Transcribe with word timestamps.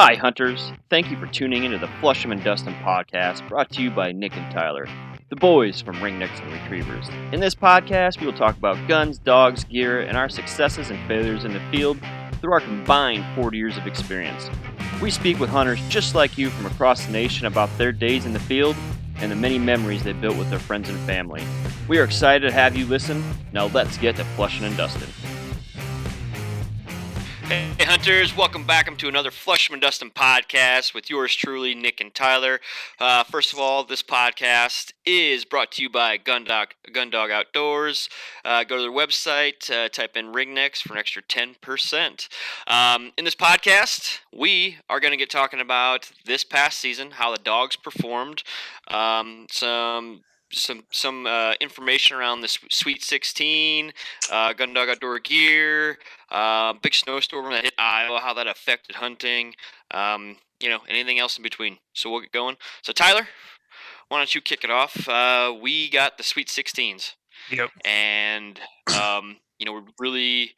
Hi, 0.00 0.14
hunters. 0.14 0.70
Thank 0.90 1.10
you 1.10 1.16
for 1.16 1.26
tuning 1.26 1.64
into 1.64 1.76
the 1.76 1.88
Flusham 2.00 2.30
and 2.30 2.44
Dustin 2.44 2.72
podcast 2.84 3.48
brought 3.48 3.68
to 3.72 3.82
you 3.82 3.90
by 3.90 4.12
Nick 4.12 4.36
and 4.36 4.48
Tyler, 4.52 4.86
the 5.28 5.34
boys 5.34 5.80
from 5.80 5.96
Ringnecks 5.96 6.40
and 6.40 6.52
Retrievers. 6.52 7.08
In 7.32 7.40
this 7.40 7.56
podcast, 7.56 8.20
we 8.20 8.26
will 8.26 8.32
talk 8.32 8.56
about 8.56 8.86
guns, 8.86 9.18
dogs, 9.18 9.64
gear, 9.64 10.02
and 10.02 10.16
our 10.16 10.28
successes 10.28 10.90
and 10.90 11.08
failures 11.08 11.44
in 11.44 11.52
the 11.52 11.58
field 11.72 11.98
through 12.40 12.52
our 12.52 12.60
combined 12.60 13.24
40 13.34 13.58
years 13.58 13.76
of 13.76 13.88
experience. 13.88 14.48
We 15.02 15.10
speak 15.10 15.40
with 15.40 15.50
hunters 15.50 15.80
just 15.88 16.14
like 16.14 16.38
you 16.38 16.50
from 16.50 16.66
across 16.66 17.04
the 17.04 17.10
nation 17.10 17.48
about 17.48 17.76
their 17.76 17.90
days 17.90 18.24
in 18.24 18.32
the 18.32 18.38
field 18.38 18.76
and 19.16 19.32
the 19.32 19.36
many 19.36 19.58
memories 19.58 20.04
they 20.04 20.12
built 20.12 20.36
with 20.36 20.48
their 20.48 20.60
friends 20.60 20.88
and 20.88 20.98
family. 21.08 21.42
We 21.88 21.98
are 21.98 22.04
excited 22.04 22.46
to 22.46 22.52
have 22.52 22.76
you 22.76 22.86
listen. 22.86 23.24
Now 23.52 23.66
let's 23.66 23.98
get 23.98 24.14
to 24.14 24.24
Flushing 24.36 24.64
and 24.64 24.76
Dustin. 24.76 25.37
Hey, 27.48 27.72
hunters, 27.80 28.36
welcome 28.36 28.64
back 28.64 28.94
to 28.94 29.08
another 29.08 29.30
Flushman 29.30 29.80
Dustin 29.80 30.10
podcast 30.10 30.92
with 30.92 31.08
yours 31.08 31.34
truly, 31.34 31.74
Nick 31.74 31.98
and 31.98 32.14
Tyler. 32.14 32.60
Uh, 32.98 33.24
first 33.24 33.54
of 33.54 33.58
all, 33.58 33.84
this 33.84 34.02
podcast 34.02 34.92
is 35.06 35.46
brought 35.46 35.72
to 35.72 35.82
you 35.82 35.88
by 35.88 36.18
Gundog, 36.18 36.72
Gundog 36.92 37.30
Outdoors. 37.30 38.10
Uh, 38.44 38.64
go 38.64 38.76
to 38.76 38.82
their 38.82 38.90
website, 38.90 39.70
uh, 39.70 39.88
type 39.88 40.14
in 40.14 40.34
Ringnecks 40.34 40.82
for 40.82 40.92
an 40.92 40.98
extra 40.98 41.22
10%. 41.22 42.28
Um, 42.66 43.12
in 43.16 43.24
this 43.24 43.34
podcast, 43.34 44.18
we 44.30 44.76
are 44.90 45.00
going 45.00 45.12
to 45.12 45.16
get 45.16 45.30
talking 45.30 45.60
about 45.60 46.10
this 46.26 46.44
past 46.44 46.78
season, 46.78 47.12
how 47.12 47.32
the 47.32 47.42
dogs 47.42 47.76
performed, 47.76 48.42
um, 48.88 49.46
some 49.50 50.20
some 50.50 50.84
some 50.90 51.26
uh, 51.26 51.54
information 51.60 52.16
around 52.16 52.40
the 52.40 52.48
Sweet 52.48 53.02
16, 53.02 53.92
uh, 54.30 54.52
Gundog 54.54 54.88
Outdoor 54.88 55.18
Gear, 55.18 55.98
uh, 56.30 56.74
big 56.82 56.94
snowstorm 56.94 57.50
that 57.50 57.64
hit 57.64 57.74
Iowa, 57.78 58.20
how 58.20 58.34
that 58.34 58.46
affected 58.46 58.96
hunting, 58.96 59.54
um, 59.90 60.36
you 60.60 60.68
know, 60.68 60.80
anything 60.88 61.18
else 61.18 61.36
in 61.36 61.42
between. 61.42 61.78
So 61.94 62.10
we'll 62.10 62.20
get 62.20 62.32
going. 62.32 62.56
So 62.82 62.92
Tyler, 62.92 63.28
why 64.08 64.18
don't 64.18 64.34
you 64.34 64.40
kick 64.40 64.64
it 64.64 64.70
off? 64.70 65.08
Uh, 65.08 65.54
we 65.60 65.90
got 65.90 66.18
the 66.18 66.24
Sweet 66.24 66.48
16s. 66.48 67.14
Yep. 67.50 67.70
And 67.84 68.60
um, 69.00 69.36
you 69.58 69.66
know, 69.66 69.72
we've 69.72 69.94
really 69.98 70.54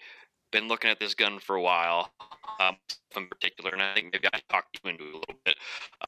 been 0.53 0.69
looking 0.69 0.91
at 0.91 0.99
this 0.99 1.15
gun 1.15 1.39
for 1.39 1.57
a 1.57 1.62
while, 1.62 2.12
um, 2.61 2.77
in 3.17 3.29
particular, 3.29 3.71
and 3.71 3.83
I 3.83 3.95
think 3.95 4.12
maybe 4.12 4.29
I 4.33 4.41
talked 4.49 4.81
you 4.83 4.91
into 4.91 5.05
it 5.05 5.11
a 5.11 5.19
little 5.19 5.34
bit. 5.45 5.57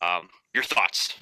Um, 0.00 0.28
your 0.54 0.64
thoughts? 0.64 1.14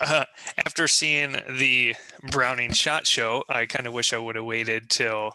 Uh, 0.00 0.24
after 0.64 0.88
seeing 0.88 1.36
the 1.48 1.94
Browning 2.30 2.72
Shot 2.72 3.06
Show, 3.06 3.44
I 3.48 3.66
kind 3.66 3.86
of 3.86 3.92
wish 3.92 4.12
I 4.12 4.18
would 4.18 4.36
have 4.36 4.44
waited 4.44 4.88
till 4.88 5.32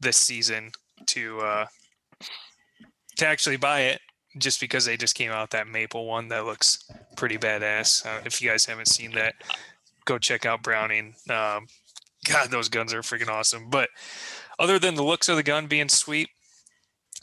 this 0.00 0.16
season 0.16 0.72
to 1.08 1.40
uh, 1.40 1.66
to 3.16 3.26
actually 3.26 3.56
buy 3.56 3.80
it, 3.80 4.00
just 4.38 4.60
because 4.60 4.84
they 4.84 4.96
just 4.96 5.14
came 5.14 5.30
out 5.30 5.50
that 5.50 5.66
maple 5.66 6.06
one 6.06 6.28
that 6.28 6.44
looks 6.44 6.90
pretty 7.16 7.38
badass. 7.38 8.06
Uh, 8.06 8.20
if 8.24 8.40
you 8.40 8.48
guys 8.48 8.64
haven't 8.64 8.88
seen 8.88 9.12
that, 9.12 9.34
go 10.04 10.18
check 10.18 10.46
out 10.46 10.62
Browning. 10.62 11.14
Um, 11.28 11.66
God, 12.28 12.50
those 12.50 12.68
guns 12.68 12.94
are 12.94 13.02
freaking 13.02 13.28
awesome. 13.28 13.68
But 13.68 13.88
other 14.58 14.78
than 14.78 14.94
the 14.94 15.02
looks 15.02 15.28
of 15.28 15.36
the 15.36 15.42
gun 15.42 15.66
being 15.66 15.88
sweet, 15.88 16.28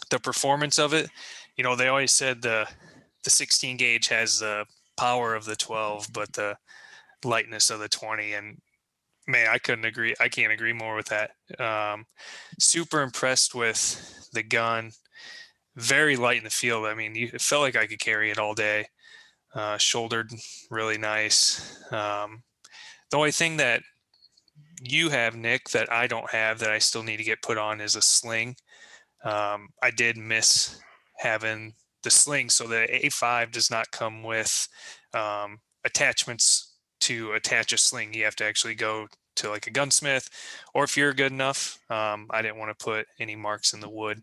the 0.10 0.20
performance 0.20 0.78
of 0.78 0.94
it, 0.94 1.10
you 1.56 1.64
know, 1.64 1.76
they 1.76 1.88
always 1.88 2.12
said 2.12 2.42
the 2.42 2.68
the 3.24 3.30
16 3.30 3.78
gauge 3.78 4.08
has 4.08 4.40
the 4.40 4.66
power 4.98 5.36
of 5.36 5.46
the 5.46 5.56
12, 5.56 6.08
but 6.14 6.34
the 6.34 6.58
lightness 7.24 7.70
of 7.70 7.80
the 7.80 7.90
20. 7.90 8.34
And 8.34 8.62
man, 9.30 9.48
I 9.50 9.60
couldn't 9.60 9.86
agree. 9.86 10.16
I 10.20 10.28
can't 10.28 10.52
agree 10.52 10.74
more 10.74 10.96
with 10.96 11.10
that. 11.10 11.32
Um, 11.60 12.06
super 12.60 13.02
impressed 13.02 13.54
with 13.54 14.30
the 14.34 14.44
gun. 14.44 14.92
Very 15.76 16.16
light 16.16 16.40
in 16.40 16.44
the 16.44 16.50
field. 16.50 16.86
I 16.86 16.96
mean, 16.96 17.16
you, 17.16 17.30
it 17.32 17.42
felt 17.42 17.62
like 17.62 17.76
I 17.76 17.86
could 17.86 18.00
carry 18.00 18.32
it 18.32 18.40
all 18.40 18.56
day. 18.56 18.88
Uh, 19.54 19.78
shouldered 19.78 20.32
really 20.70 20.98
nice. 20.98 21.80
Um, 21.92 22.44
the 23.12 23.18
only 23.18 23.32
thing 23.32 23.58
that 23.58 23.84
you 24.82 25.10
have, 25.10 25.36
Nick, 25.36 25.70
that 25.70 25.92
I 25.92 26.08
don't 26.08 26.30
have 26.32 26.60
that 26.60 26.72
I 26.72 26.80
still 26.80 27.04
need 27.04 27.18
to 27.18 27.24
get 27.24 27.42
put 27.42 27.58
on 27.58 27.82
is 27.82 27.96
a 27.96 28.02
sling. 28.02 28.56
Um, 29.24 29.70
I 29.84 29.92
did 29.92 30.18
miss 30.18 30.80
having 31.18 31.74
the 32.04 32.10
sling. 32.10 32.50
So 32.50 32.68
the 32.68 32.88
A5 32.92 33.52
does 33.52 33.70
not 33.70 33.92
come 33.92 34.24
with 34.24 34.68
um, 35.14 35.60
attachments 35.86 36.74
to 37.02 37.34
attach 37.34 37.74
a 37.74 37.78
sling. 37.78 38.14
You 38.14 38.26
have 38.26 38.36
to 38.38 38.46
actually 38.46 38.76
go 38.76 39.08
to 39.40 39.50
like 39.50 39.68
a 39.68 39.72
gunsmith, 39.72 40.30
or 40.74 40.84
if 40.84 40.96
you're 40.96 41.14
good 41.14 41.32
enough, 41.32 41.80
um, 41.90 42.28
I 42.30 42.42
didn't 42.42 42.58
want 42.58 42.78
to 42.78 42.84
put 42.84 43.08
any 43.20 43.36
marks 43.36 43.74
in 43.74 43.80
the 43.80 43.90
wood. 43.90 44.22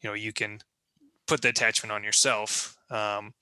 You 0.00 0.10
know, 0.10 0.14
you 0.14 0.32
can 0.32 0.60
put 1.26 1.42
the 1.42 1.48
attachment 1.48 1.92
on 1.92 2.02
yourself. 2.02 2.76
Um, 2.90 3.34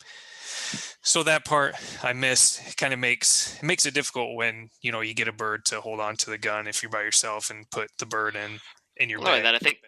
so 1.02 1.22
that 1.22 1.44
part 1.44 1.74
I 2.02 2.12
missed. 2.12 2.60
It 2.68 2.76
kind 2.76 2.92
of 2.92 2.98
makes 2.98 3.56
it 3.56 3.62
makes 3.62 3.86
it 3.86 3.94
difficult 3.94 4.34
when 4.34 4.70
you 4.82 4.92
know 4.92 5.00
you 5.00 5.14
get 5.14 5.28
a 5.28 5.32
bird 5.32 5.64
to 5.66 5.80
hold 5.80 6.00
on 6.00 6.16
to 6.16 6.30
the 6.30 6.38
gun 6.38 6.66
if 6.66 6.82
you're 6.82 6.90
by 6.90 7.02
yourself 7.02 7.50
and 7.50 7.70
put 7.70 7.90
the 7.98 8.06
bird 8.06 8.36
in 8.36 8.58
in 8.96 9.08
your 9.08 9.20
well, 9.20 9.28
bag. 9.28 9.44
That 9.44 9.54
I 9.54 9.58
think 9.58 9.78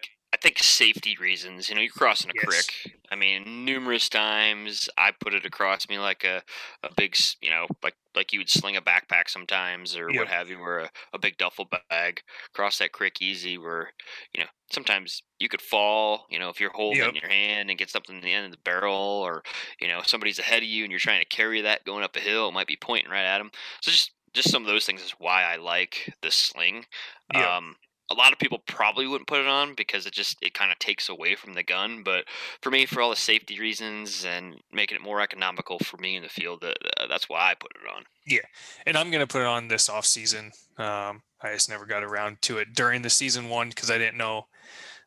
think 0.41 0.59
safety 0.59 1.17
reasons. 1.19 1.69
You 1.69 1.75
know, 1.75 1.81
you're 1.81 1.91
crossing 1.91 2.31
a 2.31 2.33
yes. 2.35 2.45
creek. 2.45 2.97
I 3.11 3.15
mean, 3.15 3.65
numerous 3.65 4.09
times 4.09 4.89
I 4.97 5.11
put 5.11 5.33
it 5.33 5.45
across 5.45 5.89
me 5.89 5.97
like 5.97 6.23
a, 6.23 6.43
a 6.83 6.93
big, 6.95 7.15
you 7.41 7.49
know, 7.49 7.67
like 7.83 7.95
like 8.15 8.33
you 8.33 8.39
would 8.39 8.49
sling 8.49 8.75
a 8.75 8.81
backpack 8.81 9.29
sometimes 9.29 9.95
or 9.95 10.09
yep. 10.09 10.19
what 10.19 10.27
have 10.27 10.49
you, 10.49 10.59
or 10.59 10.79
a, 10.79 10.89
a 11.13 11.19
big 11.19 11.37
duffel 11.37 11.67
bag 11.89 12.21
cross 12.53 12.77
that 12.79 12.91
creek 12.91 13.21
easy. 13.21 13.57
Where 13.57 13.91
you 14.33 14.41
know 14.41 14.49
sometimes 14.71 15.23
you 15.39 15.49
could 15.49 15.61
fall. 15.61 16.25
You 16.29 16.39
know, 16.39 16.49
if 16.49 16.59
you're 16.59 16.71
holding 16.71 16.99
yep. 16.99 17.21
your 17.21 17.29
hand 17.29 17.69
and 17.69 17.79
get 17.79 17.89
something 17.89 18.15
in 18.15 18.21
the 18.21 18.33
end 18.33 18.45
of 18.45 18.51
the 18.51 18.57
barrel, 18.63 18.95
or 18.95 19.43
you 19.79 19.87
know 19.87 20.01
somebody's 20.03 20.39
ahead 20.39 20.63
of 20.63 20.69
you 20.69 20.83
and 20.83 20.91
you're 20.91 20.99
trying 20.99 21.21
to 21.21 21.25
carry 21.25 21.61
that 21.61 21.85
going 21.85 22.03
up 22.03 22.15
a 22.15 22.19
hill, 22.19 22.49
it 22.49 22.53
might 22.53 22.67
be 22.67 22.77
pointing 22.79 23.11
right 23.11 23.25
at 23.25 23.39
them. 23.39 23.51
So 23.81 23.91
just 23.91 24.11
just 24.33 24.51
some 24.51 24.63
of 24.63 24.67
those 24.67 24.85
things 24.85 25.01
is 25.01 25.15
why 25.17 25.43
I 25.43 25.55
like 25.57 26.13
the 26.21 26.31
sling. 26.31 26.85
Yep. 27.33 27.45
Um, 27.45 27.75
a 28.11 28.15
lot 28.15 28.33
of 28.33 28.39
people 28.39 28.59
probably 28.65 29.07
wouldn't 29.07 29.27
put 29.27 29.39
it 29.39 29.47
on 29.47 29.75
because 29.75 30.05
it 30.05 30.13
just 30.13 30.37
it 30.41 30.53
kind 30.53 30.71
of 30.71 30.79
takes 30.79 31.09
away 31.09 31.35
from 31.35 31.53
the 31.53 31.63
gun 31.63 32.01
but 32.03 32.25
for 32.61 32.71
me 32.71 32.85
for 32.85 33.01
all 33.01 33.09
the 33.09 33.15
safety 33.15 33.59
reasons 33.59 34.25
and 34.25 34.55
making 34.71 34.95
it 34.95 35.01
more 35.01 35.21
economical 35.21 35.79
for 35.79 35.97
me 35.97 36.15
in 36.15 36.23
the 36.23 36.29
field 36.29 36.63
uh, 36.63 36.73
that's 37.07 37.29
why 37.29 37.51
i 37.51 37.55
put 37.59 37.71
it 37.71 37.95
on. 37.95 38.03
Yeah 38.25 38.39
and 38.85 38.97
i'm 38.97 39.11
going 39.11 39.25
to 39.25 39.31
put 39.31 39.41
it 39.41 39.47
on 39.47 39.67
this 39.67 39.89
off 39.89 40.05
season 40.05 40.51
um, 40.77 41.21
i 41.41 41.53
just 41.53 41.69
never 41.69 41.85
got 41.85 42.03
around 42.03 42.41
to 42.43 42.57
it 42.57 42.73
during 42.73 43.01
the 43.01 43.09
season 43.09 43.49
one 43.49 43.69
because 43.69 43.91
i 43.91 43.97
didn't 43.97 44.17
know 44.17 44.47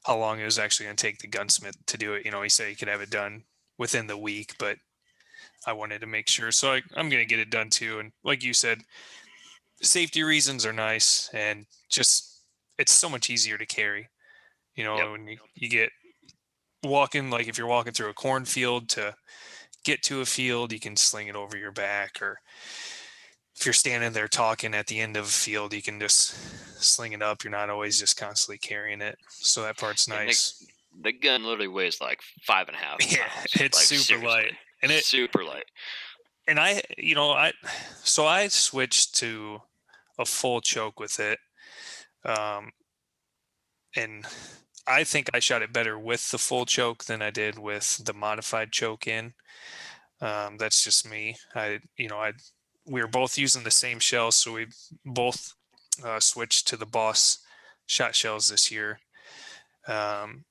how 0.04 0.16
long 0.16 0.40
it 0.40 0.44
was 0.44 0.58
actually 0.58 0.86
going 0.86 0.96
to 0.96 1.02
take 1.02 1.19
the 1.19 1.28
gunsmith 1.28 1.76
to 1.86 1.98
do 1.98 2.14
it 2.14 2.24
you 2.24 2.30
know 2.30 2.42
he 2.42 2.48
said 2.48 2.69
he 2.69 2.74
could 2.74 2.88
have 2.88 3.00
it 3.00 3.10
done 3.10 3.42
within 3.78 4.06
the 4.06 4.19
week 4.19 4.54
but 4.58 4.76
i 5.66 5.72
wanted 5.72 6.00
to 6.00 6.06
make 6.06 6.28
sure 6.28 6.50
so 6.52 6.72
I, 6.72 6.82
i'm 6.96 7.08
going 7.08 7.22
to 7.22 7.28
get 7.28 7.40
it 7.40 7.50
done 7.50 7.70
too 7.70 7.98
and 7.98 8.12
like 8.24 8.42
you 8.42 8.52
said 8.52 8.78
safety 9.80 10.22
reasons 10.22 10.64
are 10.64 10.72
nice 10.72 11.28
and 11.34 11.66
just 11.90 12.31
it's 12.78 12.93
so 12.93 13.09
much 13.09 13.31
easier 13.31 13.59
to 13.59 13.66
carry. 13.66 14.09
You 14.75 14.84
know, 14.84 14.97
yep. 14.97 15.10
when 15.10 15.27
you, 15.27 15.38
you 15.55 15.69
get 15.69 15.91
walking, 16.83 17.31
like 17.31 17.49
if 17.49 17.59
you're 17.59 17.66
walking 17.66 17.93
through 17.93 18.10
a 18.10 18.15
cornfield 18.15 18.88
to 18.91 19.15
get 19.84 20.03
to 20.05 20.21
a 20.21 20.27
field, 20.27 20.72
you 20.72 20.81
can 20.81 20.97
sling 20.97 21.28
it 21.28 21.37
over 21.37 21.56
your 21.56 21.72
back. 21.72 22.21
Or 22.22 22.38
if 23.56 23.66
you're 23.66 23.72
standing 23.72 24.12
there 24.12 24.28
talking 24.28 24.75
at 24.75 24.87
the 24.87 25.00
end 25.00 25.16
of 25.16 25.25
a 25.25 25.28
field, 25.28 25.75
you 25.75 25.82
can 25.82 26.00
just 26.00 26.82
sling 26.82 27.12
it 27.12 27.22
up. 27.22 27.44
You're 27.44 27.50
not 27.50 27.71
always 27.71 27.99
just 27.99 28.19
constantly 28.19 28.59
carrying 28.59 29.03
it. 29.03 29.19
So 29.28 29.62
that 29.62 29.77
part's 29.77 30.09
nice. 30.09 30.65
The, 31.03 31.12
the 31.12 31.19
gun 31.19 31.44
literally 31.44 31.69
weighs 31.69 32.00
like 32.00 32.21
five 32.43 32.69
and 32.69 32.77
a 32.77 32.81
half. 32.81 32.99
Yeah, 33.11 33.28
it's 33.61 33.78
like, 33.78 33.84
super 33.84 34.00
seriously. 34.03 34.28
light. 34.28 34.53
And 34.82 34.91
it 34.91 35.05
super 35.05 35.44
light. 35.44 35.65
And 36.49 36.59
I, 36.59 36.82
you 36.99 37.15
know, 37.15 37.31
I, 37.31 37.53
so 38.03 38.27
I 38.27 38.49
switched 38.49 39.15
to 39.16 39.61
a 40.19 40.25
full 40.25 40.61
choke 40.61 40.99
with 40.99 41.21
it 41.21 41.38
um, 42.25 42.71
and 43.97 44.25
I 44.87 45.05
think 45.05 45.31
I 45.33 45.38
shot 45.38 45.62
it 45.62 45.72
better 45.72 45.99
with 45.99 46.31
the 46.31 46.38
full 46.38 46.66
choke 46.66 47.05
than 47.05 47.22
I 47.22 47.31
did 47.31 47.59
with 47.59 48.05
the 48.05 48.12
modified 48.12 48.73
choke 48.73 49.06
in. 49.06 49.35
Um, 50.20 50.56
that's 50.56 50.85
just 50.85 51.08
me. 51.08 51.37
I, 51.55 51.81
you 51.96 52.08
know, 52.08 52.19
I, 52.19 52.32
we 52.87 53.00
were 53.00 53.08
both 53.08 53.38
using 53.38 53.64
the 53.64 53.70
same 53.70 53.99
shells, 53.99 54.37
so 54.37 54.52
we 54.52 54.67
both 55.05 55.55
uh, 56.05 56.20
switched 56.20 56.69
to 56.69 56.76
the 56.76 56.87
Boss 56.87 57.38
shot 57.87 58.14
shells 58.14 58.49
this 58.49 58.70
year. 58.70 59.00
Um, 59.87 60.44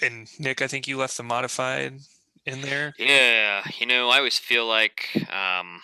and 0.00 0.28
Nick, 0.38 0.62
I 0.62 0.66
think 0.66 0.88
you 0.88 0.96
left 0.96 1.16
the 1.16 1.22
modified 1.22 1.98
in 2.46 2.62
there. 2.62 2.94
Yeah, 2.98 3.62
you 3.78 3.86
know, 3.86 4.08
I 4.08 4.18
always 4.18 4.38
feel 4.38 4.66
like 4.66 5.08
um, 5.30 5.80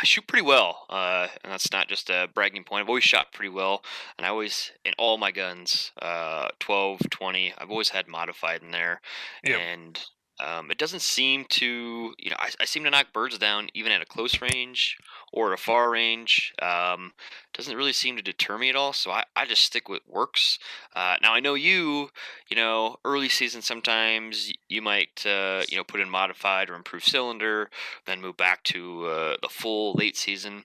I 0.00 0.04
shoot 0.04 0.26
pretty 0.26 0.46
well, 0.46 0.86
uh, 0.88 1.28
and 1.44 1.52
that's 1.52 1.70
not 1.72 1.88
just 1.88 2.08
a 2.08 2.28
bragging 2.32 2.64
point. 2.64 2.82
I've 2.82 2.88
always 2.88 3.04
shot 3.04 3.32
pretty 3.32 3.50
well, 3.50 3.82
and 4.16 4.26
I 4.26 4.30
always, 4.30 4.72
in 4.84 4.94
all 4.96 5.18
my 5.18 5.30
guns, 5.30 5.92
uh, 6.00 6.48
12, 6.58 7.00
20, 7.10 7.52
I've 7.58 7.70
always 7.70 7.90
had 7.90 8.08
modified 8.08 8.62
in 8.62 8.70
there. 8.70 9.02
Yep. 9.44 9.60
And 9.60 10.00
Um, 10.42 10.70
it 10.70 10.78
doesn't 10.78 11.02
seem 11.02 11.44
to, 11.50 12.14
you 12.18 12.30
know, 12.30 12.36
I, 12.38 12.50
I, 12.60 12.64
seem 12.64 12.84
to 12.84 12.90
knock 12.90 13.12
birds 13.12 13.36
down 13.36 13.68
even 13.74 13.92
at 13.92 14.00
a 14.00 14.06
close 14.06 14.40
range 14.40 14.96
or 15.32 15.52
a 15.52 15.58
far 15.58 15.90
range. 15.90 16.54
Um, 16.62 17.12
doesn't 17.52 17.76
really 17.76 17.92
seem 17.92 18.16
to 18.16 18.22
deter 18.22 18.56
me 18.56 18.70
at 18.70 18.76
all. 18.76 18.92
So 18.92 19.10
I, 19.10 19.24
I 19.36 19.44
just 19.44 19.62
stick 19.62 19.88
with 19.88 20.00
works. 20.08 20.58
Uh, 20.96 21.16
now 21.20 21.34
I 21.34 21.40
know 21.40 21.54
you, 21.54 22.08
you 22.48 22.56
know, 22.56 22.96
early 23.04 23.28
season 23.28 23.60
sometimes 23.60 24.52
you 24.68 24.80
might, 24.80 25.26
uh, 25.26 25.62
you 25.68 25.76
know, 25.76 25.84
put 25.84 26.00
in 26.00 26.08
modified 26.08 26.70
or 26.70 26.74
improved 26.74 27.04
cylinder, 27.04 27.68
then 28.06 28.22
move 28.22 28.36
back 28.36 28.62
to 28.64 29.06
uh, 29.06 29.36
the 29.42 29.48
full 29.48 29.92
late 29.94 30.16
season. 30.16 30.64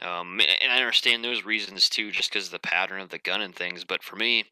Um, 0.00 0.40
and 0.40 0.72
I 0.72 0.78
understand 0.78 1.22
those 1.22 1.44
reasons 1.44 1.88
too, 1.88 2.10
just 2.10 2.32
because 2.32 2.46
of 2.46 2.52
the 2.52 2.58
pattern 2.58 3.00
of 3.00 3.10
the 3.10 3.18
gun 3.18 3.42
and 3.42 3.54
things. 3.54 3.84
But 3.84 4.02
for 4.02 4.16
me, 4.16 4.46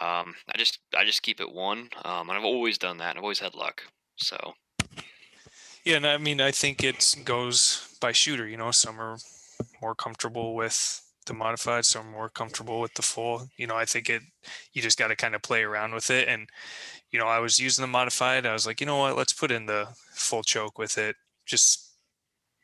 um, 0.00 0.34
I 0.52 0.56
just 0.56 0.78
I 0.96 1.04
just 1.04 1.22
keep 1.22 1.40
it 1.40 1.52
one, 1.52 1.88
um, 2.04 2.28
and 2.28 2.38
I've 2.38 2.44
always 2.44 2.78
done 2.78 2.98
that. 2.98 3.10
And 3.10 3.18
I've 3.18 3.24
always 3.24 3.40
had 3.40 3.54
luck. 3.54 3.82
So. 4.16 4.54
Yeah, 5.84 5.96
and 5.96 6.06
I 6.06 6.16
mean, 6.16 6.40
I 6.40 6.50
think 6.50 6.82
it 6.82 7.14
goes 7.24 7.96
by 8.00 8.12
shooter. 8.12 8.46
You 8.46 8.56
know, 8.56 8.70
some 8.70 9.00
are 9.00 9.18
more 9.82 9.94
comfortable 9.94 10.54
with 10.54 11.00
the 11.26 11.34
modified, 11.34 11.84
some 11.84 12.08
are 12.08 12.10
more 12.10 12.28
comfortable 12.28 12.80
with 12.80 12.94
the 12.94 13.02
full. 13.02 13.48
You 13.56 13.66
know, 13.66 13.76
I 13.76 13.84
think 13.84 14.08
it. 14.08 14.22
You 14.72 14.82
just 14.82 14.98
got 14.98 15.08
to 15.08 15.16
kind 15.16 15.34
of 15.34 15.42
play 15.42 15.62
around 15.62 15.94
with 15.94 16.10
it. 16.10 16.28
And 16.28 16.48
you 17.10 17.18
know, 17.18 17.26
I 17.26 17.38
was 17.38 17.60
using 17.60 17.82
the 17.82 17.86
modified. 17.86 18.46
I 18.46 18.52
was 18.52 18.66
like, 18.66 18.80
you 18.80 18.86
know 18.86 18.98
what? 18.98 19.16
Let's 19.16 19.32
put 19.32 19.52
in 19.52 19.66
the 19.66 19.88
full 20.12 20.42
choke 20.42 20.78
with 20.78 20.98
it. 20.98 21.16
Just 21.46 21.92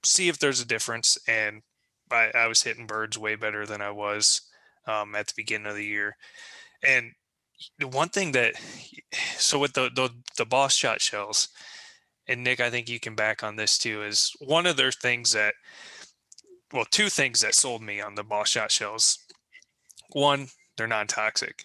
see 0.04 0.28
if 0.28 0.38
there's 0.38 0.60
a 0.60 0.66
difference. 0.66 1.18
And 1.28 1.62
I, 2.10 2.30
I 2.34 2.46
was 2.48 2.62
hitting 2.62 2.86
birds 2.86 3.16
way 3.16 3.36
better 3.36 3.64
than 3.66 3.80
I 3.80 3.90
was 3.90 4.42
um, 4.86 5.14
at 5.14 5.28
the 5.28 5.34
beginning 5.36 5.68
of 5.68 5.76
the 5.76 5.84
year. 5.84 6.16
And 6.82 7.12
the 7.78 7.88
one 7.88 8.08
thing 8.08 8.32
that, 8.32 8.54
so 9.36 9.58
with 9.58 9.72
the, 9.72 9.90
the, 9.94 10.10
the 10.36 10.46
boss 10.46 10.74
shot 10.74 11.00
shells, 11.00 11.48
and 12.28 12.44
Nick, 12.44 12.60
I 12.60 12.70
think 12.70 12.88
you 12.88 13.00
can 13.00 13.14
back 13.14 13.42
on 13.42 13.56
this 13.56 13.78
too, 13.78 14.02
is 14.02 14.32
one 14.40 14.66
of 14.66 14.76
their 14.76 14.92
things 14.92 15.32
that, 15.32 15.54
well, 16.72 16.86
two 16.90 17.08
things 17.08 17.40
that 17.40 17.54
sold 17.54 17.82
me 17.82 18.00
on 18.00 18.14
the 18.14 18.22
boss 18.22 18.48
shot 18.50 18.70
shells. 18.70 19.18
One, 20.10 20.46
they're 20.76 20.86
non 20.86 21.08
toxic. 21.08 21.64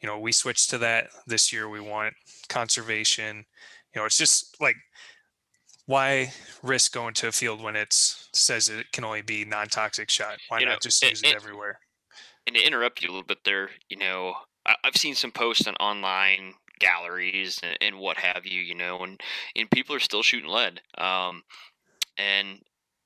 You 0.00 0.08
know, 0.08 0.18
we 0.18 0.30
switched 0.30 0.70
to 0.70 0.78
that 0.78 1.08
this 1.26 1.52
year. 1.52 1.68
We 1.68 1.80
want 1.80 2.14
conservation. 2.48 3.44
You 3.94 4.00
know, 4.00 4.04
it's 4.04 4.18
just 4.18 4.56
like 4.60 4.76
why 5.86 6.32
risk 6.62 6.92
going 6.92 7.14
to 7.14 7.28
a 7.28 7.32
field 7.32 7.62
when 7.62 7.76
it 7.76 7.92
says 7.92 8.68
it 8.68 8.90
can 8.92 9.04
only 9.04 9.22
be 9.22 9.44
non-toxic 9.44 10.10
shot? 10.10 10.36
Why 10.48 10.58
you 10.58 10.66
not 10.66 10.72
know, 10.72 10.78
just 10.82 11.02
use 11.02 11.22
it, 11.22 11.30
it, 11.30 11.36
everywhere? 11.36 11.78
And 12.46 12.54
to 12.56 12.62
interrupt 12.62 13.02
you 13.02 13.08
a 13.08 13.12
little 13.12 13.26
bit 13.26 13.38
there, 13.44 13.70
you 13.88 13.96
know, 13.96 14.34
I, 14.66 14.74
have 14.84 14.96
seen 14.96 15.14
some 15.14 15.30
posts 15.30 15.66
on 15.66 15.74
online 15.76 16.54
galleries 16.78 17.60
and, 17.62 17.78
and, 17.80 17.98
what 17.98 18.18
have 18.18 18.44
you, 18.44 18.60
you 18.60 18.74
know, 18.74 18.98
and 19.00 19.20
and 19.54 19.70
people 19.70 19.94
are 19.94 20.00
still 20.00 20.22
shooting 20.22 20.50
lead. 20.50 20.80
Um, 20.98 21.44
and 22.18 22.60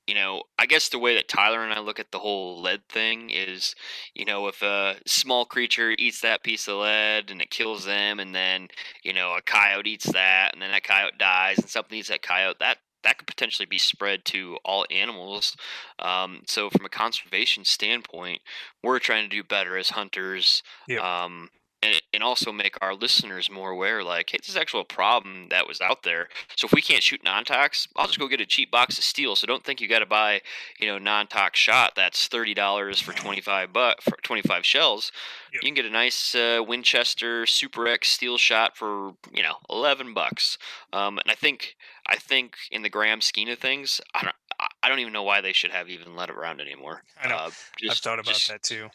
you 0.07 0.15
know, 0.15 0.43
I 0.57 0.65
guess 0.65 0.89
the 0.89 0.99
way 0.99 1.15
that 1.15 1.27
Tyler 1.27 1.63
and 1.63 1.73
I 1.73 1.79
look 1.79 1.99
at 1.99 2.11
the 2.11 2.19
whole 2.19 2.61
lead 2.61 2.81
thing 2.89 3.29
is, 3.29 3.75
you 4.13 4.25
know, 4.25 4.47
if 4.47 4.61
a 4.61 4.95
small 5.05 5.45
creature 5.45 5.95
eats 5.97 6.21
that 6.21 6.43
piece 6.43 6.67
of 6.67 6.79
lead 6.79 7.31
and 7.31 7.41
it 7.41 7.49
kills 7.49 7.85
them, 7.85 8.19
and 8.19 8.33
then 8.35 8.67
you 9.03 9.13
know 9.13 9.35
a 9.35 9.41
coyote 9.41 9.91
eats 9.91 10.11
that, 10.11 10.51
and 10.53 10.61
then 10.61 10.71
that 10.71 10.83
coyote 10.83 11.17
dies, 11.17 11.59
and 11.59 11.69
something 11.69 11.97
eats 11.97 12.09
that 12.09 12.23
coyote, 12.23 12.57
that 12.59 12.79
that 13.03 13.17
could 13.17 13.27
potentially 13.27 13.65
be 13.65 13.77
spread 13.77 14.25
to 14.25 14.57
all 14.63 14.85
animals. 14.91 15.55
Um, 15.99 16.43
so, 16.47 16.69
from 16.69 16.85
a 16.85 16.89
conservation 16.89 17.65
standpoint, 17.65 18.41
we're 18.83 18.99
trying 18.99 19.29
to 19.29 19.35
do 19.35 19.43
better 19.43 19.77
as 19.77 19.91
hunters. 19.91 20.63
Yep. 20.87 21.01
Um, 21.03 21.49
and, 21.83 22.01
and 22.13 22.23
also 22.23 22.51
make 22.51 22.77
our 22.81 22.93
listeners 22.93 23.49
more 23.49 23.71
aware 23.71 24.03
like 24.03 24.29
hey 24.29 24.37
this 24.37 24.49
is 24.49 24.55
actually 24.55 24.81
a 24.81 24.85
problem 24.93 25.47
that 25.49 25.67
was 25.67 25.81
out 25.81 26.03
there 26.03 26.27
so 26.55 26.65
if 26.65 26.73
we 26.73 26.81
can't 26.81 27.03
shoot 27.03 27.23
non-tox 27.23 27.87
i'll 27.95 28.07
just 28.07 28.19
go 28.19 28.27
get 28.27 28.41
a 28.41 28.45
cheap 28.45 28.69
box 28.71 28.97
of 28.97 29.03
steel 29.03 29.35
so 29.35 29.47
don't 29.47 29.63
think 29.63 29.81
you 29.81 29.87
got 29.87 29.99
to 29.99 30.05
buy 30.05 30.41
you 30.79 30.87
know 30.87 30.97
non-tox 30.97 31.59
shot 31.59 31.93
that's 31.95 32.27
$30 32.27 33.01
for 33.01 33.13
25 33.13 33.73
but 33.73 34.01
for 34.03 34.17
25 34.21 34.65
shells 34.65 35.11
yep. 35.53 35.63
you 35.63 35.67
can 35.67 35.73
get 35.73 35.85
a 35.85 35.89
nice 35.89 36.35
uh, 36.35 36.63
winchester 36.65 37.45
super 37.45 37.87
x 37.87 38.09
steel 38.09 38.37
shot 38.37 38.77
for 38.77 39.13
you 39.33 39.43
know 39.43 39.55
11 39.69 40.13
bucks 40.13 40.57
um, 40.93 41.17
and 41.17 41.31
i 41.31 41.35
think 41.35 41.75
i 42.11 42.15
think 42.17 42.55
in 42.71 42.81
the 42.83 42.89
grand 42.89 43.23
scheme 43.23 43.49
of 43.49 43.57
things 43.57 43.99
i 44.13 44.23
don't 44.23 44.35
I 44.83 44.89
don't 44.89 44.99
even 44.99 45.13
know 45.13 45.23
why 45.23 45.41
they 45.41 45.53
should 45.53 45.71
have 45.71 45.89
even 45.89 46.15
let 46.15 46.29
it 46.29 46.35
around 46.35 46.61
anymore. 46.61 47.01
I 47.19 47.29
know. 47.29 47.35
Uh, 47.35 47.49
just, 47.79 47.91
I've 47.91 47.97
thought 47.97 48.19
about 48.19 48.35
just, 48.35 48.47
that 48.47 48.61
too. 48.61 48.89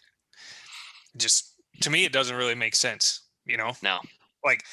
Just 1.17 1.57
to 1.81 1.91
me 1.91 2.05
it 2.05 2.13
doesn't 2.13 2.37
really 2.37 2.55
make 2.55 2.75
sense 2.75 3.23
you 3.45 3.57
know 3.57 3.73
no 3.83 3.99
like 4.45 4.65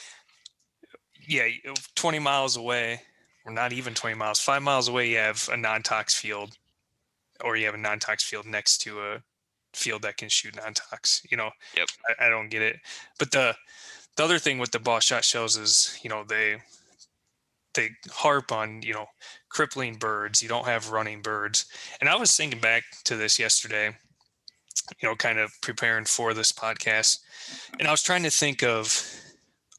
yeah 1.27 1.47
20 1.95 2.19
miles 2.19 2.57
away 2.57 3.01
or 3.45 3.51
not 3.51 3.73
even 3.73 3.93
20 3.93 4.15
miles 4.15 4.39
five 4.39 4.61
miles 4.61 4.87
away 4.87 5.09
you 5.09 5.17
have 5.17 5.49
a 5.51 5.57
non-tox 5.57 6.15
field 6.15 6.57
or 7.43 7.55
you 7.55 7.65
have 7.65 7.75
a 7.75 7.77
non-tox 7.77 8.23
field 8.23 8.45
next 8.45 8.79
to 8.79 8.99
a 9.01 9.21
field 9.73 10.01
that 10.03 10.17
can 10.17 10.29
shoot 10.29 10.55
non-tox 10.55 11.21
you 11.29 11.37
know 11.37 11.49
yep 11.75 11.87
I, 12.19 12.27
I 12.27 12.29
don't 12.29 12.49
get 12.49 12.61
it 12.61 12.79
but 13.19 13.31
the 13.31 13.55
the 14.15 14.23
other 14.23 14.37
thing 14.37 14.59
with 14.59 14.71
the 14.71 14.79
boss 14.79 15.03
shot 15.03 15.23
shells 15.23 15.57
is 15.57 15.99
you 16.03 16.09
know 16.09 16.23
they 16.23 16.57
they 17.73 17.89
harp 18.11 18.51
on 18.51 18.81
you 18.81 18.93
know 18.93 19.05
crippling 19.49 19.95
birds 19.95 20.41
you 20.41 20.49
don't 20.49 20.65
have 20.65 20.91
running 20.91 21.21
birds 21.21 21.65
and 21.99 22.09
i 22.09 22.15
was 22.15 22.35
thinking 22.35 22.59
back 22.59 22.83
to 23.03 23.15
this 23.15 23.39
yesterday 23.39 23.95
you 25.01 25.07
know, 25.07 25.15
kind 25.15 25.39
of 25.39 25.51
preparing 25.61 26.05
for 26.05 26.33
this 26.33 26.51
podcast. 26.51 27.19
And 27.79 27.87
I 27.87 27.91
was 27.91 28.03
trying 28.03 28.23
to 28.23 28.29
think 28.29 28.63
of 28.63 29.05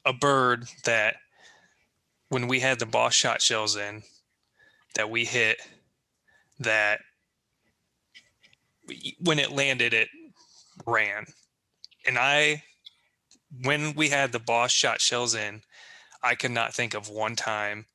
a 0.04 0.12
bird 0.12 0.66
that 0.84 1.16
when 2.28 2.48
we 2.48 2.60
had 2.60 2.78
the 2.78 2.86
boss 2.86 3.14
shot 3.14 3.40
shells 3.40 3.76
in 3.76 4.02
that 4.94 5.10
we 5.10 5.24
hit 5.24 5.60
that 6.60 7.00
when 9.20 9.38
it 9.38 9.50
landed 9.50 9.94
it 9.94 10.08
ran 10.86 11.24
and 12.06 12.18
i 12.18 12.62
when 13.62 13.94
we 13.94 14.08
had 14.08 14.30
the 14.30 14.38
boss 14.38 14.70
shot 14.70 15.00
shells 15.00 15.34
in 15.34 15.60
i 16.24 16.34
cannot 16.34 16.74
think 16.74 16.94
of 16.94 17.08
one 17.08 17.36
time 17.36 17.86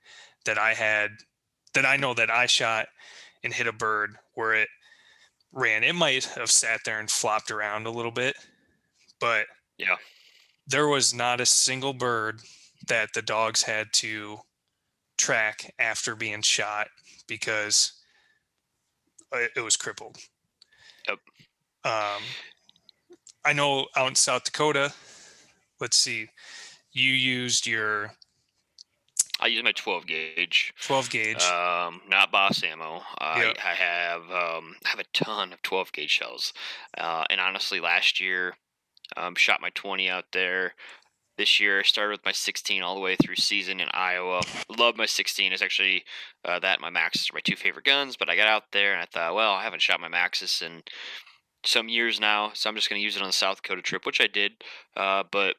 that 0.45 0.57
i 0.57 0.73
had 0.73 1.11
that 1.73 1.85
i 1.85 1.97
know 1.97 2.13
that 2.13 2.29
i 2.29 2.45
shot 2.45 2.87
and 3.43 3.53
hit 3.53 3.67
a 3.67 3.73
bird 3.73 4.17
where 4.33 4.53
it 4.53 4.69
ran. 5.51 5.83
It 5.83 5.95
might 5.95 6.25
have 6.25 6.51
sat 6.51 6.81
there 6.85 6.99
and 6.99 7.09
flopped 7.09 7.51
around 7.51 7.87
a 7.87 7.91
little 7.91 8.11
bit, 8.11 8.35
but 9.19 9.45
yeah, 9.77 9.95
there 10.67 10.87
was 10.87 11.13
not 11.13 11.41
a 11.41 11.45
single 11.45 11.93
bird 11.93 12.41
that 12.87 13.13
the 13.13 13.21
dogs 13.21 13.63
had 13.63 13.91
to 13.93 14.39
track 15.17 15.73
after 15.79 16.15
being 16.15 16.41
shot 16.41 16.87
because 17.27 17.93
it 19.33 19.61
was 19.61 19.77
crippled. 19.77 20.17
Yep. 21.07 21.19
Um, 21.85 22.23
I 23.45 23.53
know 23.53 23.87
out 23.95 24.09
in 24.09 24.15
South 24.15 24.43
Dakota, 24.43 24.93
let's 25.79 25.97
see, 25.97 26.27
you 26.91 27.11
used 27.11 27.67
your 27.67 28.11
I 29.39 29.47
use 29.47 29.63
my 29.63 29.71
12 29.71 30.05
gauge. 30.05 30.73
12 30.85 31.09
gauge. 31.09 31.41
Um, 31.43 32.01
not 32.09 32.31
boss 32.31 32.61
ammo. 32.61 33.01
I, 33.19 33.45
yep. 33.45 33.57
I 33.63 33.73
have 33.73 34.21
um, 34.23 34.75
I 34.85 34.89
have 34.89 34.99
a 34.99 35.05
ton 35.13 35.53
of 35.53 35.61
12 35.61 35.93
gauge 35.93 36.11
shells, 36.11 36.53
uh, 36.97 37.23
and 37.29 37.39
honestly, 37.39 37.79
last 37.79 38.19
year, 38.19 38.55
um, 39.15 39.35
shot 39.35 39.61
my 39.61 39.69
20 39.71 40.09
out 40.09 40.25
there. 40.33 40.73
This 41.37 41.57
year, 41.57 41.79
I 41.79 41.83
started 41.83 42.11
with 42.11 42.25
my 42.25 42.33
16 42.33 42.83
all 42.83 42.95
the 42.95 43.01
way 43.01 43.15
through 43.15 43.37
season 43.37 43.79
in 43.79 43.87
Iowa. 43.93 44.41
Love 44.77 44.97
my 44.97 45.05
16. 45.05 45.53
It's 45.53 45.61
actually 45.61 46.03
uh, 46.43 46.59
that 46.59 46.81
my 46.81 46.89
Maxus 46.89 47.31
are 47.31 47.35
my 47.35 47.39
two 47.39 47.55
favorite 47.55 47.85
guns. 47.85 48.17
But 48.17 48.29
I 48.29 48.35
got 48.35 48.49
out 48.49 48.63
there 48.73 48.91
and 48.91 49.01
I 49.01 49.05
thought, 49.05 49.35
well, 49.35 49.53
I 49.53 49.63
haven't 49.63 49.81
shot 49.81 50.01
my 50.01 50.09
Maxus 50.09 50.61
in 50.61 50.83
some 51.63 51.87
years 51.87 52.19
now, 52.19 52.51
so 52.53 52.69
I'm 52.69 52.75
just 52.75 52.89
going 52.89 52.99
to 52.99 53.03
use 53.03 53.15
it 53.15 53.21
on 53.21 53.29
the 53.29 53.33
South 53.33 53.61
Dakota 53.61 53.81
trip, 53.81 54.05
which 54.05 54.19
I 54.19 54.27
did. 54.27 54.51
Uh, 54.97 55.23
but 55.31 55.55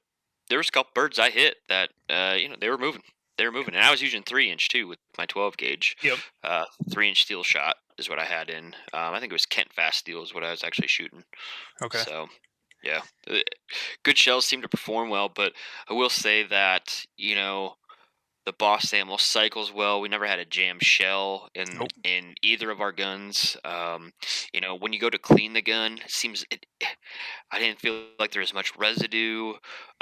there 0.51 0.59
was 0.59 0.69
a 0.69 0.73
couple 0.73 0.91
birds 0.95 1.19
I 1.19 1.31
hit 1.31 1.57
that 1.69 1.91
uh, 2.11 2.35
you 2.37 2.51
know 2.51 2.57
they 2.61 2.69
were 2.69 2.77
moving 2.79 3.03
they 3.41 3.47
were 3.47 3.53
moving, 3.53 3.75
and 3.75 3.83
I 3.83 3.91
was 3.91 4.03
using 4.03 4.23
three 4.23 4.51
inch 4.51 4.69
too 4.69 4.87
with 4.87 4.99
my 5.17 5.25
12 5.25 5.57
gauge. 5.57 5.97
Yep. 6.03 6.19
Uh, 6.45 6.65
three 6.93 7.09
inch 7.09 7.23
steel 7.23 7.43
shot 7.43 7.77
is 7.97 8.07
what 8.07 8.19
I 8.19 8.27
had 8.27 8.51
in. 8.51 8.67
Um, 8.93 9.15
I 9.15 9.19
think 9.19 9.33
it 9.33 9.35
was 9.35 9.47
Kent 9.47 9.69
Fasteel 9.75 10.23
is 10.23 10.35
what 10.35 10.45
I 10.45 10.51
was 10.51 10.63
actually 10.63 10.89
shooting. 10.89 11.25
Okay. 11.81 12.01
So, 12.01 12.29
yeah, 12.85 13.01
uh, 13.31 13.37
good 14.03 14.19
shells 14.19 14.45
seem 14.45 14.61
to 14.61 14.69
perform 14.69 15.09
well, 15.09 15.31
but 15.35 15.55
I 15.89 15.95
will 15.95 16.11
say 16.11 16.43
that 16.49 17.07
you 17.17 17.35
know 17.35 17.77
the 18.51 18.57
boss 18.57 18.93
ammo 18.93 19.17
cycles 19.17 19.73
well. 19.73 20.01
We 20.01 20.09
never 20.09 20.27
had 20.27 20.41
a 20.41 20.45
jam 20.45 20.79
shell 20.81 21.51
in 21.55 21.69
nope. 21.79 21.89
in 22.03 22.35
either 22.43 22.69
of 22.73 22.81
our 22.81 22.91
guns. 22.91 23.57
Um, 23.65 24.13
you 24.53 24.61
know, 24.61 24.75
when 24.75 24.93
you 24.93 24.99
go 24.99 25.09
to 25.09 25.19
clean 25.19 25.53
the 25.53 25.63
gun, 25.63 26.01
it 26.05 26.11
seems 26.11 26.45
it, 26.51 26.67
I 27.53 27.61
didn't 27.61 27.79
feel 27.79 28.03
like 28.19 28.33
there 28.33 28.41
was 28.41 28.53
much 28.53 28.77
residue. 28.77 29.53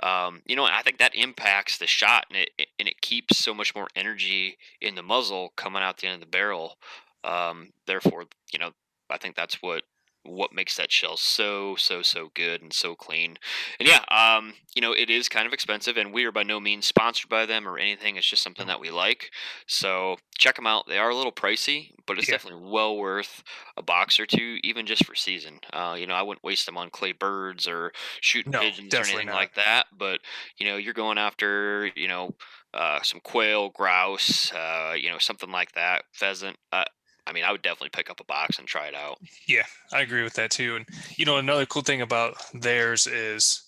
Um, 0.02 0.40
you 0.46 0.56
know, 0.56 0.64
and 0.64 0.74
I 0.74 0.80
think 0.80 0.96
that 0.96 1.14
impacts 1.14 1.76
the 1.76 1.86
shot, 1.86 2.24
and 2.30 2.38
it 2.38 2.68
and 2.78 2.88
it 2.88 3.02
keeps 3.02 3.36
so 3.36 3.52
much 3.52 3.74
more 3.74 3.88
energy 3.94 4.56
in 4.80 4.94
the 4.94 5.02
muzzle 5.02 5.52
coming 5.56 5.82
out 5.82 5.98
the 5.98 6.06
end 6.06 6.14
of 6.14 6.20
the 6.20 6.26
barrel. 6.26 6.78
Um, 7.24 7.68
therefore, 7.86 8.24
you 8.50 8.58
know, 8.58 8.70
I 9.10 9.18
think 9.18 9.36
that's 9.36 9.60
what 9.60 9.82
what 10.28 10.52
makes 10.52 10.76
that 10.76 10.92
shell 10.92 11.16
so 11.16 11.76
so 11.76 12.02
so 12.02 12.30
good 12.34 12.62
and 12.62 12.72
so 12.72 12.94
clean. 12.94 13.38
And 13.78 13.88
yeah, 13.88 14.04
um, 14.10 14.54
you 14.74 14.82
know, 14.82 14.92
it 14.92 15.10
is 15.10 15.28
kind 15.28 15.46
of 15.46 15.52
expensive, 15.52 15.96
and 15.96 16.12
we 16.12 16.24
are 16.24 16.32
by 16.32 16.42
no 16.42 16.60
means 16.60 16.86
sponsored 16.86 17.28
by 17.28 17.46
them 17.46 17.66
or 17.66 17.78
anything. 17.78 18.16
It's 18.16 18.28
just 18.28 18.42
something 18.42 18.66
that 18.66 18.80
we 18.80 18.90
like. 18.90 19.30
So 19.66 20.16
check 20.38 20.56
them 20.56 20.66
out. 20.66 20.86
They 20.86 20.98
are 20.98 21.10
a 21.10 21.16
little 21.16 21.32
pricey, 21.32 21.92
but 22.06 22.18
it's 22.18 22.28
Yeah. 22.28 22.30
definitely 22.30 22.68
well 22.70 22.96
worth 22.96 23.42
a 23.76 23.82
box 23.82 24.18
or 24.20 24.26
two, 24.26 24.58
even 24.62 24.86
just 24.86 25.04
for 25.04 25.14
season. 25.14 25.60
Uh, 25.72 25.96
you 25.98 26.06
know, 26.06 26.14
I 26.14 26.22
wouldn't 26.22 26.44
waste 26.44 26.66
them 26.66 26.76
on 26.76 26.90
clay 26.90 27.12
birds 27.12 27.66
or 27.66 27.92
shooting 28.20 28.52
No, 28.52 28.54
pigeons 28.54 28.98
or 28.98 29.06
anything 29.06 29.26
not. 29.26 29.34
like 29.34 29.54
that. 29.54 29.86
But 29.96 30.20
you 30.58 30.66
know, 30.66 30.76
you're 30.76 30.94
going 30.94 31.18
after 31.18 31.90
you 31.96 32.08
know 32.08 32.34
uh, 32.74 33.00
some 33.02 33.20
quail, 33.20 33.70
grouse, 33.70 34.52
uh, 34.52 34.94
you 34.98 35.10
know, 35.10 35.18
something 35.18 35.50
like 35.50 35.72
that, 35.72 36.04
pheasant. 36.12 36.56
Uh, 36.72 36.84
I 37.28 37.32
mean, 37.32 37.44
I 37.44 37.52
would 37.52 37.60
definitely 37.62 37.90
pick 37.90 38.08
up 38.08 38.20
a 38.20 38.24
box 38.24 38.58
and 38.58 38.66
try 38.66 38.86
it 38.88 38.94
out. 38.94 39.18
Yeah, 39.46 39.64
I 39.92 40.00
agree 40.00 40.22
with 40.22 40.32
that 40.34 40.50
too. 40.50 40.76
And 40.76 40.86
you 41.16 41.24
know, 41.26 41.36
another 41.36 41.66
cool 41.66 41.82
thing 41.82 42.00
about 42.00 42.36
theirs 42.54 43.06
is 43.06 43.62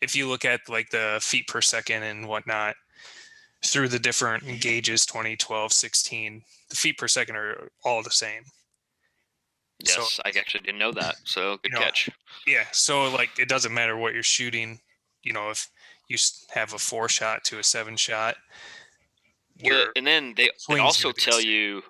if 0.00 0.16
you 0.16 0.26
look 0.28 0.44
at 0.46 0.60
like 0.68 0.88
the 0.90 1.18
feet 1.22 1.46
per 1.46 1.60
second 1.60 2.02
and 2.04 2.26
whatnot 2.26 2.74
through 3.64 3.88
the 3.88 3.98
different 3.98 4.60
gauges 4.60 5.06
20, 5.06 5.36
12, 5.36 5.72
16, 5.72 6.42
the 6.70 6.76
feet 6.76 6.98
per 6.98 7.06
second 7.06 7.36
are 7.36 7.68
all 7.84 8.02
the 8.02 8.10
same. 8.10 8.42
So- 9.84 10.00
Yes, 10.00 10.20
I 10.24 10.28
actually 10.30 10.60
didn't 10.60 10.78
know 10.78 10.92
that. 10.92 11.16
So 11.24 11.58
good 11.58 11.72
You 11.72 11.78
know, 11.78 11.84
catch. 11.84 12.08
Yeah, 12.46 12.64
so 12.72 13.10
like 13.10 13.38
it 13.38 13.48
doesn't 13.48 13.74
matter 13.74 13.96
what 13.96 14.14
you're 14.14 14.22
shooting, 14.22 14.80
you 15.22 15.32
know, 15.32 15.50
if 15.50 15.68
you 16.08 16.16
have 16.54 16.72
a 16.72 16.78
four 16.78 17.08
shot 17.08 17.44
to 17.44 17.58
a 17.58 17.62
seven 17.62 17.96
shot, 17.96 18.36
Well, 19.62 19.86
and 19.96 20.06
then 20.06 20.34
they, 20.36 20.50
they 20.68 20.78
also 20.78 21.12
the 21.12 21.20
tell 21.20 21.40
you, 21.40 21.82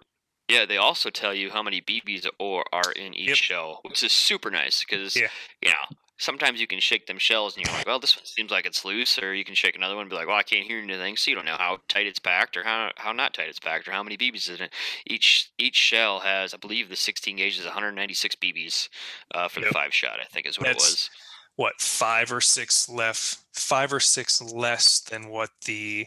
yeah, 0.49 0.67
they 0.67 0.77
also 0.77 1.11
tell 1.11 1.35
you 1.35 1.51
how 1.51 1.63
many 1.63 1.81
BBs 1.81 2.27
or 2.39 2.65
are 2.73 2.93
in 2.93 3.15
each 3.15 3.29
Yep. 3.29 3.37
shell, 3.37 3.81
which 3.83 4.03
is 4.03 4.13
super 4.13 4.51
nice 4.51 4.81
because 4.85 5.17
Yeah. 5.17 5.29
you 5.61 5.71
know 5.71 5.97
sometimes 6.19 6.61
you 6.61 6.69
can 6.69 6.79
shake 6.79 7.07
them 7.07 7.19
shells 7.19 7.57
and 7.57 7.67
you're 7.67 7.75
like, 7.75 7.85
well, 7.87 7.99
this 7.99 8.15
one 8.17 8.25
seems 8.25 8.51
like 8.53 8.65
it's 8.65 8.85
loose, 8.85 9.19
or 9.19 9.35
you 9.35 9.45
can 9.45 9.57
shake 9.57 9.75
another 9.75 9.97
one 9.97 10.03
and 10.03 10.11
be 10.11 10.15
like, 10.15 10.29
well, 10.29 10.37
I 10.37 10.45
can't 10.45 10.65
hear 10.67 10.79
anything, 10.79 11.17
so 11.17 11.31
you 11.31 11.35
don't 11.35 11.47
know 11.47 11.57
how 11.57 11.81
tight 11.89 12.07
it's 12.07 12.21
packed 12.21 12.57
or 12.57 12.63
how 12.63 12.93
how 12.97 13.11
not 13.13 13.35
tight 13.35 13.49
it's 13.49 13.59
packed 13.59 13.89
or 13.89 13.93
how 13.93 14.03
many 14.05 14.17
BBs 14.17 14.49
is 14.49 14.61
in 14.61 14.67
it. 14.67 14.73
Each 15.07 15.51
each 15.59 15.75
shell 15.77 16.21
has, 16.21 16.55
I 16.55 16.59
believe, 16.59 16.89
the 16.89 16.97
16 16.97 17.37
gauge 17.37 17.59
is 17.59 17.65
196 17.65 18.37
BBs 18.37 18.89
uh, 19.35 19.49
for 19.49 19.61
Yep. 19.61 19.69
the 19.71 19.75
five 19.75 19.95
shot. 19.95 20.21
I 20.21 20.25
think 20.27 20.47
is 20.47 20.59
what 20.59 20.67
That's- 20.67 20.85
it 20.87 20.91
was. 20.91 21.11
what 21.57 21.81
five 21.81 22.33
or 22.33 22.41
six 22.41 22.89
left, 22.89 23.39
five 23.53 23.93
or 23.93 24.01
six 24.01 24.41
less 24.41 25.01
than 25.01 25.29
what 25.29 25.51
the 25.67 26.07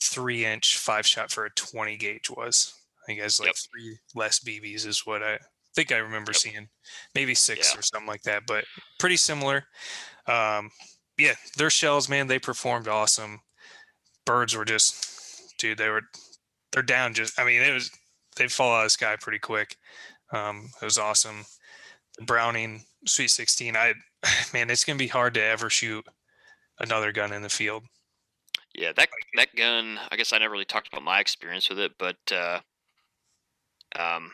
three 0.00 0.44
inch 0.44 0.76
five 0.78 1.04
shot 1.06 1.30
for 1.32 1.44
a 1.44 1.50
20 1.50 1.96
gauge 1.96 2.30
was. 2.30 2.74
I 3.08 3.14
has 3.14 3.40
like 3.40 3.48
Yep. 3.48 3.56
three 3.56 3.98
less 4.14 4.38
BBs 4.40 4.86
is 4.86 5.06
what 5.06 5.22
I 5.22 5.38
think 5.74 5.92
I 5.92 5.96
remember 5.98 6.32
Yep. 6.32 6.36
seeing, 6.36 6.68
maybe 7.14 7.34
six 7.34 7.72
Yeah. 7.72 7.78
or 7.78 7.82
something 7.82 8.06
like 8.08 8.22
that, 8.22 8.46
but 8.46 8.64
pretty 8.98 9.16
similar. 9.16 9.68
Um, 10.26 10.70
yeah, 11.16 11.34
their 11.56 11.70
shells, 11.70 12.08
man, 12.08 12.26
they 12.26 12.38
performed 12.38 12.88
awesome. 12.88 13.40
Birds 14.24 14.54
were 14.54 14.64
just, 14.64 15.56
dude, 15.58 15.78
they 15.78 15.88
were, 15.88 16.02
they're 16.72 16.82
down. 16.82 17.14
Just, 17.14 17.38
I 17.40 17.44
mean, 17.44 17.62
it 17.62 17.72
was, 17.72 17.90
they 18.36 18.48
fall 18.48 18.74
out 18.74 18.80
of 18.80 18.86
the 18.86 18.90
sky 18.90 19.16
pretty 19.16 19.38
quick. 19.38 19.76
Um, 20.32 20.70
it 20.80 20.84
was 20.84 20.98
awesome. 20.98 21.44
The 22.18 22.24
Browning 22.24 22.84
Sweet 23.06 23.28
16, 23.30 23.76
I, 23.76 23.94
man, 24.52 24.70
it's 24.70 24.84
gonna 24.84 24.98
be 24.98 25.06
hard 25.08 25.34
to 25.34 25.42
ever 25.42 25.70
shoot 25.70 26.04
another 26.78 27.12
gun 27.12 27.32
in 27.32 27.42
the 27.42 27.48
field. 27.48 27.84
Yeah, 28.74 28.92
that 28.92 29.08
that 29.36 29.54
gun. 29.56 29.98
I 30.10 30.16
guess 30.16 30.32
I 30.32 30.38
never 30.38 30.52
really 30.52 30.64
talked 30.64 30.88
about 30.88 31.02
my 31.02 31.18
experience 31.20 31.68
with 31.68 31.78
it, 31.80 31.92
but 31.98 32.16
uh, 32.30 32.60
um, 33.96 34.32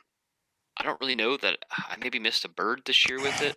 I 0.76 0.82
don't 0.82 1.00
really 1.00 1.14
know 1.14 1.36
that 1.36 1.58
I 1.70 1.96
maybe 2.00 2.18
missed 2.18 2.44
a 2.44 2.48
bird 2.48 2.82
this 2.84 3.08
year 3.08 3.20
with 3.20 3.42
it. 3.42 3.56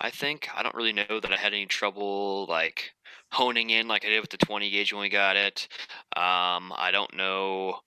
I 0.00 0.10
think 0.10 0.48
I 0.54 0.62
don't 0.62 0.74
really 0.74 0.92
know 0.92 1.20
that 1.20 1.32
I 1.32 1.36
had 1.36 1.52
any 1.52 1.66
trouble 1.66 2.46
like 2.48 2.92
honing 3.32 3.70
in 3.70 3.88
like 3.88 4.04
I 4.04 4.08
did 4.08 4.20
with 4.20 4.30
the 4.30 4.38
20 4.38 4.70
gauge 4.70 4.92
when 4.92 5.02
we 5.02 5.08
got 5.08 5.36
it. 5.36 5.68
Um, 6.16 6.72
I 6.76 6.90
don't 6.92 7.14
know. 7.14 7.80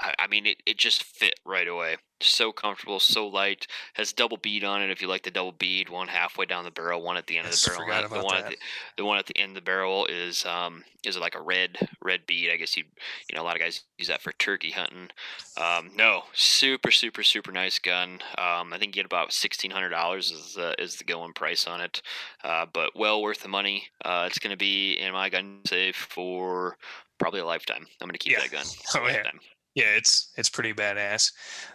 I, 0.00 0.14
I 0.18 0.26
mean, 0.28 0.46
it, 0.46 0.58
it 0.66 0.78
just 0.78 1.02
fit 1.02 1.34
right 1.44 1.66
away. 1.66 1.96
So 2.20 2.50
comfortable, 2.52 2.98
so 2.98 3.28
light. 3.28 3.66
Has 3.94 4.12
double 4.12 4.36
bead 4.38 4.64
on 4.64 4.82
it. 4.82 4.90
If 4.90 5.00
you 5.00 5.06
like 5.06 5.22
the 5.22 5.30
double 5.30 5.52
bead, 5.52 5.88
one 5.88 6.08
halfway 6.08 6.46
down 6.46 6.64
the 6.64 6.70
barrel, 6.72 7.00
one 7.00 7.16
at 7.16 7.28
the 7.28 7.38
end 7.38 7.46
Yes, 7.46 7.64
of 7.64 7.72
the 7.74 7.84
barrel. 7.84 8.08
the 8.08 8.24
one 8.24 8.36
at 8.38 8.48
the, 8.48 8.56
the 8.96 9.04
one 9.04 9.18
at 9.18 9.26
the 9.26 9.38
end 9.38 9.50
of 9.50 9.54
the 9.54 9.60
barrel 9.60 10.04
is 10.06 10.44
um 10.44 10.82
is 11.04 11.16
like 11.16 11.36
a 11.36 11.40
red 11.40 11.78
red 12.02 12.26
bead. 12.26 12.50
I 12.50 12.56
guess 12.56 12.76
you 12.76 12.82
you 13.30 13.36
know 13.36 13.42
a 13.42 13.44
lot 13.44 13.54
of 13.54 13.60
guys 13.62 13.82
use 13.98 14.08
that 14.08 14.20
for 14.20 14.32
turkey 14.32 14.72
hunting. 14.72 15.10
Um, 15.56 15.90
no, 15.96 16.24
super 16.32 16.90
super 16.90 17.22
super 17.22 17.52
nice 17.52 17.78
gun. 17.78 18.18
Um, 18.36 18.72
I 18.72 18.78
think 18.78 18.96
you 18.96 19.02
get 19.02 19.06
about 19.06 19.32
sixteen 19.32 19.70
hundred 19.70 19.90
dollars 19.90 20.32
is 20.32 20.54
the 20.54 20.74
is 20.82 20.96
the 20.96 21.04
going 21.04 21.34
price 21.34 21.68
on 21.68 21.80
it. 21.80 22.02
Uh, 22.42 22.66
but 22.72 22.96
well 22.96 23.22
worth 23.22 23.42
the 23.42 23.48
money. 23.48 23.84
Uh, 24.04 24.24
it's 24.28 24.40
going 24.40 24.50
to 24.50 24.56
be 24.56 24.94
in 24.94 25.12
my 25.12 25.28
gun 25.28 25.60
safe 25.66 25.94
for 25.94 26.76
probably 27.18 27.40
a 27.40 27.46
lifetime. 27.46 27.86
I'm 28.00 28.08
going 28.08 28.12
to 28.12 28.18
keep 28.18 28.32
Yeah. 28.32 28.40
that 28.40 28.50
gun. 28.50 28.66
Oh, 28.96 29.06
yeah. 29.06 29.14
lifetime. 29.14 29.40
Yeah, 29.74 29.96
it's 29.96 30.32
it's 30.36 30.50
pretty 30.50 30.72
badass. 30.72 31.32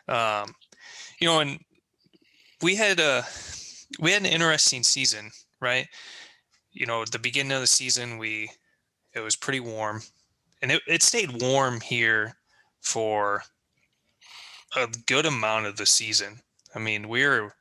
Um, 0.07 0.53
you 1.19 1.27
know, 1.27 1.39
and 1.39 1.59
we 2.61 2.75
had 2.75 2.99
a 2.99 3.23
we 3.99 4.11
had 4.11 4.21
an 4.21 4.27
interesting 4.27 4.83
season, 4.83 5.31
right? 5.61 5.87
You 6.71 6.85
know, 6.85 7.05
the 7.05 7.19
beginning 7.19 7.53
of 7.53 7.61
the 7.61 7.67
season, 7.67 8.17
we 8.17 8.51
it 9.13 9.21
was 9.21 9.35
pretty 9.35 9.59
warm, 9.59 10.01
and 10.61 10.71
it, 10.71 10.81
it 10.87 11.03
stayed 11.03 11.41
warm 11.41 11.81
here 11.81 12.35
for 12.81 13.43
a 14.75 14.87
good 15.07 15.25
amount 15.25 15.65
of 15.65 15.77
the 15.77 15.85
season. 15.85 16.41
I 16.75 16.79
mean, 16.79 17.07
we're 17.07 17.53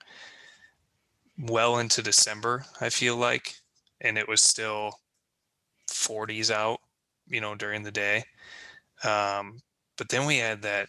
well 1.39 1.79
into 1.79 2.03
December. 2.03 2.65
I 2.81 2.89
feel 2.91 3.17
like, 3.17 3.55
and 4.01 4.17
it 4.19 4.29
was 4.29 4.41
still 4.43 4.95
40s 5.89 6.51
out, 6.51 6.81
you 7.27 7.41
know, 7.41 7.55
during 7.55 7.83
the 7.83 7.93
day. 7.93 8.25
Um, 9.05 9.61
but 9.97 10.09
then 10.09 10.27
we 10.27 10.39
had 10.39 10.63
that 10.63 10.89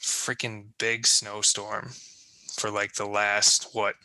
freaking 0.00 0.68
big 0.78 1.06
snowstorm 1.06 1.90
for 2.52 2.70
like 2.70 2.94
the 2.94 3.06
last 3.06 3.74
what 3.74 3.96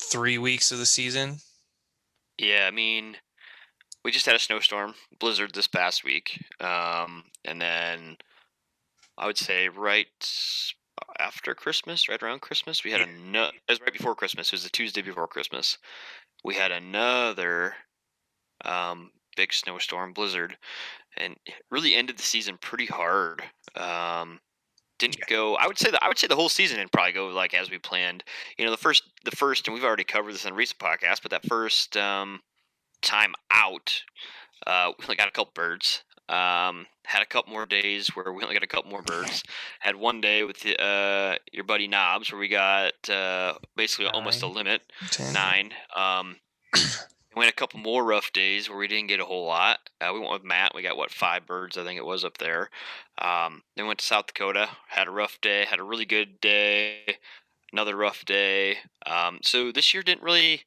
three 0.00 0.38
weeks 0.38 0.70
of 0.72 0.78
the 0.78 0.86
season. 0.86 1.38
Yeah, 2.38 2.66
I 2.66 2.70
mean, 2.70 3.16
we 4.04 4.10
just 4.10 4.26
had 4.26 4.36
a 4.36 4.40
snowstorm, 4.40 4.94
blizzard 5.18 5.54
this 5.54 5.66
past 5.66 6.04
week, 6.04 6.44
um, 6.60 7.24
and 7.44 7.60
then 7.60 8.16
I 9.16 9.26
would 9.26 9.38
say 9.38 9.68
right 9.68 10.06
after 11.18 11.54
Christmas, 11.54 12.08
right 12.08 12.22
around 12.22 12.40
Christmas, 12.40 12.84
we 12.84 12.92
had 12.92 13.00
Yeah. 13.00 13.06
another. 13.06 13.56
It 13.56 13.72
was 13.72 13.80
right 13.80 13.92
before 13.92 14.14
Christmas. 14.14 14.48
It 14.48 14.52
was 14.52 14.64
the 14.64 14.70
Tuesday 14.70 15.02
before 15.02 15.28
Christmas. 15.28 15.78
We 16.44 16.54
had 16.54 16.72
another 16.72 17.76
um, 18.64 19.12
big 19.36 19.52
snowstorm, 19.52 20.12
blizzard, 20.12 20.58
and 21.18 21.36
really 21.70 21.94
ended 21.94 22.18
the 22.18 22.22
season 22.22 22.58
pretty 22.60 22.86
hard. 22.86 23.42
Um, 23.74 24.40
didn't 24.98 25.26
go. 25.28 25.54
I 25.54 25.66
would 25.66 25.78
say 25.78 25.90
that 25.90 26.02
I 26.02 26.08
would 26.08 26.18
say 26.18 26.26
the 26.26 26.36
whole 26.36 26.48
season 26.48 26.78
didn't 26.78 26.92
probably 26.92 27.12
go 27.12 27.28
like 27.28 27.54
as 27.54 27.70
we 27.70 27.78
planned. 27.78 28.24
You 28.58 28.64
know, 28.64 28.70
the 28.70 28.76
first, 28.76 29.04
the 29.24 29.30
first, 29.30 29.66
and 29.66 29.74
we've 29.74 29.84
already 29.84 30.04
covered 30.04 30.34
this 30.34 30.44
in 30.44 30.52
a 30.52 30.56
recent 30.56 30.80
podcast, 30.80 31.22
but 31.22 31.30
that 31.30 31.46
first 31.46 31.96
um, 31.96 32.40
time 33.00 33.34
out, 33.50 34.02
uh, 34.66 34.92
we 34.98 35.04
only 35.04 35.16
got 35.16 35.28
a 35.28 35.32
couple 35.32 35.52
birds. 35.54 36.02
Um, 36.28 36.86
had 37.04 37.22
a 37.22 37.26
couple 37.26 37.52
more 37.52 37.64
days 37.64 38.08
where 38.08 38.30
we 38.32 38.42
only 38.42 38.54
got 38.54 38.62
a 38.62 38.66
couple 38.66 38.90
more 38.90 39.00
birds. 39.00 39.42
Had 39.80 39.96
one 39.96 40.20
day 40.20 40.44
with 40.44 40.60
the, 40.60 40.78
uh, 40.78 41.36
your 41.52 41.64
buddy 41.64 41.88
Knobs 41.88 42.30
where 42.30 42.38
we 42.38 42.48
got 42.48 42.92
uh, 43.08 43.54
basically 43.76 44.08
almost 44.08 44.42
a 44.42 44.46
limit 44.46 44.82
Ten. 45.10 45.32
nine. 45.32 45.72
Um, 45.96 46.36
we 47.38 47.44
had 47.44 47.52
a 47.52 47.56
couple 47.56 47.78
more 47.78 48.04
rough 48.04 48.32
days 48.32 48.68
where 48.68 48.78
we 48.78 48.88
didn't 48.88 49.08
get 49.08 49.20
a 49.20 49.24
whole 49.24 49.46
lot. 49.46 49.78
Uh, 50.00 50.10
we 50.12 50.20
went 50.20 50.32
with 50.32 50.44
Matt. 50.44 50.74
We 50.74 50.82
got 50.82 50.96
what 50.96 51.10
five 51.10 51.46
birds, 51.46 51.78
I 51.78 51.84
think 51.84 51.98
it 51.98 52.06
was 52.06 52.24
up 52.24 52.38
there. 52.38 52.70
Um, 53.18 53.62
then 53.76 53.86
went 53.86 54.00
to 54.00 54.04
South 54.04 54.26
Dakota. 54.26 54.68
Had 54.88 55.08
a 55.08 55.12
rough 55.12 55.40
day. 55.40 55.64
Had 55.64 55.80
a 55.80 55.84
really 55.84 56.04
good 56.04 56.40
day. 56.40 57.18
Another 57.72 57.96
rough 57.96 58.24
day. 58.24 58.78
Um, 59.06 59.38
so 59.42 59.70
this 59.72 59.94
year 59.94 60.02
didn't 60.02 60.22
really. 60.22 60.62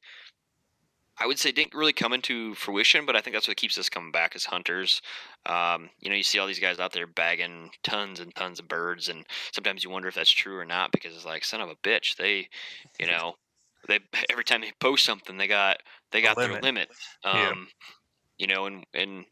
I 1.18 1.26
would 1.26 1.38
say 1.38 1.52
didn't 1.52 1.74
really 1.74 1.92
come 1.92 2.14
into 2.14 2.54
fruition, 2.54 3.04
but 3.04 3.14
I 3.14 3.20
think 3.20 3.36
that's 3.36 3.46
what 3.46 3.58
keeps 3.58 3.76
us 3.76 3.90
coming 3.90 4.10
back 4.10 4.34
as 4.34 4.46
hunters. 4.46 5.02
Um, 5.44 5.90
you 6.00 6.08
know, 6.08 6.16
you 6.16 6.22
see 6.22 6.38
all 6.38 6.46
these 6.46 6.58
guys 6.58 6.80
out 6.80 6.92
there 6.92 7.06
bagging 7.06 7.70
tons 7.84 8.18
and 8.18 8.34
tons 8.34 8.58
of 8.58 8.66
birds, 8.66 9.08
and 9.08 9.26
sometimes 9.52 9.84
you 9.84 9.90
wonder 9.90 10.08
if 10.08 10.14
that's 10.14 10.30
true 10.30 10.56
or 10.56 10.64
not 10.64 10.90
because 10.90 11.14
it's 11.14 11.26
like 11.26 11.44
son 11.44 11.60
of 11.60 11.68
a 11.68 11.76
bitch. 11.76 12.16
They, 12.16 12.48
you 12.98 13.06
know, 13.10 13.36
they 13.88 14.00
every 14.30 14.44
time 14.44 14.60
they 14.62 14.72
post 14.80 15.04
something, 15.04 15.36
they 15.36 15.46
got 15.48 15.78
they 16.12 16.22
got 16.22 16.40
their 16.40 16.54
limit. 16.54 16.62
limit. 16.62 16.90
Yeah. 17.32 17.52
Um, 17.52 17.68
You 18.38 18.46
know, 18.48 18.66
and 18.66 18.86
and 18.94 19.26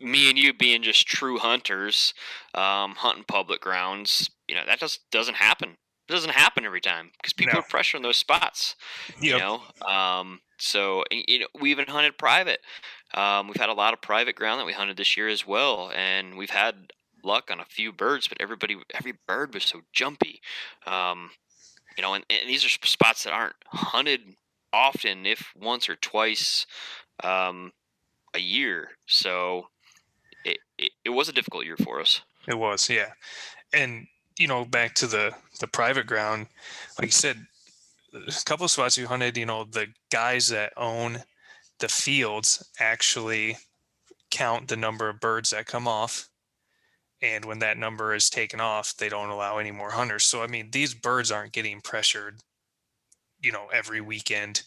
me 0.00 0.28
and 0.28 0.38
you 0.38 0.52
being 0.52 0.82
just 0.82 1.06
true 1.06 1.38
hunters, 1.38 2.14
um, 2.54 2.94
hunting 2.96 3.24
public 3.24 3.60
grounds, 3.60 4.30
you 4.48 4.54
know, 4.54 4.64
that 4.66 4.78
just 4.80 5.08
doesn't 5.10 5.36
happen. 5.36 5.70
It 6.08 6.12
doesn't 6.12 6.30
happen 6.30 6.64
every 6.64 6.80
time 6.80 7.10
because 7.16 7.32
people 7.32 7.58
No. 7.58 7.60
are 7.60 7.62
pressuring 7.62 8.02
those 8.02 8.16
spots 8.16 8.74
you 9.26 9.34
know 9.34 9.62
um 9.88 10.40
so 10.58 11.04
you 11.10 11.40
know 11.40 11.48
we 11.60 11.70
even 11.70 11.86
hunted 11.88 12.18
private 12.18 12.60
um 13.14 13.48
we've 13.48 13.56
had 13.56 13.68
a 13.70 13.74
lot 13.74 13.94
of 13.94 14.02
private 14.02 14.36
ground 14.36 14.60
that 14.60 14.66
we 14.66 14.72
hunted 14.72 14.96
this 14.96 15.16
year 15.16 15.28
as 15.28 15.46
well 15.46 15.90
and 15.94 16.36
we've 16.38 16.50
had 16.50 16.92
luck 17.24 17.50
on 17.50 17.60
a 17.60 17.66
few 17.66 17.92
birds 17.92 18.28
but 18.28 18.38
everybody 18.40 18.76
every 18.94 19.14
bird 19.28 19.54
was 19.54 19.64
so 19.64 19.82
jumpy 19.92 20.40
um 20.86 21.30
you 21.96 22.02
know, 22.02 22.14
and, 22.14 22.24
and 22.30 22.48
these 22.48 22.64
are 22.64 22.68
spots 22.68 23.24
that 23.24 23.32
aren't 23.32 23.56
hunted 23.66 24.20
often, 24.72 25.26
if 25.26 25.52
once 25.58 25.88
or 25.88 25.96
twice 25.96 26.66
um, 27.22 27.72
a 28.34 28.40
year. 28.40 28.90
So 29.06 29.68
it, 30.44 30.58
it, 30.78 30.92
it 31.04 31.10
was 31.10 31.28
a 31.28 31.32
difficult 31.32 31.64
year 31.64 31.76
for 31.76 32.00
us. 32.00 32.22
It 32.46 32.58
was, 32.58 32.88
yeah. 32.88 33.12
And 33.72 34.06
you 34.38 34.48
know, 34.48 34.64
back 34.64 34.94
to 34.94 35.06
the 35.06 35.32
the 35.60 35.66
private 35.66 36.06
ground, 36.06 36.46
like 36.98 37.08
you 37.08 37.12
said, 37.12 37.46
a 38.14 38.32
couple 38.44 38.64
of 38.64 38.70
spots 38.70 38.96
you 38.96 39.06
hunted. 39.06 39.36
You 39.36 39.46
know, 39.46 39.64
the 39.64 39.88
guys 40.10 40.48
that 40.48 40.72
own 40.76 41.22
the 41.78 41.88
fields 41.88 42.68
actually 42.80 43.58
count 44.30 44.68
the 44.68 44.76
number 44.76 45.08
of 45.08 45.20
birds 45.20 45.50
that 45.50 45.66
come 45.66 45.86
off 45.86 46.28
and 47.22 47.44
when 47.44 47.60
that 47.60 47.78
number 47.78 48.14
is 48.14 48.28
taken 48.28 48.60
off 48.60 48.96
they 48.96 49.08
don't 49.08 49.30
allow 49.30 49.58
any 49.58 49.70
more 49.70 49.92
hunters. 49.92 50.24
So 50.24 50.42
i 50.42 50.46
mean 50.46 50.70
these 50.70 50.94
birds 50.94 51.30
aren't 51.30 51.52
getting 51.52 51.80
pressured 51.80 52.40
you 53.40 53.52
know 53.52 53.66
every 53.72 54.00
weekend 54.00 54.62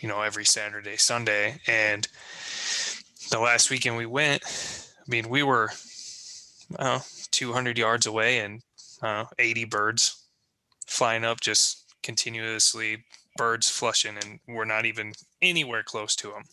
you 0.00 0.08
know 0.08 0.22
every 0.22 0.44
saturday 0.44 0.96
sunday. 0.96 1.60
And 1.66 2.08
the 3.30 3.38
last 3.40 3.70
weekend 3.70 3.96
we 3.96 4.06
went 4.06 4.42
i 4.44 5.10
mean 5.10 5.28
we 5.28 5.42
were 5.42 5.70
uh, 6.78 7.00
200 7.30 7.78
yards 7.78 8.06
away 8.06 8.38
and 8.38 8.62
uh, 9.02 9.24
80 9.38 9.64
birds 9.66 10.24
flying 10.86 11.24
up 11.24 11.40
just 11.40 11.84
continuously 12.02 13.04
birds 13.36 13.68
flushing 13.68 14.16
and 14.16 14.40
we're 14.48 14.64
not 14.64 14.86
even 14.86 15.12
anywhere 15.42 15.82
close 15.82 16.16
to 16.16 16.28
them 16.28 16.44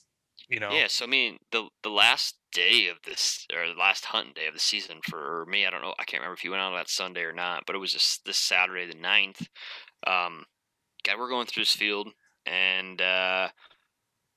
you 0.50 0.60
know? 0.60 0.72
Yeah 0.72 0.88
so 0.88 1.06
i 1.06 1.08
mean 1.08 1.38
the 1.52 1.68
the 1.84 1.90
last 1.90 2.36
day 2.56 2.88
of 2.88 2.98
this 3.06 3.46
or 3.54 3.68
the 3.68 3.80
last 3.80 4.06
hunting 4.06 4.34
day 4.34 4.48
of 4.48 4.54
the 4.54 4.60
season 4.60 4.98
for 5.04 5.46
me 5.50 5.66
i 5.66 5.70
don't 5.70 5.82
know 5.82 5.94
i 6.00 6.04
can't 6.06 6.22
remember 6.22 6.36
if 6.36 6.44
you 6.44 6.52
went 6.52 6.62
out 6.62 6.74
that 6.74 6.90
sunday 6.90 7.22
or 7.22 7.34
not 7.34 7.64
but 7.68 7.76
it 7.76 7.80
was 7.80 7.92
just 7.92 8.24
this 8.26 8.38
saturday 8.38 8.88
the 8.88 8.96
9th 8.96 9.42
um 10.08 10.46
god 11.04 11.20
we're 11.20 11.30
going 11.30 11.46
through 11.46 11.62
this 11.62 11.76
field 11.76 12.08
and 12.46 13.02
uh 13.02 13.50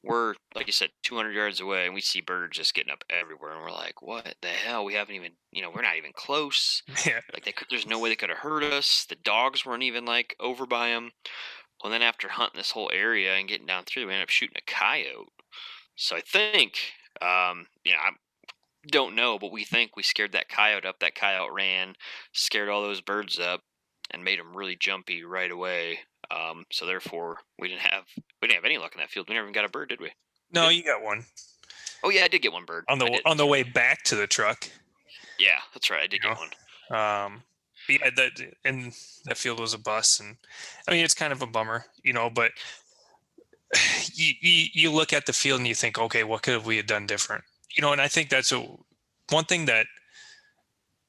we're 0.04 0.34
like 0.54 0.66
you 0.66 0.72
said 0.72 0.90
200 1.02 1.32
yards 1.32 1.60
away 1.60 1.84
and 1.84 1.94
we 1.94 2.00
see 2.00 2.20
birds 2.20 2.56
just 2.56 2.74
getting 2.74 2.92
up 2.92 3.04
everywhere 3.10 3.52
and 3.52 3.60
we're 3.60 3.70
like 3.70 4.00
what 4.00 4.34
the 4.42 4.48
hell? 4.48 4.84
We 4.84 4.94
haven't 4.94 5.16
even 5.16 5.32
you 5.50 5.60
know 5.60 5.70
we're 5.74 5.82
not 5.82 5.96
even 5.96 6.12
close. 6.14 6.82
Yeah. 7.06 7.20
Like 7.32 7.44
they 7.44 7.52
could, 7.52 7.66
there's 7.70 7.86
no 7.86 7.98
way 7.98 8.08
they 8.08 8.16
could 8.16 8.28
have 8.28 8.38
heard 8.38 8.62
us 8.62 9.06
the 9.08 9.16
dogs 9.16 9.66
weren't 9.66 9.82
even 9.82 10.04
like 10.04 10.36
over 10.40 10.66
by 10.66 10.90
them 10.90 11.10
well 11.82 11.90
then 11.90 12.02
after 12.02 12.28
hunting 12.28 12.58
this 12.58 12.70
whole 12.70 12.90
area 12.92 13.34
and 13.34 13.48
getting 13.48 13.66
down 13.66 13.84
through 13.84 14.06
we 14.06 14.12
ended 14.12 14.24
up 14.24 14.30
shooting 14.30 14.56
a 14.56 14.70
coyote. 14.70 15.32
So 15.96 16.14
I 16.14 16.20
think, 16.20 16.78
um, 17.22 17.66
you 17.84 17.92
know, 17.92 17.98
I 17.98 18.10
don't 18.90 19.14
know, 19.14 19.38
but 19.38 19.52
we 19.52 19.64
think 19.64 19.96
we 19.96 20.02
scared 20.02 20.32
that 20.32 20.48
coyote 20.48 20.84
up. 20.86 21.00
That 21.00 21.14
coyote 21.14 21.52
ran, 21.52 21.94
scared 22.32 22.68
all 22.68 22.82
those 22.82 23.00
birds 23.00 23.38
up, 23.38 23.60
and 24.10 24.24
made 24.24 24.38
them 24.38 24.56
really 24.56 24.76
jumpy 24.78 25.24
right 25.24 25.50
away. 25.50 25.98
Um, 26.30 26.64
so 26.70 26.86
therefore, 26.86 27.38
we 27.58 27.68
didn't 27.68 27.80
have 27.82 28.04
we 28.42 28.48
didn't 28.48 28.56
have 28.56 28.64
any 28.64 28.78
luck 28.78 28.92
in 28.94 29.00
that 29.00 29.10
field. 29.10 29.28
We 29.28 29.34
never 29.34 29.46
even 29.46 29.54
got 29.54 29.64
a 29.64 29.68
bird, 29.70 29.88
did 29.90 30.00
we? 30.00 30.12
no 30.50 30.70
you 30.70 30.82
got 30.82 31.02
one 31.02 31.24
Oh 32.02 32.08
yeah, 32.08 32.24
I 32.24 32.28
did 32.28 32.40
get 32.40 32.52
one 32.54 32.64
bird 32.64 32.84
on 32.88 32.98
the 32.98 33.20
on 33.26 33.36
the 33.36 33.44
way 33.46 33.62
back 33.62 34.02
to 34.04 34.16
the 34.16 34.26
truck 34.26 34.70
Yeah, 35.38 35.58
that's 35.74 35.90
right. 35.90 36.02
I 36.04 36.06
did 36.06 36.20
You 36.22 36.30
get 36.30 36.38
know? 36.90 36.96
one. 36.96 37.26
um 37.26 37.42
yeah 37.88 38.08
that 38.16 38.40
and 38.64 38.92
that 39.26 39.36
field 39.36 39.60
was 39.60 39.74
a 39.74 39.78
bus 39.78 40.20
and 40.20 40.36
i 40.86 40.90
mean 40.90 41.04
it's 41.04 41.14
kind 41.14 41.32
of 41.32 41.40
a 41.42 41.46
bummer 41.46 41.84
you 42.02 42.12
know 42.14 42.28
but 42.30 42.50
you, 44.12 44.32
you 44.40 44.66
you 44.72 44.92
look 44.92 45.12
at 45.12 45.26
the 45.26 45.32
field 45.32 45.60
and 45.60 45.68
you 45.68 45.74
think 45.74 45.98
okay 45.98 46.24
what 46.24 46.42
could 46.42 46.64
we 46.64 46.76
have 46.76 46.86
done 46.86 47.06
different? 47.06 47.44
You 47.76 47.82
know 47.82 47.92
and 47.92 48.00
i 48.00 48.08
think 48.08 48.28
that's 48.28 48.52
a 48.52 48.66
one 49.30 49.44
thing 49.44 49.66
that 49.66 49.86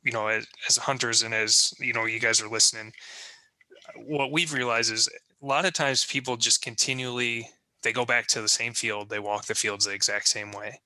you 0.04 0.12
know 0.12 0.28
as, 0.28 0.46
as 0.68 0.78
hunters 0.78 1.24
and 1.24 1.34
as 1.34 1.74
you 1.80 1.94
know 1.94 2.06
you 2.06 2.20
guys 2.20 2.42
are 2.42 2.50
listening 2.50 2.94
what 4.06 4.32
we've 4.32 4.54
realized 4.54 4.92
is 4.92 5.10
a 5.42 5.46
lot 5.46 5.66
of 5.66 5.74
times 5.74 6.06
people 6.06 6.38
just 6.38 6.62
continually 6.62 7.50
they 7.82 7.94
go 7.94 8.06
back 8.06 8.28
to 8.28 8.42
the 8.42 8.48
same 8.48 8.74
field 8.74 9.10
they 9.10 9.20
walk 9.20 9.46
the 9.46 9.56
fields 9.56 9.86
the 9.86 9.92
exact 9.94 10.28
same 10.28 10.52
way 10.52 10.80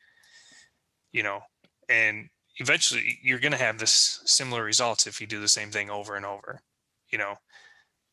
you 1.12 1.24
know 1.24 1.42
and 1.90 2.30
eventually 2.58 3.20
you're 3.22 3.40
going 3.40 3.52
to 3.52 3.58
have 3.58 3.80
this 3.80 4.22
similar 4.26 4.64
results 4.64 5.06
if 5.06 5.20
you 5.20 5.28
do 5.28 5.42
the 5.42 5.48
same 5.48 5.72
thing 5.72 5.90
over 5.90 6.16
and 6.16 6.26
over 6.26 6.62
you 7.14 7.20
know? 7.20 7.36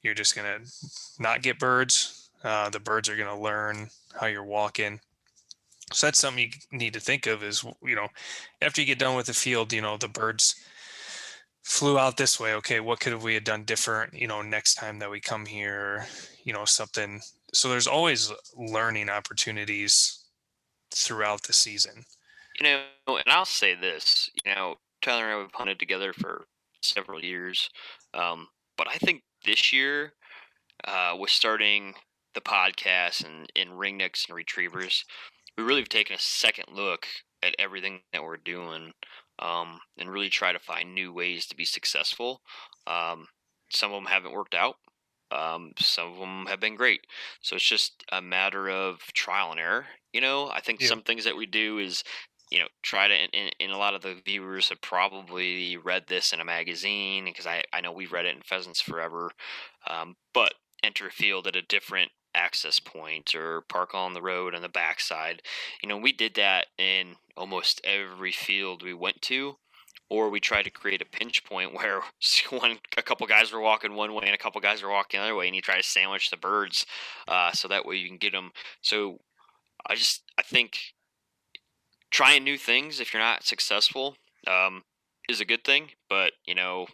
You're 0.02 0.14
just 0.14 0.36
going 0.36 0.46
to 0.46 0.70
not 1.18 1.42
get 1.42 1.58
birds 1.58 2.19
uh, 2.44 2.70
the 2.70 2.80
birds 2.80 3.08
are 3.08 3.16
going 3.16 3.28
to 3.28 3.42
learn 3.42 3.88
how 4.18 4.26
you're 4.26 4.44
walking 4.44 5.00
so 5.92 6.06
that's 6.06 6.20
something 6.20 6.44
you 6.44 6.78
need 6.78 6.94
to 6.94 7.00
think 7.00 7.26
of 7.26 7.42
is 7.42 7.64
you 7.82 7.96
know 7.96 8.08
after 8.62 8.80
you 8.80 8.86
get 8.86 8.98
done 8.98 9.16
with 9.16 9.26
the 9.26 9.34
field 9.34 9.72
you 9.72 9.82
know 9.82 9.96
the 9.96 10.08
birds 10.08 10.54
flew 11.62 11.98
out 11.98 12.16
this 12.16 12.40
way 12.40 12.54
okay 12.54 12.80
what 12.80 13.00
could 13.00 13.22
we 13.22 13.34
have 13.34 13.44
done 13.44 13.64
different 13.64 14.14
you 14.14 14.26
know 14.26 14.42
next 14.42 14.74
time 14.74 14.98
that 14.98 15.10
we 15.10 15.20
come 15.20 15.46
here 15.46 16.06
you 16.44 16.52
know 16.52 16.64
something 16.64 17.20
so 17.52 17.68
there's 17.68 17.86
always 17.86 18.32
learning 18.56 19.08
opportunities 19.08 20.24
throughout 20.92 21.42
the 21.42 21.52
season 21.52 22.04
You 22.60 22.64
know, 22.64 23.16
and 23.16 23.24
I'll 23.28 23.44
say 23.44 23.74
this. 23.74 24.30
You 24.44 24.54
know, 24.54 24.74
Tyler 25.02 25.24
and 25.24 25.34
I 25.34 25.38
have 25.40 25.54
hunted 25.54 25.78
together 25.78 26.12
for 26.12 26.46
several 26.82 27.24
years, 27.24 27.70
um, 28.14 28.48
but 28.76 28.86
I 28.88 28.96
think 28.96 29.22
this 29.44 29.72
year, 29.72 30.12
uh, 30.84 31.16
with 31.18 31.30
starting 31.30 31.94
the 32.34 32.40
podcast 32.40 33.24
and 33.24 33.50
in 33.54 33.70
ringnecks 33.70 34.26
and 34.28 34.36
retrievers, 34.36 35.04
we 35.56 35.64
really 35.64 35.80
have 35.80 35.88
taken 35.88 36.14
a 36.16 36.18
second 36.18 36.66
look 36.72 37.06
at 37.42 37.54
everything 37.58 38.00
that 38.12 38.22
we're 38.22 38.36
doing, 38.36 38.92
um, 39.38 39.80
and 39.98 40.10
really 40.10 40.28
try 40.28 40.52
to 40.52 40.58
find 40.58 40.94
new 40.94 41.12
ways 41.12 41.46
to 41.46 41.56
be 41.56 41.64
successful. 41.64 42.42
Um, 42.86 43.28
some 43.70 43.92
of 43.92 43.96
them 43.96 44.10
haven't 44.12 44.32
worked 44.32 44.54
out. 44.54 44.76
Um, 45.32 45.72
some 45.78 46.12
of 46.12 46.18
them 46.18 46.46
have 46.46 46.60
been 46.60 46.74
great. 46.74 47.02
So 47.40 47.56
it's 47.56 47.64
just 47.68 48.04
a 48.10 48.20
matter 48.20 48.68
of 48.68 48.98
trial 49.14 49.52
and 49.52 49.60
error. 49.60 49.86
You 50.12 50.20
know, 50.20 50.50
I 50.50 50.60
think 50.60 50.80
Yeah. 50.80 50.88
some 50.88 51.02
things 51.02 51.24
that 51.24 51.36
we 51.36 51.46
do 51.46 51.78
is 51.78 52.02
you 52.50 52.58
know 52.58 52.66
try 52.82 53.06
to 53.06 53.14
and, 53.14 53.54
and 53.60 53.72
a 53.72 53.76
lot 53.76 53.94
of 53.94 54.02
the 54.02 54.20
viewers 54.24 54.68
have 54.70 54.80
probably 54.80 55.76
read 55.76 56.04
this 56.08 56.32
in 56.32 56.40
a 56.40 56.44
magazine 56.44 57.24
because 57.26 57.46
I, 57.46 57.62
I 57.72 57.80
know 57.80 57.92
we've 57.92 58.12
read 58.12 58.26
it 58.26 58.34
in 58.34 58.42
pheasants 58.42 58.80
forever 58.80 59.30
um, 59.88 60.16
but 60.34 60.54
enter 60.82 61.06
a 61.06 61.12
field 61.12 61.46
at 61.46 61.54
a 61.54 61.62
different 61.62 62.10
access 62.34 62.80
point 62.80 63.34
or 63.34 63.62
park 63.62 63.94
on 63.94 64.14
the 64.14 64.22
road 64.22 64.54
on 64.54 64.62
the 64.62 64.68
backside. 64.68 65.42
You 65.82 65.88
know 65.88 65.96
we 65.96 66.12
did 66.12 66.34
that 66.34 66.66
in 66.78 67.16
almost 67.36 67.80
every 67.84 68.32
field 68.32 68.82
we 68.82 68.94
went 68.94 69.20
to 69.22 69.56
or 70.08 70.28
we 70.28 70.40
tried 70.40 70.64
to 70.64 70.70
create 70.70 71.02
a 71.02 71.04
pinch 71.04 71.44
point 71.44 71.74
where 71.74 72.02
one 72.50 72.78
a 72.96 73.02
couple 73.02 73.26
guys 73.26 73.52
were 73.52 73.60
walking 73.60 73.94
one 73.94 74.14
way 74.14 74.24
and 74.26 74.34
a 74.34 74.38
couple 74.38 74.60
guys 74.60 74.82
were 74.82 74.90
walking 74.90 75.18
the 75.18 75.24
other 75.24 75.34
way 75.34 75.46
and 75.46 75.56
you 75.56 75.62
try 75.62 75.76
to 75.76 75.82
sandwich 75.82 76.30
the 76.30 76.36
birds 76.36 76.86
uh, 77.28 77.52
so 77.52 77.68
that 77.68 77.86
way 77.86 77.96
you 77.96 78.08
can 78.08 78.18
get 78.18 78.32
them 78.32 78.50
so 78.82 79.18
i 79.86 79.94
just 79.94 80.22
i 80.38 80.42
think 80.42 80.78
trying 82.10 82.44
new 82.44 82.58
things 82.58 83.00
if 83.00 83.14
you're 83.14 83.22
not 83.22 83.44
successful 83.44 84.16
um, 84.46 84.82
is 85.28 85.40
a 85.40 85.44
good 85.44 85.64
thing 85.64 85.90
but 86.08 86.32
you 86.46 86.54
know 86.54 86.86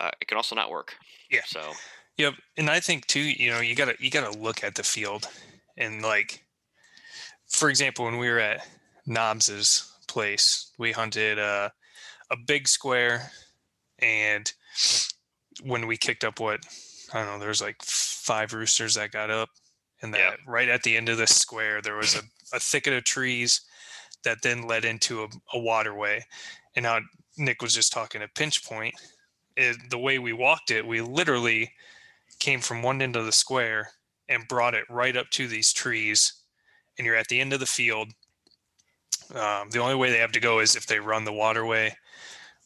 uh, 0.00 0.10
it 0.20 0.28
can 0.28 0.36
also 0.36 0.56
not 0.56 0.70
work. 0.70 0.96
Yeah. 1.30 1.42
so 1.46 1.60
Yep, 2.18 2.34
and 2.56 2.68
I 2.70 2.80
think 2.80 3.06
too, 3.06 3.20
you 3.20 3.50
know, 3.50 3.60
you 3.60 3.74
gotta 3.74 3.96
you 3.98 4.10
gotta 4.10 4.36
look 4.38 4.62
at 4.62 4.74
the 4.74 4.82
field, 4.82 5.26
and 5.76 6.02
like, 6.02 6.44
for 7.48 7.70
example, 7.70 8.04
when 8.04 8.18
we 8.18 8.28
were 8.28 8.38
at 8.38 8.66
Knobs's 9.06 9.90
place, 10.06 10.72
we 10.78 10.92
hunted 10.92 11.38
a 11.38 11.72
a 12.30 12.36
big 12.46 12.68
square, 12.68 13.30
and 14.00 14.52
when 15.62 15.86
we 15.86 15.96
kicked 15.96 16.24
up 16.24 16.40
what 16.40 16.60
I 17.12 17.18
don't 17.22 17.26
know, 17.34 17.38
there 17.38 17.48
was 17.48 17.62
like 17.62 17.82
five 17.82 18.52
roosters 18.52 18.94
that 18.94 19.12
got 19.12 19.30
up, 19.30 19.48
and 20.02 20.12
that 20.14 20.18
Yeah. 20.20 20.36
right 20.46 20.68
at 20.68 20.82
the 20.82 20.96
end 20.96 21.08
of 21.08 21.18
the 21.18 21.26
square 21.26 21.80
there 21.82 21.96
was 21.96 22.14
a, 22.14 22.22
a 22.54 22.60
thicket 22.60 22.92
of 22.92 23.04
trees 23.04 23.62
that 24.24 24.42
then 24.42 24.66
led 24.66 24.84
into 24.84 25.22
a, 25.24 25.28
a 25.54 25.58
waterway, 25.58 26.24
and 26.76 26.82
now 26.84 27.00
Nick 27.38 27.62
was 27.62 27.74
just 27.74 27.92
talking 27.92 28.22
a 28.22 28.28
pinch 28.28 28.64
point. 28.64 28.94
It, 29.56 29.76
the 29.90 29.98
way 29.98 30.18
we 30.18 30.32
walked 30.32 30.70
it, 30.70 30.86
we 30.86 31.00
literally 31.00 31.72
came 32.40 32.60
from 32.60 32.82
one 32.82 33.00
end 33.00 33.16
of 33.16 33.26
the 33.26 33.32
square 33.32 33.88
and 34.28 34.48
brought 34.48 34.74
it 34.74 34.84
right 34.90 35.16
up 35.16 35.28
to 35.30 35.46
these 35.46 35.72
trees 35.72 36.32
and 36.98 37.06
you're 37.06 37.16
at 37.16 37.28
the 37.28 37.40
end 37.40 37.52
of 37.52 37.60
the 37.60 37.66
field. 37.66 38.08
Um, 39.34 39.70
the 39.70 39.78
only 39.78 39.94
way 39.94 40.10
they 40.10 40.18
have 40.18 40.32
to 40.32 40.40
go 40.40 40.58
is 40.58 40.74
if 40.74 40.86
they 40.86 40.98
run 40.98 41.24
the 41.24 41.32
waterway 41.32 41.94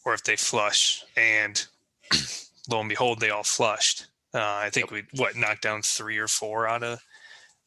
or 0.07 0.15
if 0.15 0.23
they 0.25 0.37
flush 0.37 1.05
and 1.17 1.67
lo 2.71 2.81
and 2.81 2.89
behold 2.89 3.21
they 3.21 3.31
all 3.31 3.43
flushed. 3.43 4.07
Uh, 4.33 4.41
i 4.63 4.69
think 4.71 4.91
we 4.91 5.05
what 5.15 5.37
knocked 5.37 5.63
down 5.63 5.81
three 5.83 6.19
or 6.19 6.27
four 6.27 6.67
out 6.67 6.83
of 6.83 6.99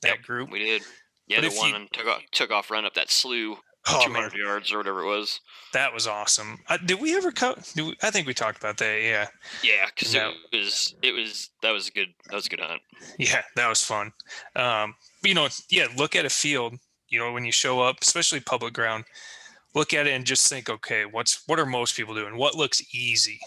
that 0.02 0.18
Yep, 0.18 0.22
group? 0.24 0.52
we 0.52 0.60
did. 0.60 0.82
Yeah 1.28 1.42
But 1.42 1.52
the 1.52 1.58
one 1.58 1.70
you- 1.70 1.76
and 1.76 1.92
took 1.94 2.08
off, 2.08 2.22
took 2.32 2.52
off 2.52 2.72
run 2.72 2.86
up 2.86 2.94
that 2.96 3.10
slough 3.12 3.60
oh 3.90 4.04
200 4.06 4.14
man 4.14 4.32
yards 4.40 4.72
or 4.72 4.78
whatever 4.78 5.02
it 5.02 5.08
was 5.08 5.40
that 5.74 5.94
was 5.94 6.08
awesome 6.08 6.60
uh, 6.70 6.78
did 6.86 7.00
we 7.00 7.16
ever 7.16 7.32
cut 7.32 7.72
we, 7.76 7.96
i 8.02 8.10
think 8.10 8.28
we 8.28 8.34
talked 8.34 8.58
about 8.58 8.78
that 8.78 9.02
yeah 9.02 9.28
yeah 9.64 9.86
because 9.88 10.14
it 10.14 10.34
was 10.52 10.96
it 11.02 11.12
was 11.12 11.50
that 11.62 11.72
was 11.72 11.88
a 11.88 11.92
good 11.92 12.10
that 12.30 12.36
was 12.36 12.48
a 12.48 12.50
good 12.50 12.60
hunt 12.60 12.82
Yeah, 13.18 13.42
that 13.56 13.68
was 13.68 13.84
fun. 13.84 14.12
Um, 14.56 14.96
you 15.24 15.34
know, 15.34 15.48
yeah, 15.70 15.88
look 15.96 16.16
at 16.16 16.26
a 16.26 16.30
field, 16.30 16.76
you 17.10 17.20
know, 17.20 17.32
when 17.32 17.46
you 17.46 17.52
show 17.52 17.82
up, 17.82 17.98
especially 18.02 18.40
public 18.40 18.74
ground, 18.74 19.06
look 19.74 19.94
at 19.94 20.08
it 20.08 20.12
and 20.12 20.26
just 20.26 20.48
think, 20.50 20.70
okay, 20.70 21.06
what's 21.06 21.44
what 21.48 21.60
are 21.60 21.66
most 21.66 21.96
people 21.96 22.16
doing? 22.16 22.38
What 22.38 22.56
looks 22.56 22.94
easy? 22.94 23.40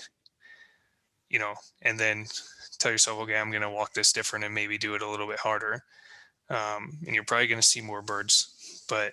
You 1.28 1.38
know, 1.38 1.54
and 1.82 1.98
then 1.98 2.26
tell 2.78 2.90
yourself, 2.90 3.20
okay, 3.20 3.36
I'm 3.36 3.50
going 3.50 3.62
to 3.62 3.70
walk 3.70 3.92
this 3.94 4.12
different 4.12 4.44
and 4.44 4.54
maybe 4.54 4.78
do 4.78 4.94
it 4.94 5.02
a 5.02 5.08
little 5.08 5.28
bit 5.28 5.38
harder. 5.38 5.84
Um, 6.48 6.98
and 7.06 7.14
you're 7.14 7.24
probably 7.24 7.46
going 7.46 7.60
to 7.60 7.66
see 7.66 7.80
more 7.80 8.02
birds. 8.02 8.84
But 8.88 9.12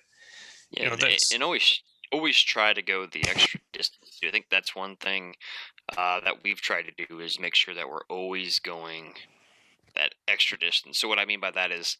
Yeah, 0.70 0.82
you 0.82 0.86
know, 0.88 0.92
and, 0.94 1.02
that's- 1.02 1.32
and 1.32 1.42
always 1.42 1.82
always 2.10 2.40
try 2.40 2.72
to 2.72 2.82
go 2.82 3.06
the 3.06 3.20
extra 3.28 3.60
distance. 3.72 4.20
I 4.24 4.30
think 4.30 4.46
that's 4.50 4.74
one 4.74 4.96
thing 4.96 5.34
uh, 5.96 6.20
that 6.20 6.42
we've 6.42 6.60
tried 6.60 6.84
to 6.86 7.06
do 7.06 7.20
is 7.20 7.38
make 7.38 7.54
sure 7.54 7.74
that 7.74 7.88
we're 7.88 8.04
always 8.08 8.58
going 8.58 9.14
that 9.94 10.14
extra 10.26 10.58
distance. 10.58 10.98
So 10.98 11.08
what 11.08 11.18
I 11.18 11.24
mean 11.24 11.40
by 11.40 11.50
that 11.50 11.70
is, 11.72 11.96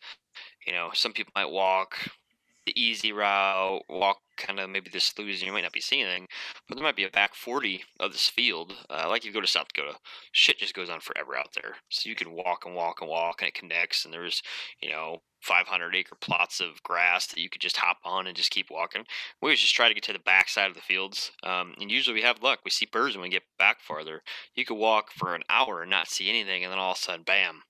you 0.67 0.73
know, 0.73 0.91
some 0.95 1.13
people 1.13 1.33
might 1.35 1.51
walk 1.51 1.97
the 2.67 2.79
easy 2.81 3.13
route, 3.13 3.81
walk 3.89 4.19
kind 4.37 4.61
of 4.61 4.69
maybe 4.69 4.91
the 4.91 5.01
sloughs, 5.01 5.39
and 5.41 5.47
you 5.47 5.53
might 5.53 5.63
not 5.63 5.73
be 5.73 5.81
seeing 5.81 6.05
anything, 6.05 6.27
but 6.69 6.75
there 6.77 6.85
might 6.85 6.97
be 6.97 7.05
a 7.05 7.11
back 7.11 7.35
40 7.35 7.83
of 7.99 8.13
this 8.13 8.29
field. 8.29 8.75
Uh, 8.91 9.07
like 9.09 9.25
you 9.25 9.33
go 9.33 9.41
to 9.41 9.47
South 9.47 9.69
Dakota, 9.73 9.97
shit 10.33 10.59
just 10.59 10.75
goes 10.75 10.91
on 10.91 11.01
forever 11.01 11.35
out 11.37 11.55
there. 11.55 11.77
So 11.89 12.11
you 12.11 12.15
can 12.15 12.31
walk 12.33 12.65
and 12.67 12.75
walk 12.75 13.01
and 13.01 13.09
walk, 13.09 13.41
and 13.41 13.49
it 13.49 13.55
connects, 13.55 14.05
and 14.05 14.13
there's, 14.13 14.43
you 14.83 14.91
know, 14.91 15.23
500 15.41 15.95
acre 15.95 16.17
plots 16.17 16.61
of 16.61 16.83
grass 16.83 17.27
that 17.29 17.39
you 17.39 17.49
could 17.49 17.61
just 17.61 17.77
hop 17.77 17.99
on 18.05 18.27
and 18.27 18.37
just 18.37 18.51
keep 18.51 18.71
walking. 18.71 19.05
We 19.41 19.47
always 19.47 19.61
just 19.61 19.75
try 19.75 19.89
to 19.89 19.95
get 19.95 20.03
to 20.05 20.13
the 20.13 20.19
back 20.19 20.49
side 20.49 20.69
of 20.69 20.75
the 20.75 20.83
fields, 20.83 21.31
um, 21.43 21.75
and 21.81 21.91
usually 21.91 22.15
we 22.15 22.23
have 22.23 22.43
luck. 22.43 22.61
We 22.65 22.71
see 22.71 22.87
birds 22.87 23.17
when 23.17 23.23
we 23.23 23.29
get 23.29 23.45
back 23.59 23.81
farther. 23.81 24.23
You 24.55 24.65
could 24.65 24.77
walk 24.77 25.13
for 25.13 25.35
an 25.35 25.43
hour 25.49 25.83
and 25.83 25.91
not 25.91 26.09
see 26.09 26.29
anything, 26.29 26.65
and 26.65 26.73
then 26.73 26.79
all 26.79 26.93
of 26.93 26.99
a 26.99 27.01
sudden, 27.01 27.23
bam, 27.23 27.63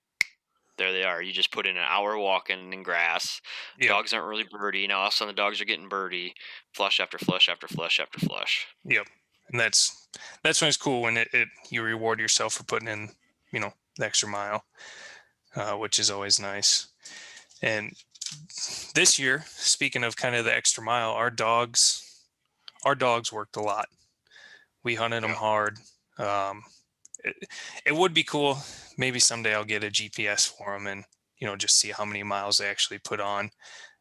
there 0.77 0.91
they 0.91 1.03
are. 1.03 1.21
You 1.21 1.31
just 1.31 1.51
put 1.51 1.67
in 1.67 1.77
an 1.77 1.85
hour 1.87 2.17
walking 2.17 2.73
in 2.73 2.83
grass. 2.83 3.41
Yeah. 3.77 3.89
Dogs 3.89 4.13
aren't 4.13 4.27
really 4.27 4.45
birdie. 4.49 4.87
Now 4.87 4.99
all 4.99 5.07
of 5.07 5.13
a 5.13 5.15
sudden 5.15 5.35
the 5.35 5.41
dogs 5.41 5.61
are 5.61 5.65
getting 5.65 5.89
birdie, 5.89 6.33
flush 6.73 6.99
after 6.99 7.17
flush 7.17 7.49
after 7.49 7.67
flush 7.67 7.99
after 7.99 8.19
flush. 8.19 8.65
Yep. 8.85 9.07
And 9.51 9.59
that's 9.59 10.07
that's 10.43 10.61
when 10.61 10.69
it's 10.69 10.77
cool 10.77 11.01
when 11.01 11.17
it, 11.17 11.27
it 11.33 11.49
you 11.69 11.81
reward 11.83 12.19
yourself 12.19 12.53
for 12.53 12.63
putting 12.63 12.87
in 12.87 13.09
you 13.51 13.59
know 13.59 13.73
the 13.97 14.05
extra 14.05 14.29
mile 14.29 14.63
uh, 15.55 15.73
which 15.73 15.99
is 15.99 16.11
always 16.11 16.39
nice 16.39 16.87
and 17.61 17.93
this 18.93 19.17
year 19.19 19.43
speaking 19.47 20.03
of 20.03 20.15
kind 20.15 20.35
of 20.35 20.45
the 20.45 20.55
extra 20.55 20.83
mile 20.83 21.11
our 21.11 21.31
dogs 21.31 22.05
our 22.85 22.95
dogs 22.95 23.31
worked 23.31 23.57
a 23.57 23.61
lot. 23.61 23.87
We 24.83 24.95
hunted 24.95 25.23
them 25.23 25.31
hard. 25.33 25.77
Um, 26.17 26.63
it, 27.23 27.35
it 27.85 27.95
would 27.95 28.13
be 28.13 28.23
cool. 28.23 28.57
Maybe 28.97 29.19
someday 29.19 29.55
i'll 29.55 29.63
get 29.65 29.83
a 29.83 29.87
gps 29.87 30.49
for 30.49 30.73
them 30.73 30.87
and 30.87 31.03
you 31.37 31.47
know 31.47 31.55
just 31.55 31.77
see 31.77 31.91
how 31.91 32.05
many 32.05 32.23
miles 32.23 32.57
they 32.57 32.67
actually 32.67 32.99
put 32.99 33.19
on. 33.19 33.49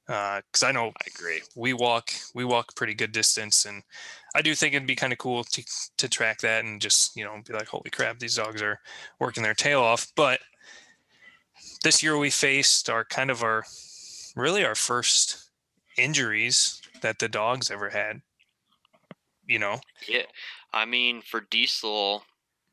Because 0.07 0.63
i 0.63 0.73
know 0.73 0.89
I 0.89 1.07
agree. 1.15 1.41
we 1.55 1.73
walk 1.73 2.11
we 2.35 2.45
walk 2.45 2.75
pretty 2.75 2.95
good 2.95 3.13
distance 3.13 3.67
and 3.67 3.83
i 4.35 4.41
do 4.41 4.55
think 4.55 4.75
it'd 4.75 4.89
be 4.89 4.97
kind 4.97 5.13
of 5.13 5.19
cool 5.19 5.45
to 5.45 5.63
to 5.99 6.09
track 6.09 6.41
that 6.41 6.65
and 6.65 6.81
just 6.81 7.15
you 7.15 7.25
know 7.25 7.41
be 7.47 7.53
like 7.53 7.69
holy 7.69 7.91
crap 7.91 8.19
these 8.19 8.37
dogs 8.37 8.63
are 8.63 8.81
working 9.21 9.43
their 9.43 9.55
tail 9.55 9.81
off. 9.81 10.07
But 10.17 10.41
this 11.83 12.03
year 12.03 12.17
we 12.17 12.31
faced 12.31 12.91
our 12.91 13.05
kind 13.05 13.31
of 13.31 13.43
our 13.43 13.65
really 14.37 14.65
our 14.65 14.75
first 14.75 15.51
injuries 15.97 16.81
that 17.03 17.19
the 17.19 17.29
dogs 17.29 17.71
ever 17.71 17.91
had 17.91 18.21
you 19.47 19.59
know 19.59 19.81
Yeah, 20.09 20.27
I 20.73 20.85
mean 20.85 21.23
for 21.23 21.41
Diesel, 21.41 22.25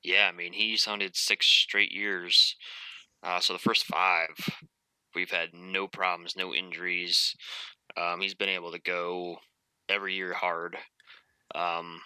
yeah, 0.03 0.29
I 0.31 0.35
mean 0.35 0.53
he's 0.53 0.85
hunted 0.85 1.15
six 1.15 1.47
straight 1.47 1.91
years. 1.91 2.55
Uh, 3.23 3.39
so 3.39 3.53
the 3.53 3.59
first 3.59 3.85
five, 3.85 4.35
we've 5.15 5.31
had 5.31 5.49
no 5.53 5.87
problems, 5.87 6.35
no 6.35 6.53
injuries. 6.53 7.35
Um, 7.97 8.21
he's 8.21 8.35
been 8.35 8.49
able 8.49 8.71
to 8.71 8.79
go 8.79 9.37
every 9.89 10.13
year 10.13 10.33
hard. 10.33 10.77
Um, 11.55 12.01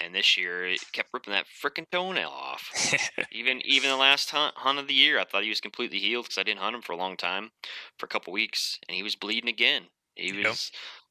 and 0.00 0.14
this 0.14 0.36
year 0.36 0.66
it 0.66 0.80
kept 0.92 1.10
ripping 1.12 1.32
that 1.32 1.46
freaking 1.46 1.86
toenail 1.90 2.28
off. 2.28 2.70
even 3.32 3.60
even 3.64 3.90
the 3.90 3.96
last 3.96 4.30
hunt, 4.30 4.54
hunt 4.56 4.78
of 4.78 4.88
the 4.88 4.94
year, 4.94 5.18
I 5.18 5.24
thought 5.24 5.42
he 5.42 5.48
was 5.48 5.60
completely 5.60 5.98
healed 5.98 6.26
because 6.26 6.38
I 6.38 6.42
didn't 6.42 6.60
hunt 6.60 6.76
him 6.76 6.82
for 6.82 6.92
a 6.92 6.96
long 6.96 7.16
time, 7.16 7.50
for 7.98 8.06
a 8.06 8.08
couple 8.08 8.32
weeks, 8.32 8.78
and 8.88 8.96
he 8.96 9.02
was 9.02 9.16
bleeding 9.16 9.48
again. 9.48 9.84
He 10.14 10.32
was 10.32 10.70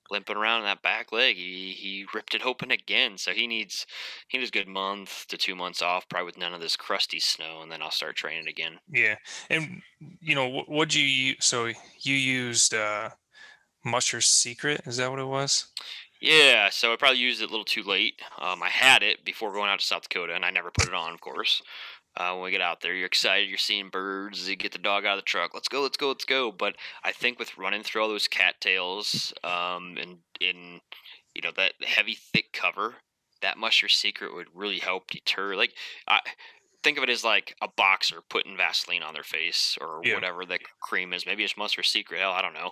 limping 0.09 0.37
around 0.37 0.59
in 0.59 0.65
that 0.65 0.81
back 0.81 1.11
leg. 1.11 1.35
He 1.35 1.73
he 1.77 2.05
ripped 2.13 2.35
it 2.35 2.45
open 2.45 2.71
again. 2.71 3.17
So 3.17 3.31
he 3.31 3.47
needs 3.47 3.85
he 4.27 4.37
needs 4.37 4.49
a 4.49 4.53
good 4.53 4.67
month 4.67 5.25
to 5.29 5.37
two 5.37 5.55
months 5.55 5.81
off, 5.81 6.07
probably 6.09 6.25
with 6.25 6.37
none 6.37 6.53
of 6.53 6.61
this 6.61 6.75
crusty 6.75 7.19
snow, 7.19 7.61
and 7.61 7.71
then 7.71 7.81
I'll 7.81 7.91
start 7.91 8.15
training 8.15 8.47
again. 8.47 8.79
yeah 8.89 9.15
and 9.49 9.81
you 10.21 10.35
know 10.35 10.63
what 10.67 10.95
you 10.95 11.35
so 11.39 11.67
you 12.01 12.15
used 12.15 12.73
uh 12.73 13.09
musher's 13.85 14.27
secret 14.27 14.81
is 14.85 14.97
that 14.97 15.09
what 15.09 15.19
it 15.19 15.27
was 15.27 15.67
Yeah, 16.23 16.69
so 16.69 16.93
I 16.93 16.95
probably 16.95 17.19
used 17.19 17.41
it 17.41 17.49
a 17.49 17.51
little 17.51 17.65
too 17.65 17.83
late. 17.83 18.21
Um, 18.39 18.63
I 18.63 18.69
had 18.69 19.03
it 19.03 19.25
before 19.25 19.51
going 19.51 19.69
out 19.69 19.81
to 19.81 19.85
South 19.85 20.03
Dakota, 20.07 20.33
and 20.33 20.45
I 20.45 20.51
never 20.51 20.71
put 20.71 20.87
it 20.87 20.93
on, 20.93 21.13
of 21.13 21.19
course. 21.19 21.61
Uh, 22.15 22.31
when 22.31 22.43
we 22.43 22.51
get 22.51 22.61
out 22.61 22.79
there, 22.79 22.93
you're 22.93 23.07
excited, 23.07 23.49
you're 23.49 23.57
seeing 23.57 23.89
birds, 23.89 24.47
you 24.47 24.55
get 24.55 24.71
the 24.71 24.77
dog 24.77 25.05
out 25.05 25.17
of 25.17 25.25
the 25.25 25.29
truck, 25.29 25.53
let's 25.53 25.67
go, 25.67 25.81
let's 25.81 25.97
go, 25.97 26.07
let's 26.07 26.23
go. 26.23 26.49
But 26.49 26.77
I 27.03 27.11
think 27.11 27.39
with 27.39 27.57
running 27.57 27.83
through 27.83 28.03
all 28.03 28.07
those 28.07 28.29
cattails 28.29 29.33
um, 29.43 29.97
and 29.99 30.19
in 30.39 30.79
you 31.35 31.41
know 31.41 31.51
that 31.57 31.73
heavy, 31.81 32.15
thick 32.15 32.53
cover, 32.53 32.95
that 33.41 33.57
musher 33.57 33.89
secret 33.89 34.33
would 34.33 34.47
really 34.55 34.79
help 34.79 35.11
deter. 35.11 35.57
Like, 35.57 35.73
I 36.07 36.21
think 36.83 36.97
of 36.97 37.03
it 37.03 37.09
as 37.09 37.23
like 37.23 37.55
a 37.61 37.67
boxer 37.67 38.17
putting 38.29 38.57
Vaseline 38.57 39.01
on 39.03 39.13
their 39.13 39.23
face 39.23 39.77
or 39.81 40.01
Yeah. 40.03 40.15
whatever 40.15 40.45
the 40.45 40.59
cream 40.81 41.13
is. 41.13 41.25
Maybe 41.25 41.43
it's 41.43 41.57
musher 41.57 41.83
secret. 41.83 42.19
Hell, 42.19 42.31
I 42.31 42.41
don't 42.41 42.53
know 42.53 42.71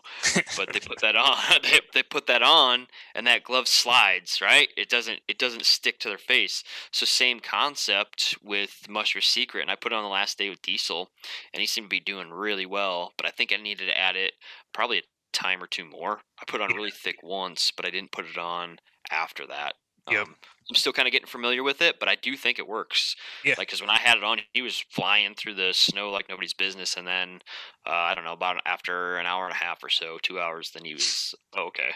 but 0.57 0.73
they 0.73 0.79
put 0.79 0.99
that 1.01 1.15
on. 1.15 1.37
they, 1.63 1.79
they 1.93 2.03
put 2.03 2.27
that 2.27 2.41
on, 2.43 2.87
and 3.15 3.25
that 3.27 3.43
glove 3.43 3.67
slides. 3.67 4.39
Right? 4.41 4.69
It 4.77 4.89
doesn't. 4.89 5.19
It 5.27 5.37
doesn't 5.37 5.65
stick 5.65 5.99
to 5.99 6.09
their 6.09 6.17
face. 6.17 6.63
So 6.91 7.05
same 7.05 7.39
concept 7.39 8.37
with 8.43 8.87
Musher 8.89 9.21
Secret, 9.21 9.61
and 9.61 9.71
I 9.71 9.75
put 9.75 9.91
it 9.91 9.95
on 9.95 10.03
the 10.03 10.09
last 10.09 10.37
day 10.37 10.49
with 10.49 10.61
Diesel, 10.61 11.09
and 11.53 11.61
he 11.61 11.67
seemed 11.67 11.85
to 11.85 11.95
be 11.95 11.99
doing 11.99 12.29
really 12.31 12.65
well. 12.65 13.13
But 13.17 13.25
I 13.25 13.29
think 13.29 13.51
I 13.53 13.57
needed 13.61 13.85
to 13.87 13.97
add 13.97 14.15
it 14.15 14.33
probably 14.73 14.99
a 14.99 15.03
time 15.33 15.61
or 15.63 15.67
two 15.67 15.85
more. 15.85 16.19
I 16.39 16.43
put 16.47 16.61
it 16.61 16.63
on 16.69 16.75
really 16.75 16.91
thick 16.91 17.17
once, 17.23 17.71
but 17.75 17.85
I 17.85 17.89
didn't 17.89 18.11
put 18.11 18.25
it 18.25 18.37
on 18.37 18.79
after 19.09 19.45
that. 19.47 19.75
Yep. 20.09 20.27
Um, 20.27 20.35
I'm 20.71 20.75
still 20.75 20.93
kind 20.93 21.07
of 21.07 21.11
getting 21.11 21.27
familiar 21.27 21.63
with 21.63 21.81
it, 21.81 21.99
but 21.99 22.07
I 22.07 22.15
do 22.15 22.37
think 22.37 22.57
it 22.57 22.67
works. 22.67 23.15
Yeah. 23.43 23.55
Like, 23.57 23.67
because 23.67 23.81
when 23.81 23.89
I 23.89 23.99
had 23.99 24.17
it 24.17 24.23
on, 24.23 24.39
he 24.53 24.61
was 24.61 24.83
flying 24.89 25.35
through 25.35 25.55
the 25.55 25.73
snow 25.73 26.09
like 26.09 26.29
nobody's 26.29 26.53
business, 26.53 26.95
and 26.95 27.05
then 27.05 27.41
uh, 27.85 27.91
I 27.91 28.15
don't 28.15 28.23
know 28.23 28.31
about 28.31 28.61
after 28.65 29.17
an 29.17 29.25
hour 29.25 29.43
and 29.43 29.53
a 29.53 29.57
half 29.57 29.83
or 29.83 29.89
so, 29.89 30.17
two 30.23 30.39
hours, 30.39 30.71
then 30.73 30.85
he 30.85 30.93
was 30.93 31.35
oh, 31.57 31.65
okay. 31.67 31.91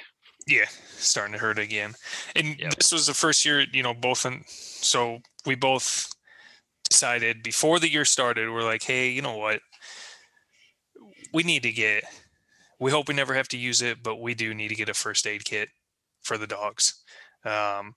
yeah 0.45 0.65
starting 0.97 1.31
to 1.33 1.39
hurt 1.39 1.57
again 1.57 1.93
and 2.35 2.59
Yep. 2.59 2.75
this 2.75 2.91
was 2.91 3.07
the 3.07 3.13
first 3.13 3.45
year 3.45 3.65
you 3.71 3.81
know 3.81 3.93
both 3.93 4.25
in 4.25 4.43
so 4.47 5.19
we 5.45 5.55
both 5.55 6.11
decided 6.89 7.41
before 7.43 7.79
the 7.79 7.89
year 7.89 8.05
started 8.05 8.51
we're 8.51 8.61
like 8.63 8.83
hey 8.83 9.09
you 9.09 9.21
know 9.21 9.37
what 9.37 9.61
we 11.33 11.43
need 11.43 11.63
to 11.63 11.71
get 11.71 12.03
we 12.79 12.91
hope 12.91 13.07
we 13.07 13.15
never 13.15 13.33
have 13.33 13.47
to 13.47 13.57
use 13.57 13.81
it 13.81 14.03
but 14.03 14.21
we 14.21 14.35
do 14.35 14.53
need 14.53 14.67
to 14.67 14.75
get 14.75 14.89
a 14.89 14.93
first 14.93 15.25
aid 15.25 15.45
kit 15.45 15.69
for 16.21 16.37
the 16.37 16.47
dogs 16.47 17.01
um 17.45 17.95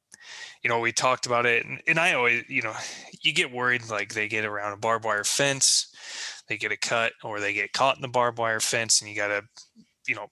you 0.63 0.71
know 0.71 0.81
we 0.81 0.93
talked 0.93 1.27
about 1.27 1.47
it 1.47 1.65
and, 1.65 1.81
and 1.87 1.99
i 1.99 2.15
always 2.15 2.45
you 2.49 2.63
know 2.63 2.75
you 3.23 3.33
get 3.33 3.53
worried 3.53 3.89
like 3.89 4.15
they 4.15 4.29
get 4.29 4.45
around 4.45 4.73
a 4.73 4.77
barbed 4.77 5.05
wire 5.05 5.25
fence 5.25 5.93
they 6.49 6.57
get 6.57 6.73
a 6.73 6.77
cut 6.77 7.13
or 7.23 7.41
they 7.41 7.53
get 7.53 7.73
caught 7.73 7.97
in 7.97 8.03
the 8.03 8.09
barbed 8.09 8.39
wire 8.39 8.61
fence 8.61 9.01
and 9.01 9.11
you 9.11 9.17
gotta 9.17 9.43
you 10.07 10.15
know 10.15 10.27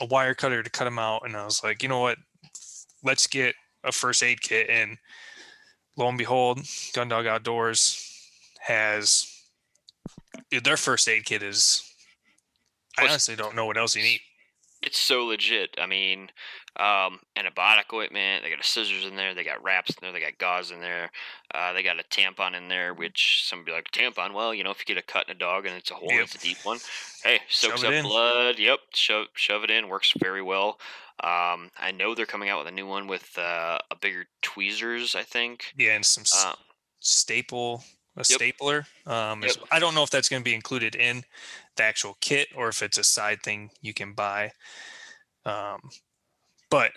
a 0.00 0.06
wire 0.06 0.34
cutter 0.34 0.62
to 0.62 0.70
cut 0.70 0.84
them 0.84 0.98
out 0.98 1.22
and 1.24 1.36
i 1.36 1.44
was 1.44 1.62
like 1.62 1.82
you 1.82 1.88
know 1.88 2.00
what 2.00 2.18
let's 3.02 3.26
get 3.26 3.54
a 3.84 3.92
first 3.92 4.22
aid 4.22 4.40
kit 4.40 4.68
and 4.68 4.96
lo 5.96 6.08
and 6.08 6.18
behold 6.18 6.58
gundog 6.94 7.26
outdoors 7.26 8.06
has 8.60 9.26
dude, 10.50 10.64
their 10.64 10.76
first 10.76 11.08
aid 11.08 11.24
kit 11.24 11.42
is 11.42 11.82
i 12.98 13.04
honestly 13.04 13.36
don't 13.36 13.56
know 13.56 13.66
what 13.66 13.78
else 13.78 13.96
you 13.96 14.02
need 14.02 14.20
It's 14.82 14.98
so 14.98 15.26
legit. 15.26 15.76
I 15.78 15.86
mean, 15.86 16.30
um, 16.76 17.20
antibiotic 17.36 17.80
equipment. 17.82 18.42
They 18.42 18.50
got 18.50 18.64
scissors 18.64 19.04
in 19.06 19.16
there. 19.16 19.34
They 19.34 19.44
got 19.44 19.62
wraps 19.62 19.90
in 19.90 19.96
there. 20.02 20.12
They 20.12 20.20
got 20.20 20.38
gauze 20.38 20.70
in 20.70 20.80
there. 20.80 21.10
Uh, 21.54 21.72
they 21.72 21.82
got 21.82 21.98
a 21.98 22.04
tampon 22.04 22.56
in 22.56 22.68
there, 22.68 22.94
which 22.94 23.42
some 23.44 23.64
be 23.64 23.72
like 23.72 23.90
tampon. 23.90 24.32
Well, 24.34 24.54
you 24.54 24.62
know, 24.64 24.70
if 24.70 24.78
you 24.80 24.84
get 24.94 25.02
a 25.02 25.06
cut 25.06 25.28
in 25.28 25.34
a 25.36 25.38
dog 25.38 25.66
and 25.66 25.74
it's 25.74 25.90
a 25.90 25.94
hole, 25.94 26.10
Yep. 26.10 26.22
it's 26.22 26.34
a 26.34 26.38
deep 26.38 26.58
one. 26.62 26.78
Hey, 27.24 27.40
soaks 27.48 27.82
up 27.84 27.92
in. 27.92 28.04
blood. 28.04 28.58
Yep, 28.58 28.78
shove 28.94 29.26
shove 29.34 29.64
it 29.64 29.70
in. 29.70 29.88
Works 29.88 30.12
very 30.18 30.42
well. 30.42 30.78
Um, 31.22 31.70
I 31.78 31.92
know 31.94 32.14
they're 32.14 32.24
coming 32.24 32.48
out 32.48 32.58
with 32.60 32.68
a 32.68 32.74
new 32.74 32.86
one 32.86 33.06
with 33.06 33.36
uh, 33.36 33.78
a 33.90 33.96
bigger 34.00 34.24
tweezers. 34.42 35.14
I 35.14 35.22
think. 35.22 35.72
yeah 35.76 35.92
and 35.94 36.04
some 36.06 36.24
Uh, 36.34 36.54
staple 37.00 37.82
a 38.16 38.20
Yep. 38.20 38.26
stapler 38.26 38.86
um 39.06 39.40
Yep. 39.42 39.52
i 39.70 39.78
don't 39.78 39.94
know 39.94 40.02
if 40.02 40.10
that's 40.10 40.28
going 40.28 40.42
to 40.42 40.44
be 40.44 40.54
included 40.54 40.96
in 40.96 41.22
the 41.76 41.82
actual 41.84 42.16
kit 42.20 42.48
or 42.56 42.68
if 42.68 42.82
it's 42.82 42.98
a 42.98 43.04
side 43.04 43.40
thing 43.42 43.70
you 43.80 43.94
can 43.94 44.12
buy 44.14 44.50
um 45.46 45.80
but 46.70 46.92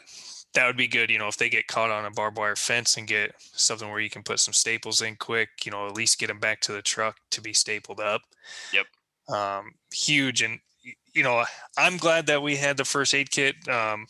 that 0.54 0.68
would 0.68 0.78
be 0.78 0.88
good 0.88 1.10
you 1.10 1.18
know 1.18 1.28
if 1.28 1.38
they 1.38 1.50
get 1.50 1.68
caught 1.68 1.90
on 1.90 2.06
a 2.06 2.12
barbed 2.12 2.38
wire 2.38 2.56
fence 2.56 2.98
and 2.98 3.08
get 3.08 3.34
something 3.40 3.90
where 3.90 4.00
you 4.00 4.10
can 4.10 4.24
put 4.24 4.40
some 4.40 4.54
staples 4.54 5.02
in 5.02 5.16
quick 5.16 5.50
you 5.66 5.72
know 5.72 5.88
at 5.88 5.96
least 5.96 6.20
get 6.20 6.28
them 6.28 6.40
back 6.40 6.60
to 6.62 6.72
the 6.72 6.82
truck 6.82 7.18
to 7.32 7.42
be 7.42 7.54
stapled 7.54 8.00
up 8.00 8.22
Yep. 8.72 8.86
um 9.30 9.74
huge 9.92 10.42
and 10.42 10.60
you 11.14 11.24
know 11.24 11.44
i'm 11.78 11.98
glad 11.98 12.28
that 12.28 12.42
we 12.42 12.56
had 12.56 12.78
the 12.78 12.86
first 12.86 13.14
aid 13.16 13.32
kit 13.32 13.56
um 13.68 14.06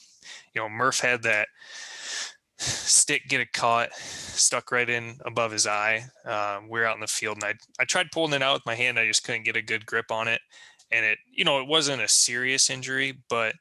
you 0.54 0.62
know 0.62 0.69
murph 0.69 0.99
had 0.99 1.23
that 1.23 1.47
stick 2.58 3.23
get 3.28 3.41
it 3.41 3.54
caught, 3.54 3.93
stuck 3.93 4.71
right 4.71 4.89
in 4.89 5.17
above 5.26 5.52
his 5.52 5.67
eye. 5.67 6.06
Um, 6.26 6.69
we 6.69 6.80
are 6.80 6.86
out 6.86 6.95
in 6.95 7.02
the 7.02 7.08
field, 7.08 7.38
and 7.38 7.43
I 7.43 7.54
I 7.82 7.86
tried 7.86 8.12
pulling 8.12 8.34
it 8.34 8.41
out 8.41 8.56
with 8.56 8.65
my 8.65 8.76
hand. 8.76 8.99
I 8.99 9.08
just 9.08 9.23
couldn't 9.23 9.43
get 9.43 9.56
a 9.56 9.62
good 9.62 9.86
grip 9.86 10.12
on 10.12 10.28
it, 10.28 10.41
and 10.91 11.06
it 11.06 11.17
you 11.32 11.43
know 11.43 11.60
it 11.62 11.67
wasn't 11.67 12.02
a 12.02 12.08
serious 12.08 12.69
injury, 12.69 13.13
but 13.30 13.56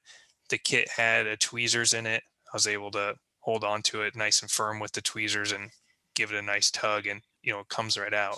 the 0.52 0.58
kit 0.58 0.88
had 0.90 1.26
a 1.26 1.36
tweezers 1.36 1.94
in 1.94 2.06
it. 2.06 2.22
I 2.46 2.50
was 2.52 2.66
able 2.66 2.90
to 2.92 3.14
hold 3.40 3.64
on 3.64 3.80
to 3.82 4.02
it 4.02 4.14
nice 4.14 4.42
and 4.42 4.50
firm 4.50 4.78
with 4.80 4.92
the 4.92 5.00
tweezers 5.00 5.50
and 5.50 5.70
give 6.14 6.30
it 6.30 6.38
a 6.38 6.42
nice 6.42 6.70
tug, 6.70 7.06
and 7.06 7.22
you 7.42 7.52
know 7.52 7.60
it 7.60 7.68
comes 7.68 7.96
right 7.98 8.12
out. 8.12 8.36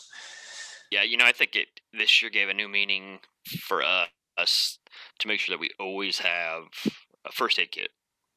Yeah, 0.93 1.03
you 1.03 1.17
know 1.17 1.25
I 1.27 1.33
think 1.33 1.57
it 1.57 1.67
this 1.93 2.23
year 2.23 2.31
gave 2.31 2.49
a 2.49 2.55
new 2.55 2.69
meaning 2.69 3.19
for 3.61 3.83
uh, 3.83 4.05
us 4.39 4.79
to 5.19 5.29
make 5.29 5.41
sure 5.41 5.55
that 5.55 5.61
we 5.61 5.71
always 5.81 6.19
have 6.21 6.63
a 7.27 7.33
first 7.33 7.59
aid 7.59 7.73
kit. 7.73 7.91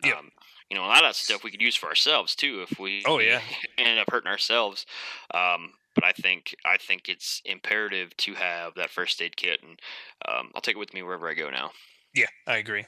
Yeah. 0.03 0.13
Um, 0.13 0.31
you 0.69 0.75
know, 0.75 0.83
a 0.83 0.87
lot 0.87 1.03
of 1.03 1.09
that 1.09 1.15
stuff 1.15 1.43
we 1.43 1.51
could 1.51 1.61
use 1.61 1.75
for 1.75 1.87
ourselves 1.87 2.35
too 2.35 2.65
if 2.69 2.79
we 2.79 3.03
Oh, 3.05 3.19
yeah. 3.19 3.41
ended 3.77 3.99
up 3.99 4.09
hurting 4.11 4.29
ourselves. 4.29 4.85
Um, 5.33 5.73
but 5.95 6.03
I 6.03 6.11
think 6.13 6.55
I 6.65 6.77
think 6.77 7.07
it's 7.09 7.41
imperative 7.45 8.17
to 8.17 8.33
have 8.33 8.73
that 8.75 8.89
first 8.89 9.21
aid 9.21 9.37
kit, 9.37 9.61
and 9.61 9.79
um, 10.27 10.51
I'll 10.55 10.61
take 10.61 10.75
it 10.75 10.79
with 10.79 10.93
me 10.93 11.03
wherever 11.03 11.29
I 11.29 11.35
go 11.35 11.49
now. 11.49 11.71
Yeah, 12.13 12.27
I 12.47 12.57
agree. 12.57 12.85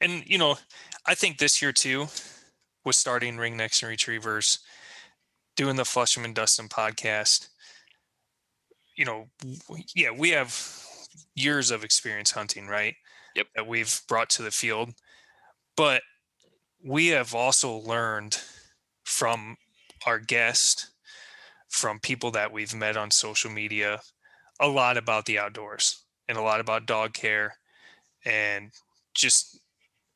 And 0.00 0.24
you 0.26 0.38
know, 0.38 0.56
I 1.06 1.14
think 1.14 1.38
this 1.38 1.62
year 1.62 1.72
too, 1.72 2.08
with 2.84 2.96
starting 2.96 3.36
Ringnecks 3.36 3.82
and 3.82 3.90
Retrievers, 3.90 4.60
doing 5.56 5.76
the 5.76 5.84
Flusham 5.84 6.24
and 6.24 6.34
Dustin 6.34 6.68
podcast, 6.68 7.48
you 8.96 9.04
know, 9.04 9.26
yeah, 9.94 10.10
we 10.10 10.30
have 10.30 10.54
years 11.34 11.70
of 11.70 11.84
experience 11.84 12.30
hunting, 12.32 12.66
right? 12.66 12.94
Yep. 13.34 13.46
That 13.54 13.66
we've 13.66 14.00
brought 14.08 14.30
to 14.30 14.42
the 14.42 14.50
field. 14.50 14.90
But 15.76 16.02
we 16.84 17.08
have 17.08 17.34
also 17.34 17.76
learned 17.76 18.40
from 19.04 19.56
our 20.06 20.18
guests, 20.18 20.90
from 21.68 22.00
people 22.00 22.30
that 22.32 22.52
we've 22.52 22.74
met 22.74 22.96
on 22.96 23.10
social 23.10 23.50
media, 23.50 24.02
a 24.60 24.68
lot 24.68 24.96
about 24.96 25.26
the 25.26 25.38
outdoors 25.38 26.04
and 26.28 26.38
a 26.38 26.42
lot 26.42 26.60
about 26.60 26.86
dog 26.86 27.14
care 27.14 27.54
and 28.26 28.70
just 29.14 29.60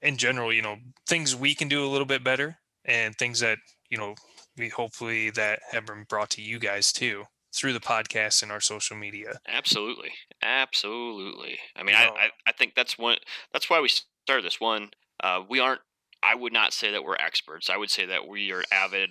in 0.03 0.17
general, 0.17 0.53
you 0.53 0.63
know, 0.63 0.77
things 1.07 1.35
we 1.35 1.55
can 1.55 1.69
do 1.69 1.85
a 1.85 1.89
little 1.89 2.07
bit 2.07 2.23
better 2.25 2.59
and 2.85 3.17
things 3.17 3.41
that, 3.41 3.59
you 3.89 3.97
know, 3.97 4.15
we 4.59 4.69
hopefully 4.69 5.31
that 5.31 5.61
have 5.71 5.87
been 5.87 6.05
brought 6.09 6.31
to 6.31 6.43
you 6.43 6.59
guys 6.59 6.93
too 6.93 7.25
through 7.55 7.73
the 7.73 7.81
podcast 7.81 8.43
and 8.43 8.53
our 8.53 8.61
social 8.61 8.97
media. 8.97 9.41
Absolutely, 9.49 10.11
absolutely. 10.43 11.59
I 11.77 11.83
mean, 11.83 11.97
You 11.97 12.03
I, 12.03 12.09
I 12.09 12.31
I 12.47 12.53
think 12.53 12.75
that's 12.75 12.99
one. 12.99 13.17
That's 13.53 13.71
why 13.71 13.81
we 13.81 13.89
started 13.89 14.45
this 14.45 14.61
one. 14.61 14.91
Uh, 15.23 15.43
we 15.49 15.61
aren't. 15.61 15.81
I 16.23 16.35
would 16.35 16.53
not 16.53 16.73
say 16.73 16.91
that 16.93 17.03
we're 17.03 17.17
experts. 17.17 17.71
I 17.71 17.77
would 17.77 17.91
say 17.91 18.05
that 18.07 18.29
we 18.29 18.53
are 18.53 18.63
avid 18.71 19.11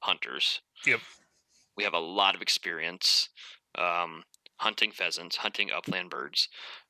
hunters. 0.00 0.60
Yep. 0.86 1.00
We 1.76 1.84
have 1.84 1.94
a 1.94 1.98
lot 1.98 2.34
of 2.34 2.42
experience 2.42 3.30
um, 3.76 4.24
hunting 4.58 4.92
pheasants, 4.92 5.36
hunting 5.36 5.70
upland 5.74 6.10
birds. 6.10 6.48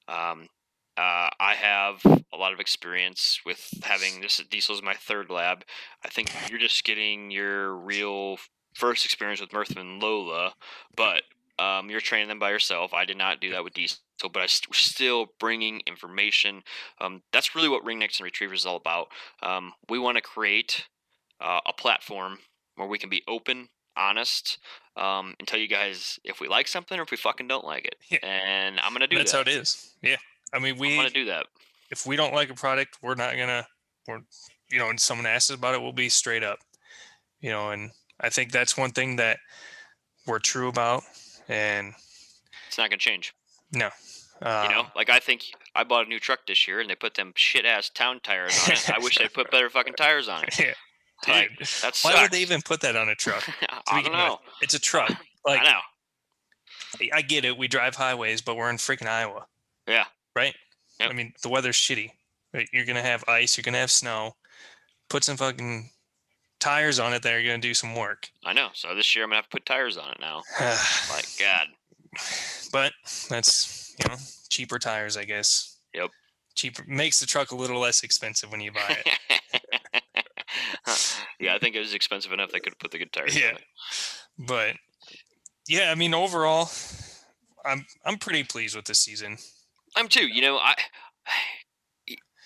Um, 0.09 0.49
uh, 0.97 1.29
I 1.41 1.55
have 1.55 2.05
a 2.05 2.37
lot 2.37 2.53
of 2.53 2.61
experience 2.61 3.41
with 3.45 3.69
having 3.83 4.21
this. 4.21 4.43
Diesel 4.51 4.75
is 4.75 4.83
my 4.83 4.95
third 4.95 5.31
lab. 5.31 5.65
I 6.05 6.09
think 6.09 6.33
you're 6.49 6.59
just 6.59 6.85
getting 6.85 7.31
your 7.31 7.75
real 7.75 8.39
first 8.75 9.05
experience 9.05 9.41
with 9.41 9.53
Murph 9.53 9.77
and 9.77 10.03
Lola, 10.03 10.55
but 10.97 11.23
um, 11.59 11.91
you're 11.91 12.01
training 12.01 12.29
them 12.29 12.39
by 12.39 12.51
yourself. 12.51 12.93
I 12.93 13.05
did 13.05 13.17
not 13.17 13.41
do 13.41 13.51
that 13.51 13.65
with 13.65 13.75
Diesel, 13.75 13.99
but 14.33 14.43
I 14.43 14.47
st- 14.47 14.75
still 14.75 15.27
bringing 15.39 15.83
information. 15.87 16.63
Um, 17.01 17.23
that's 17.33 17.55
really 17.55 17.69
what 17.69 17.85
Ringnecks 17.85 18.19
and 18.19 18.25
Retrievers 18.25 18.61
is 18.61 18.67
all 18.67 18.77
about. 18.77 19.09
Um, 19.43 19.73
we 19.89 19.99
want 19.99 20.17
to 20.17 20.23
create 20.23 20.87
uh, 21.41 21.61
a 21.67 21.73
platform 21.73 22.39
where 22.77 22.89
we 22.89 22.99
can 22.99 23.11
be 23.11 23.23
open, 23.29 23.69
honest, 23.97 24.59
um, 24.97 25.35
and 25.39 25.47
tell 25.47 25.59
you 25.59 25.69
guys 25.69 26.19
if 26.25 26.41
we 26.41 26.49
like 26.49 26.69
something 26.69 26.99
or 26.99 27.03
if 27.03 27.11
we 27.11 27.17
fucking 27.17 27.49
don't 27.49 27.65
like 27.65 27.85
it. 27.85 27.97
Yeah. 28.11 28.19
And 28.23 28.81
I'm 28.81 28.93
gonna 28.93 29.07
do 29.07 29.17
that. 29.17 29.21
That's 29.21 29.33
that. 29.33 29.47
how 29.47 29.53
it 29.53 29.61
is. 29.61 29.93
Yeah. 30.03 30.17
I 30.55 30.59
mean, 30.59 30.79
we 30.79 30.97
want 30.97 31.09
to 31.09 31.15
do 31.15 31.25
that. 31.27 31.47
if 31.91 32.07
we 32.07 32.17
don't 32.17 32.33
like 32.35 32.51
a 32.51 32.55
product, 32.55 32.99
we're 33.03 33.15
not 33.17 33.37
gonna 33.37 33.67
we're 34.07 34.21
you 34.71 34.79
know, 34.79 34.89
and 34.91 34.99
someone 35.01 35.27
asks 35.27 35.51
us 35.51 35.57
about 35.57 35.75
it, 35.75 35.83
we'll 35.83 35.93
be 35.93 36.09
straight 36.09 36.43
up. 36.43 36.59
You 37.41 37.51
know, 37.51 37.71
and 37.71 37.91
I 38.21 38.31
think 38.31 38.53
that's 38.53 38.77
one 38.77 38.91
thing 38.93 39.17
that 39.17 39.39
we're 40.27 40.39
true 40.39 40.69
about 40.69 41.03
and 41.49 41.93
It's 42.69 42.79
not 42.79 42.89
gonna 42.91 42.99
change. 42.99 43.35
no. 43.73 43.91
Uh, 44.43 44.67
You 44.69 44.75
know, 44.75 44.87
like 44.97 45.11
I 45.11 45.19
think 45.21 45.45
I 45.75 45.85
bought 45.85 46.07
a 46.07 46.09
new 46.09 46.19
truck 46.19 46.41
this 46.47 46.67
year 46.67 46.81
and 46.81 46.89
they 46.91 46.95
put 46.95 47.15
them 47.15 47.33
shit 47.37 47.65
ass 47.65 47.89
town 47.91 48.21
tires 48.23 48.59
on 48.67 48.73
it. 48.73 48.91
I 48.91 48.99
wish 48.99 49.17
they 49.19 49.29
put 49.29 49.51
better 49.51 49.71
fucking 49.71 49.95
tires 49.95 50.29
on 50.29 50.45
it. 50.45 50.59
yeah, 50.59 50.75
Like, 51.29 51.51
dude, 51.59 51.67
that 51.83 51.99
why 52.03 52.21
would 52.23 52.31
they 52.33 52.43
even 52.43 52.61
put 52.63 52.81
that 52.81 52.97
on 52.97 53.09
a 53.09 53.15
truck? 53.15 53.49
I 53.89 54.03
don't 54.03 54.13
know. 54.13 54.39
with? 54.45 54.55
It's 54.63 54.75
a 54.75 54.81
truck. 54.81 55.11
Like 55.45 55.61
I 55.61 55.65
know. 55.65 55.79
I 57.13 57.23
get 57.23 57.45
it. 57.45 57.57
We 57.59 57.69
drive 57.69 57.95
highways, 57.97 58.41
but 58.41 58.57
we're 58.57 58.71
in 58.71 58.77
freaking 58.77 59.09
Iowa, 59.09 59.47
Yeah. 59.87 60.05
Right? 60.35 60.55
Yep. 61.01 61.11
I 61.11 61.13
mean, 61.13 61.33
the 61.43 61.49
weather's 61.49 61.77
shitty. 61.77 62.11
Right? 62.53 62.69
You're 62.73 62.85
gonna 62.85 63.03
have 63.03 63.25
ice. 63.29 63.57
You're 63.57 63.63
gonna 63.63 63.79
have 63.79 63.91
snow. 63.91 64.37
Put 65.09 65.25
some 65.25 65.37
fucking 65.37 65.91
tires 66.61 66.99
on 67.01 67.13
it 67.13 67.23
that 67.23 67.35
are 67.35 67.43
gonna 67.43 67.59
do 67.59 67.75
some 67.75 67.95
work. 67.97 68.29
I 68.45 68.53
know. 68.53 68.69
So 68.75 68.95
this 68.95 69.15
year 69.15 69.25
I'm 69.25 69.31
gonna 69.31 69.39
have 69.39 69.49
to 69.49 69.51
put 69.51 69.67
tires 69.67 69.97
on 69.97 70.11
it 70.13 70.19
now. 70.21 70.43
Like 71.13 71.27
God. 71.41 71.67
but 72.73 72.93
that's 73.29 73.95
you 73.99 74.09
know 74.09 74.17
cheaper 74.49 74.79
tires, 74.79 75.17
I 75.17 75.25
guess. 75.25 75.79
Yep. 75.95 76.11
Cheaper 76.55 76.85
makes 76.87 77.19
the 77.19 77.27
truck 77.27 77.51
a 77.51 77.57
little 77.57 77.81
less 77.81 78.05
expensive 78.05 78.53
when 78.53 78.61
you 78.61 78.71
buy 78.71 78.99
it. 79.05 79.41
yeah, 81.41 81.55
I 81.55 81.59
think 81.59 81.75
it 81.75 81.81
was 81.81 81.95
expensive 81.95 82.33
enough 82.33 82.51
they 82.53 82.61
could 82.61 82.73
have 82.75 82.79
put 82.79 82.91
the 82.93 82.99
good 82.99 83.13
tires 83.13 83.37
Yeah. 83.37 83.49
on 83.51 83.55
it. 83.57 83.65
but 84.39 84.75
yeah, 85.69 85.91
I 85.91 85.95
mean 85.97 86.15
overall, 86.15 86.71
I'm 87.65 87.85
I'm 88.05 88.19
pretty 88.19 88.45
pleased 88.45 88.77
with 88.77 88.85
this 88.85 88.99
season. 89.01 89.39
I'm 89.97 90.09
too. 90.09 90.27
You 90.27 90.43
know, 90.43 90.59
I. 90.59 90.75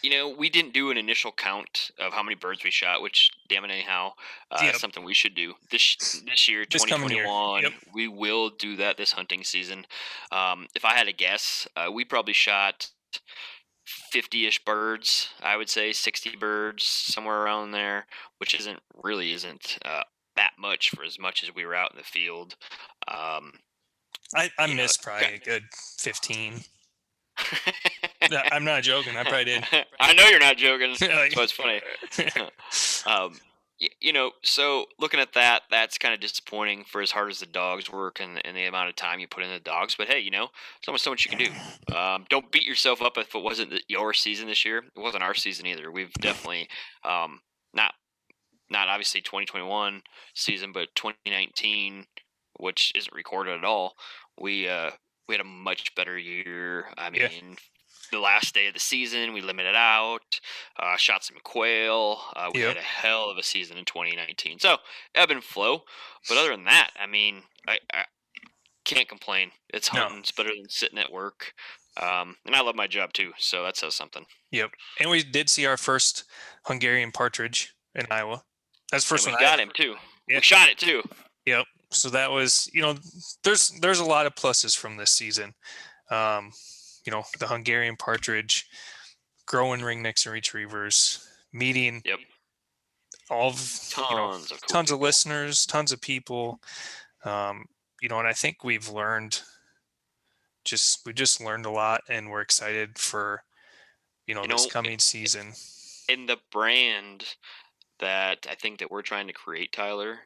You 0.00 0.10
know, 0.10 0.28
we 0.28 0.48
didn't 0.48 0.72
do 0.74 0.92
an 0.92 0.96
initial 0.96 1.32
count 1.32 1.90
of 1.98 2.12
how 2.12 2.22
many 2.22 2.36
birds 2.36 2.62
we 2.62 2.70
shot, 2.70 3.02
which, 3.02 3.32
damn 3.48 3.64
it, 3.64 3.72
anyhow, 3.72 4.12
uh, 4.48 4.60
Yep. 4.62 4.76
something 4.76 5.02
we 5.02 5.12
should 5.12 5.34
do 5.34 5.54
this 5.72 5.96
this 6.24 6.48
year, 6.48 6.64
This 6.70 6.84
coming 6.84 7.10
year. 7.10 7.24
2021. 7.24 7.62
Yep. 7.64 7.72
We 7.92 8.06
will 8.06 8.48
do 8.50 8.76
that 8.76 8.96
this 8.96 9.10
hunting 9.10 9.42
season. 9.42 9.86
Um, 10.30 10.68
if 10.76 10.84
I 10.84 10.94
had 10.94 11.08
a 11.08 11.12
guess, 11.12 11.66
uh, 11.74 11.90
we 11.92 12.04
probably 12.04 12.32
shot 12.32 12.90
50-ish 14.14 14.64
birds. 14.64 15.30
I 15.42 15.56
would 15.56 15.68
say 15.68 15.92
60 15.92 16.36
birds, 16.36 16.84
somewhere 16.86 17.42
around 17.42 17.72
there, 17.72 18.06
which 18.38 18.54
isn't 18.54 18.78
really 19.02 19.32
isn't 19.32 19.78
uh, 19.84 20.04
that 20.36 20.52
much 20.60 20.90
for 20.90 21.02
as 21.02 21.18
much 21.18 21.42
as 21.42 21.52
we 21.52 21.66
were 21.66 21.74
out 21.74 21.90
in 21.90 21.98
the 21.98 22.04
field. 22.04 22.54
Um, 23.08 23.54
I 24.32 24.48
I 24.58 24.66
You 24.66 24.76
know, 24.76 24.82
missed 24.82 25.02
probably 25.02 25.34
a 25.34 25.38
good 25.38 25.64
fifteen. 25.98 26.60
No, 28.30 28.40
I'm 28.52 28.64
not 28.64 28.82
joking. 28.82 29.16
I 29.16 29.22
probably 29.22 29.44
did. 29.44 29.64
I 30.00 30.12
know 30.12 30.26
you're 30.26 30.40
not 30.40 30.56
joking. 30.56 30.94
So 30.98 31.42
it's 31.42 31.52
funny. 31.52 31.80
um, 33.06 33.38
you 34.00 34.12
know, 34.12 34.32
so 34.42 34.86
looking 34.98 35.20
at 35.20 35.34
that, 35.34 35.62
that's 35.70 35.98
kind 35.98 36.12
of 36.12 36.20
disappointing 36.20 36.84
for 36.84 37.00
as 37.00 37.12
hard 37.12 37.30
as 37.30 37.38
the 37.38 37.46
dogs 37.46 37.90
work 37.90 38.18
and, 38.20 38.44
and 38.44 38.56
the 38.56 38.64
amount 38.64 38.88
of 38.88 38.96
time 38.96 39.20
you 39.20 39.28
put 39.28 39.44
in 39.44 39.50
the 39.50 39.60
dogs. 39.60 39.94
But 39.96 40.08
hey, 40.08 40.20
you 40.20 40.30
know, 40.30 40.48
there's 40.48 40.88
only 40.88 40.98
so 40.98 41.10
much 41.10 41.24
you 41.24 41.36
can 41.36 41.38
do. 41.38 41.94
Um, 41.94 42.26
don't 42.28 42.50
beat 42.50 42.64
yourself 42.64 43.00
up 43.00 43.16
if 43.18 43.34
it 43.34 43.42
wasn't 43.42 43.72
your 43.88 44.12
season 44.14 44.48
this 44.48 44.64
year. 44.64 44.78
It 44.78 45.00
wasn't 45.00 45.22
our 45.22 45.34
season 45.34 45.66
either. 45.66 45.92
We've 45.92 46.12
definitely 46.14 46.68
um, 47.04 47.40
not 47.72 47.92
not 48.70 48.88
obviously 48.88 49.20
2021 49.20 50.02
season, 50.34 50.72
but 50.72 50.88
2019, 50.94 52.06
which 52.58 52.92
isn't 52.96 53.14
recorded 53.14 53.56
at 53.56 53.64
all. 53.64 53.94
We 54.40 54.68
uh, 54.68 54.90
we 55.28 55.34
had 55.34 55.40
a 55.40 55.44
much 55.44 55.94
better 55.94 56.18
year. 56.18 56.86
I 56.96 57.10
mean. 57.10 57.20
Yeah. 57.22 57.54
The 58.10 58.18
last 58.20 58.54
day 58.54 58.68
of 58.68 58.72
the 58.72 58.80
season, 58.80 59.34
we 59.34 59.42
limited 59.42 59.74
out, 59.76 60.40
uh, 60.78 60.96
shot 60.96 61.24
some 61.24 61.36
quail. 61.44 62.18
Uh, 62.34 62.48
we 62.54 62.60
Yep. 62.60 62.68
had 62.68 62.76
a 62.78 62.80
hell 62.86 63.28
of 63.28 63.36
a 63.36 63.42
season 63.42 63.76
in 63.76 63.84
2019. 63.84 64.58
So 64.60 64.78
ebb 65.14 65.30
and 65.30 65.44
flow. 65.44 65.82
But 66.26 66.38
other 66.38 66.52
than 66.52 66.64
that, 66.64 66.92
I 66.98 67.04
mean, 67.06 67.42
I, 67.66 67.78
I 67.92 68.04
can't 68.86 69.06
complain. 69.10 69.50
It's 69.74 69.92
No. 69.92 70.08
It's 70.16 70.32
better 70.32 70.48
than 70.48 70.70
sitting 70.70 70.96
at 70.98 71.12
work. 71.12 71.52
Um, 72.00 72.36
and 72.46 72.56
I 72.56 72.62
love 72.62 72.76
my 72.76 72.86
job 72.86 73.12
too. 73.12 73.32
So 73.36 73.62
that 73.64 73.76
says 73.76 73.94
something. 73.94 74.24
Yep. 74.52 74.70
And 75.00 75.10
we 75.10 75.22
did 75.22 75.50
see 75.50 75.66
our 75.66 75.76
first 75.76 76.24
Hungarian 76.64 77.12
partridge 77.12 77.74
in 77.94 78.06
Iowa. 78.10 78.42
That's 78.90 79.04
the 79.04 79.08
first 79.10 79.26
and 79.26 79.34
one. 79.34 79.42
we 79.42 79.46
got 79.46 79.60
him 79.60 79.70
too. 79.74 79.96
Yeah. 80.26 80.38
We 80.38 80.40
shot 80.42 80.70
it 80.70 80.78
too. 80.78 81.02
Yep. 81.44 81.66
So 81.90 82.10
that 82.10 82.30
was, 82.30 82.68
you 82.72 82.82
know, 82.82 82.96
there's 83.44 83.70
there's 83.80 84.00
a 84.00 84.04
lot 84.04 84.26
of 84.26 84.34
pluses 84.34 84.76
from 84.76 84.96
this 84.96 85.10
season. 85.10 85.54
Um, 86.10 86.52
you 87.06 87.10
know, 87.12 87.24
the 87.38 87.46
Hungarian 87.46 87.96
partridge, 87.96 88.66
growing 89.46 89.80
ringnecks 89.80 90.26
and 90.26 90.32
retrievers, 90.32 91.26
meeting 91.52 92.02
Yep. 92.04 92.18
all 93.30 93.48
of 93.50 93.56
Tons 93.90 94.10
you 94.10 94.16
know, 94.16 94.30
of 94.32 94.48
cool 94.48 94.58
tons 94.68 94.90
of 94.90 95.00
listeners, 95.00 95.64
tons 95.66 95.92
of 95.92 96.00
people. 96.00 96.60
Um, 97.24 97.64
you 98.02 98.08
know, 98.08 98.18
and 98.18 98.28
I 98.28 98.32
think 98.32 98.62
we've 98.62 98.88
learned 98.88 99.40
just 100.64 101.06
we 101.06 101.12
just 101.14 101.40
learned 101.40 101.64
a 101.66 101.70
lot 101.70 102.02
and 102.08 102.30
we're 102.30 102.42
excited 102.42 102.98
for 102.98 103.42
you 104.26 104.34
know 104.34 104.42
You 104.42 104.48
this 104.48 104.66
know, 104.66 104.70
coming 104.70 104.98
season. 104.98 105.54
And 106.10 106.28
the 106.28 106.38
brand 106.52 107.24
that 108.00 108.46
I 108.48 108.54
think 108.54 108.78
that 108.78 108.90
we're 108.90 109.02
trying 109.02 109.26
to 109.28 109.32
create, 109.32 109.72
Tyler. 109.72 110.20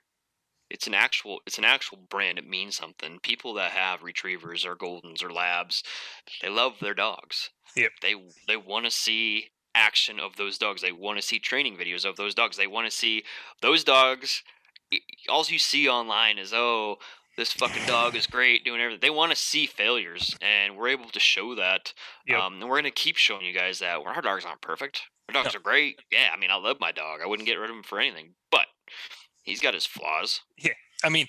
It's 0.72 0.86
an 0.86 0.94
actual 0.94 1.40
it's 1.46 1.58
an 1.58 1.64
actual 1.64 1.98
brand. 2.08 2.38
It 2.38 2.48
means 2.48 2.76
something. 2.76 3.18
People 3.22 3.52
that 3.54 3.72
have 3.72 4.02
retrievers 4.02 4.64
or 4.64 4.74
goldens 4.74 5.22
or 5.22 5.30
labs, 5.30 5.84
they 6.40 6.48
love 6.48 6.78
their 6.80 6.94
dogs. 6.94 7.50
Yep. 7.76 7.92
They 8.00 8.14
they 8.48 8.56
want 8.56 8.86
to 8.86 8.90
see 8.90 9.50
action 9.74 10.18
of 10.18 10.36
those 10.36 10.56
dogs. 10.56 10.80
They 10.80 10.92
want 10.92 11.18
to 11.18 11.26
see 11.26 11.38
training 11.38 11.76
videos 11.76 12.04
of 12.04 12.16
those 12.16 12.34
dogs. 12.34 12.56
They 12.56 12.66
want 12.66 12.90
to 12.90 12.96
see 12.96 13.22
those 13.60 13.84
dogs. 13.84 14.42
All 15.28 15.44
you 15.46 15.58
see 15.58 15.88
online 15.88 16.38
is 16.38 16.52
oh 16.54 16.96
this 17.36 17.52
fucking 17.52 17.86
dog 17.86 18.14
is 18.14 18.26
great 18.26 18.64
doing 18.64 18.80
everything. 18.80 19.00
They 19.00 19.10
want 19.10 19.32
to 19.32 19.36
see 19.36 19.66
failures, 19.66 20.36
and 20.42 20.76
we're 20.76 20.88
able 20.88 21.08
to 21.08 21.20
show 21.20 21.54
that. 21.54 21.94
Yep. 22.26 22.38
Um, 22.38 22.60
and 22.60 22.68
we're 22.68 22.76
gonna 22.76 22.90
keep 22.90 23.16
showing 23.16 23.44
you 23.44 23.54
guys 23.54 23.78
that. 23.78 23.98
Our 23.98 24.22
dogs 24.22 24.44
aren't 24.44 24.60
perfect. 24.60 25.02
Our 25.28 25.42
dogs 25.42 25.54
are 25.54 25.60
great. 25.60 26.00
Yeah, 26.10 26.28
I 26.34 26.38
mean, 26.38 26.50
I 26.50 26.56
love 26.56 26.76
my 26.80 26.92
dog. 26.92 27.20
I 27.22 27.26
wouldn't 27.26 27.46
get 27.46 27.54
rid 27.54 27.70
of 27.70 27.76
him 27.76 27.82
for 27.82 27.98
anything. 28.00 28.34
But 28.50 28.66
he's 29.42 29.60
got 29.60 29.74
his 29.74 29.86
flaws. 29.86 30.40
Yeah, 30.58 30.72
I 31.04 31.08
mean, 31.08 31.28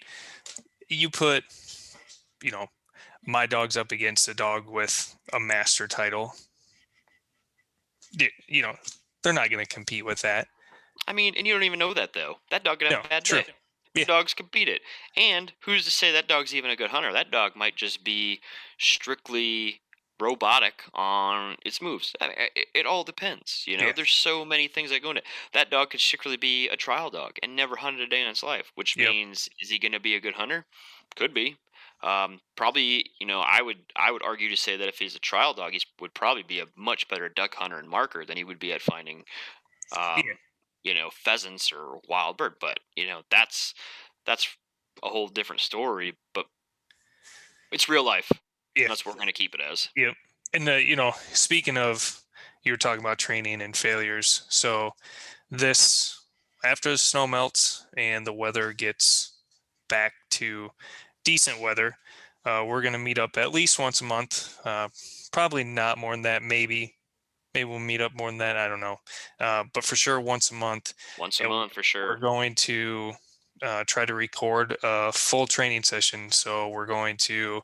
you 0.89 1.09
put, 1.09 1.43
you 2.41 2.51
know, 2.51 2.67
my 3.25 3.45
dog's 3.45 3.77
up 3.77 3.91
against 3.91 4.27
a 4.27 4.33
dog 4.33 4.67
with 4.67 5.15
a 5.33 5.39
master 5.39 5.87
title. 5.87 6.33
You, 8.47 8.61
know, 8.61 8.75
they're 9.23 9.33
not 9.33 9.49
going 9.49 9.65
to 9.65 9.73
compete 9.73 10.05
with 10.05 10.21
that. 10.21 10.47
I 11.07 11.13
mean, 11.13 11.33
and 11.37 11.47
you 11.47 11.53
don't 11.53 11.63
even 11.63 11.79
know 11.79 11.93
that 11.93 12.13
though. 12.13 12.35
That 12.51 12.63
dog 12.63 12.79
could 12.79 12.91
have 12.91 13.01
No, 13.01 13.05
a 13.05 13.09
bad 13.09 13.23
true. 13.23 13.41
day. 13.41 13.47
Yeah. 13.95 14.05
Dogs 14.05 14.33
beat 14.51 14.69
it. 14.69 14.81
And 15.15 15.53
who's 15.65 15.85
to 15.85 15.91
say 15.91 16.11
that 16.11 16.27
dog's 16.27 16.55
even 16.55 16.71
a 16.71 16.75
good 16.75 16.89
hunter? 16.89 17.13
That 17.13 17.29
dog 17.31 17.55
might 17.55 17.75
just 17.75 18.03
be 18.03 18.41
strictly 18.79 19.81
robotic 20.19 20.83
on 20.93 21.57
its 21.65 21.81
moves. 21.81 22.15
I 22.21 22.27
mean, 22.27 22.37
it, 22.55 22.67
it 22.73 22.85
all 22.85 23.03
depends. 23.03 23.63
You 23.67 23.77
know, 23.77 23.87
Yeah. 23.87 23.93
there's 23.93 24.11
so 24.11 24.45
many 24.45 24.67
things 24.67 24.89
that 24.89 25.01
go 25.01 25.09
into 25.11 25.23
that 25.53 25.69
dog 25.71 25.89
could 25.91 25.99
strictly 25.99 26.37
be 26.37 26.69
a 26.69 26.77
trial 26.77 27.09
dog 27.09 27.37
and 27.43 27.55
never 27.55 27.75
hunted 27.77 28.01
a 28.01 28.07
day 28.07 28.21
in 28.21 28.27
its 28.27 28.43
life. 28.43 28.71
Which 28.75 28.97
Yep. 28.97 29.09
means, 29.09 29.49
is 29.59 29.69
he 29.69 29.79
going 29.79 29.91
to 29.91 29.99
be 29.99 30.15
a 30.15 30.19
good 30.21 30.35
hunter? 30.35 30.65
Could 31.15 31.33
be. 31.33 31.57
Um, 32.01 32.41
probably, 32.57 33.11
you 33.19 33.25
know, 33.25 33.39
I 33.41 33.61
would 33.61 33.77
I 33.95 34.11
would 34.11 34.23
argue 34.23 34.49
to 34.49 34.57
say 34.57 34.75
that 34.77 34.87
if 34.89 34.99
he's 34.99 35.15
a 35.15 35.19
trial 35.19 35.53
dog, 35.53 35.71
he 35.73 35.81
would 35.99 36.13
probably 36.13 36.43
be 36.43 36.59
a 36.59 36.65
much 36.75 37.07
better 37.07 37.29
duck 37.29 37.55
hunter 37.55 37.77
and 37.79 37.89
marker 37.89 38.25
than 38.25 38.35
he 38.37 38.43
would 38.43 38.59
be 38.59 38.73
at 38.73 38.81
finding, 38.81 39.23
um, 39.97 40.21
Yeah. 40.25 40.33
you 40.83 40.93
know, 40.93 41.09
pheasants 41.11 41.71
or 41.71 41.99
wild 42.09 42.37
bird. 42.37 42.55
But 42.59 42.79
you 42.95 43.07
know, 43.07 43.21
that's 43.29 43.73
that's 44.25 44.49
a 45.03 45.09
whole 45.09 45.27
different 45.29 45.61
story. 45.61 46.17
But 46.33 46.47
it's 47.71 47.89
real 47.89 48.03
life. 48.05 48.31
Yeah. 48.75 48.87
That's 48.87 49.05
what 49.05 49.15
we're 49.15 49.19
going 49.19 49.27
to 49.27 49.33
keep 49.33 49.53
it 49.55 49.61
as. 49.61 49.89
Yep. 49.95 50.13
And, 50.53 50.69
uh, 50.69 50.73
you 50.75 50.95
know, 50.95 51.13
speaking 51.31 51.77
of, 51.77 52.21
you 52.63 52.71
were 52.71 52.77
talking 52.77 53.01
about 53.01 53.19
training 53.19 53.61
and 53.61 53.75
failures. 53.75 54.43
So, 54.49 54.91
this, 55.51 56.25
after 56.63 56.91
the 56.91 56.97
snow 56.97 57.27
melts 57.27 57.85
and 57.97 58.25
the 58.25 58.33
weather 58.33 58.73
gets 58.73 59.33
back 59.89 60.13
to 60.31 60.69
decent 61.23 61.59
weather, 61.59 61.95
uh, 62.45 62.63
we're 62.67 62.81
going 62.81 62.93
to 62.93 62.99
meet 62.99 63.19
up 63.19 63.37
at 63.37 63.53
least 63.53 63.79
once 63.79 64.01
a 64.01 64.05
month. 64.05 64.57
Uh, 64.65 64.89
probably 65.31 65.63
not 65.63 65.97
more 65.97 66.13
than 66.13 66.23
that. 66.23 66.41
Maybe, 66.43 66.95
maybe 67.53 67.69
we'll 67.69 67.79
meet 67.79 68.01
up 68.01 68.13
more 68.15 68.29
than 68.29 68.39
that. 68.39 68.57
I 68.57 68.67
don't 68.67 68.79
know. 68.79 68.97
Uh, 69.39 69.63
but 69.73 69.83
for 69.83 69.95
sure, 69.95 70.19
once 70.19 70.51
a 70.51 70.55
month, 70.55 70.93
Once 71.17 71.39
a 71.39 71.47
month 71.47 71.73
for 71.73 71.83
sure. 71.83 72.09
we're 72.09 72.17
going 72.17 72.55
to 72.55 73.13
uh, 73.61 73.83
try 73.87 74.05
to 74.05 74.13
record 74.13 74.75
a 74.83 75.11
full 75.11 75.47
training 75.47 75.83
session. 75.83 76.31
So 76.31 76.69
we're 76.69 76.85
going 76.85 77.17
to, 77.17 77.61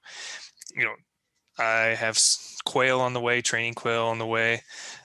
you 0.75 0.83
know, 0.83 0.95
I 1.57 1.95
have 1.95 2.17
quail 2.65 3.01
on 3.01 3.13
the 3.13 3.19
way, 3.19 3.41
training 3.41 3.73
quail 3.73 4.05
on 4.05 4.17
the 4.17 4.25
way. 4.25 4.61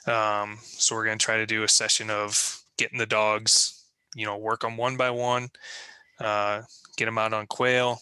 Um, 0.07 0.59
so 0.63 0.95
we're 0.95 1.05
going 1.05 1.19
to 1.19 1.25
try 1.25 1.39
to 1.39 1.47
do 1.47 1.65
a 1.65 1.69
session 1.69 2.11
of 2.11 2.63
getting 2.79 2.99
the 2.99 3.07
dogs, 3.07 3.85
you 4.15 4.25
know, 4.25 4.37
work 4.37 4.61
them 4.61 4.77
one 4.77 4.97
by 4.97 5.11
one, 5.11 5.49
uh, 6.21 6.63
get 6.97 7.07
them 7.07 7.19
out 7.19 7.33
on 7.33 7.47
quail. 7.47 8.01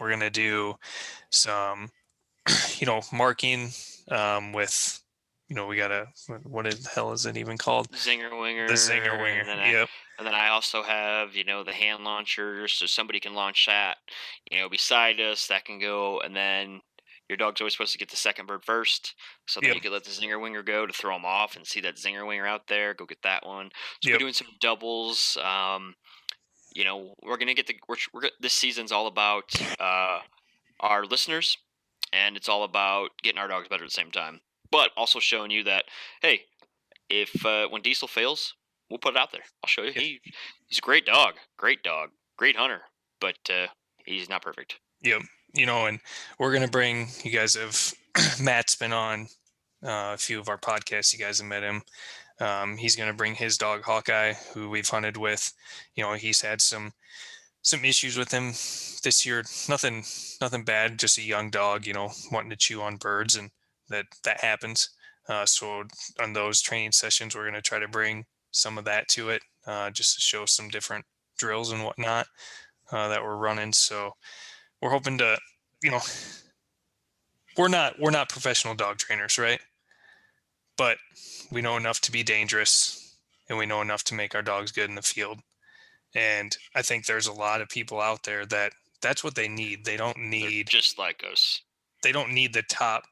We're 0.00 0.08
going 0.08 0.20
to 0.20 0.30
do 0.30 0.76
some, 1.30 1.90
you 2.78 2.86
know, 2.86 3.00
marking 3.12 3.70
um, 4.10 4.52
with, 4.52 5.02
you 5.48 5.56
know, 5.56 5.66
we 5.66 5.76
got 5.76 5.90
a, 5.90 6.06
what 6.44 6.66
the 6.66 6.88
hell 6.94 7.12
is 7.12 7.26
it 7.26 7.36
even 7.36 7.58
called? 7.58 7.90
Zinger 7.92 8.38
winger. 8.40 8.68
The 8.68 8.74
zinger 8.74 9.20
winger. 9.20 9.44
Yep. 9.44 9.88
And 10.18 10.26
then 10.26 10.34
I 10.34 10.48
also 10.48 10.82
have, 10.82 11.34
you 11.34 11.44
know, 11.44 11.62
the 11.62 11.72
hand 11.72 12.04
launchers, 12.04 12.72
so 12.72 12.86
somebody 12.86 13.20
can 13.20 13.34
launch 13.34 13.66
that, 13.66 13.98
you 14.50 14.58
know, 14.58 14.68
beside 14.68 15.20
us. 15.20 15.46
That 15.46 15.64
can 15.64 15.78
go, 15.78 16.20
and 16.20 16.34
then 16.34 16.80
your 17.28 17.36
dog's 17.36 17.60
always 17.60 17.74
supposed 17.74 17.92
to 17.92 17.98
get 17.98 18.10
the 18.10 18.16
second 18.16 18.46
bird 18.46 18.64
first, 18.64 19.14
so 19.46 19.60
then 19.60 19.68
Yep. 19.68 19.74
you 19.76 19.80
can 19.82 19.92
let 19.92 20.04
the 20.04 20.10
zinger 20.10 20.40
winger 20.40 20.62
go 20.62 20.86
to 20.86 20.92
throw 20.92 21.14
them 21.14 21.26
off 21.26 21.56
and 21.56 21.66
see 21.66 21.80
that 21.80 21.96
zinger 21.96 22.26
winger 22.26 22.46
out 22.46 22.66
there. 22.68 22.94
Go 22.94 23.04
get 23.04 23.22
that 23.22 23.46
one. 23.46 23.70
So 24.02 24.08
Yep. 24.10 24.14
we're 24.14 24.18
doing 24.18 24.32
some 24.32 24.48
doubles. 24.60 25.36
Um, 25.42 25.94
you 26.74 26.84
know, 26.84 27.14
we're 27.22 27.36
gonna 27.36 27.54
get 27.54 27.66
the 27.66 27.76
we're, 27.88 27.96
we're 28.12 28.30
this 28.40 28.54
season's 28.54 28.92
all 28.92 29.06
about 29.06 29.54
uh, 29.80 30.20
our 30.80 31.04
listeners, 31.04 31.56
and 32.12 32.36
it's 32.36 32.48
all 32.48 32.64
about 32.64 33.10
getting 33.22 33.38
our 33.38 33.48
dogs 33.48 33.68
better 33.68 33.84
at 33.84 33.90
the 33.90 33.94
same 33.94 34.10
time, 34.10 34.40
but 34.70 34.90
also 34.96 35.18
showing 35.18 35.50
you 35.50 35.64
that 35.64 35.84
hey, 36.22 36.42
if 37.08 37.44
uh, 37.44 37.68
when 37.68 37.82
Diesel 37.82 38.08
fails, 38.08 38.54
we'll 38.90 38.98
put 38.98 39.14
it 39.14 39.18
out 39.18 39.32
there. 39.32 39.42
I'll 39.62 39.68
show 39.68 39.82
you. 39.82 39.92
Yeah. 39.94 40.00
He 40.00 40.20
he's 40.66 40.78
a 40.78 40.82
great 40.82 41.06
dog, 41.06 41.34
great 41.56 41.82
dog, 41.82 42.10
great 42.36 42.56
hunter, 42.56 42.82
but 43.20 43.36
uh, 43.50 43.66
he's 44.04 44.28
not 44.28 44.42
perfect. 44.42 44.78
Yep. 45.02 45.22
You 45.54 45.66
know, 45.66 45.86
and 45.86 46.00
we're 46.38 46.52
gonna 46.52 46.68
bring 46.68 47.08
you 47.24 47.30
guys 47.30 47.54
have 47.54 47.94
Matt's 48.40 48.76
been 48.76 48.92
on 48.92 49.28
uh, 49.82 50.14
a 50.14 50.18
few 50.18 50.40
of 50.40 50.48
our 50.48 50.58
podcasts. 50.58 51.12
You 51.12 51.18
guys 51.18 51.38
have 51.38 51.48
met 51.48 51.62
him. 51.62 51.82
Um, 52.40 52.76
he's 52.76 52.96
gonna 52.96 53.14
bring 53.14 53.34
his 53.34 53.58
dog 53.58 53.82
Hawkeye, 53.82 54.34
who 54.54 54.68
we've 54.68 54.88
hunted 54.88 55.16
with. 55.16 55.52
You 55.94 56.04
know, 56.04 56.14
he's 56.14 56.42
had 56.42 56.60
some 56.60 56.92
some 57.62 57.84
issues 57.84 58.16
with 58.16 58.30
him 58.30 58.50
this 59.02 59.24
year. 59.26 59.44
Nothing 59.68 60.04
nothing 60.40 60.64
bad, 60.64 60.98
just 60.98 61.18
a 61.18 61.22
young 61.22 61.50
dog, 61.50 61.86
you 61.86 61.94
know, 61.94 62.10
wanting 62.30 62.50
to 62.50 62.56
chew 62.56 62.82
on 62.82 62.96
birds 62.96 63.36
and 63.36 63.50
that 63.88 64.06
that 64.24 64.40
happens. 64.40 64.90
Uh, 65.28 65.44
so 65.44 65.84
on 66.20 66.32
those 66.32 66.60
training 66.60 66.92
sessions, 66.92 67.34
we're 67.34 67.44
gonna 67.44 67.60
try 67.60 67.78
to 67.78 67.88
bring 67.88 68.24
some 68.50 68.78
of 68.78 68.84
that 68.84 69.08
to 69.08 69.30
it, 69.30 69.42
uh, 69.66 69.90
just 69.90 70.14
to 70.16 70.20
show 70.20 70.46
some 70.46 70.68
different 70.68 71.04
drills 71.38 71.72
and 71.72 71.84
whatnot 71.84 72.26
uh, 72.92 73.08
that 73.08 73.22
we're 73.22 73.36
running. 73.36 73.72
So 73.72 74.12
we're 74.80 74.90
hoping 74.90 75.18
to 75.18 75.38
you 75.82 75.90
know 75.90 76.00
we're 77.56 77.68
not 77.68 77.94
we're 78.00 78.10
not 78.10 78.28
professional 78.28 78.74
dog 78.74 78.98
trainers 78.98 79.38
right 79.38 79.60
but 80.76 80.98
we 81.50 81.60
know 81.60 81.76
enough 81.76 82.00
to 82.00 82.12
be 82.12 82.22
dangerous 82.22 83.16
and 83.48 83.58
we 83.58 83.66
know 83.66 83.80
enough 83.80 84.04
to 84.04 84.14
make 84.14 84.34
our 84.34 84.42
dogs 84.42 84.72
good 84.72 84.88
in 84.88 84.94
the 84.94 85.02
field 85.02 85.40
and 86.14 86.56
i 86.74 86.82
think 86.82 87.06
there's 87.06 87.26
a 87.26 87.32
lot 87.32 87.60
of 87.60 87.68
people 87.68 88.00
out 88.00 88.22
there 88.24 88.46
that 88.46 88.72
that's 89.00 89.22
what 89.22 89.34
they 89.34 89.48
need 89.48 89.84
they 89.84 89.96
don't 89.96 90.16
They're 90.16 90.28
need 90.28 90.68
just 90.68 90.98
like 90.98 91.24
us. 91.30 91.60
they 92.02 92.12
don't 92.12 92.32
need 92.32 92.54
the 92.54 92.62
top 92.62 93.02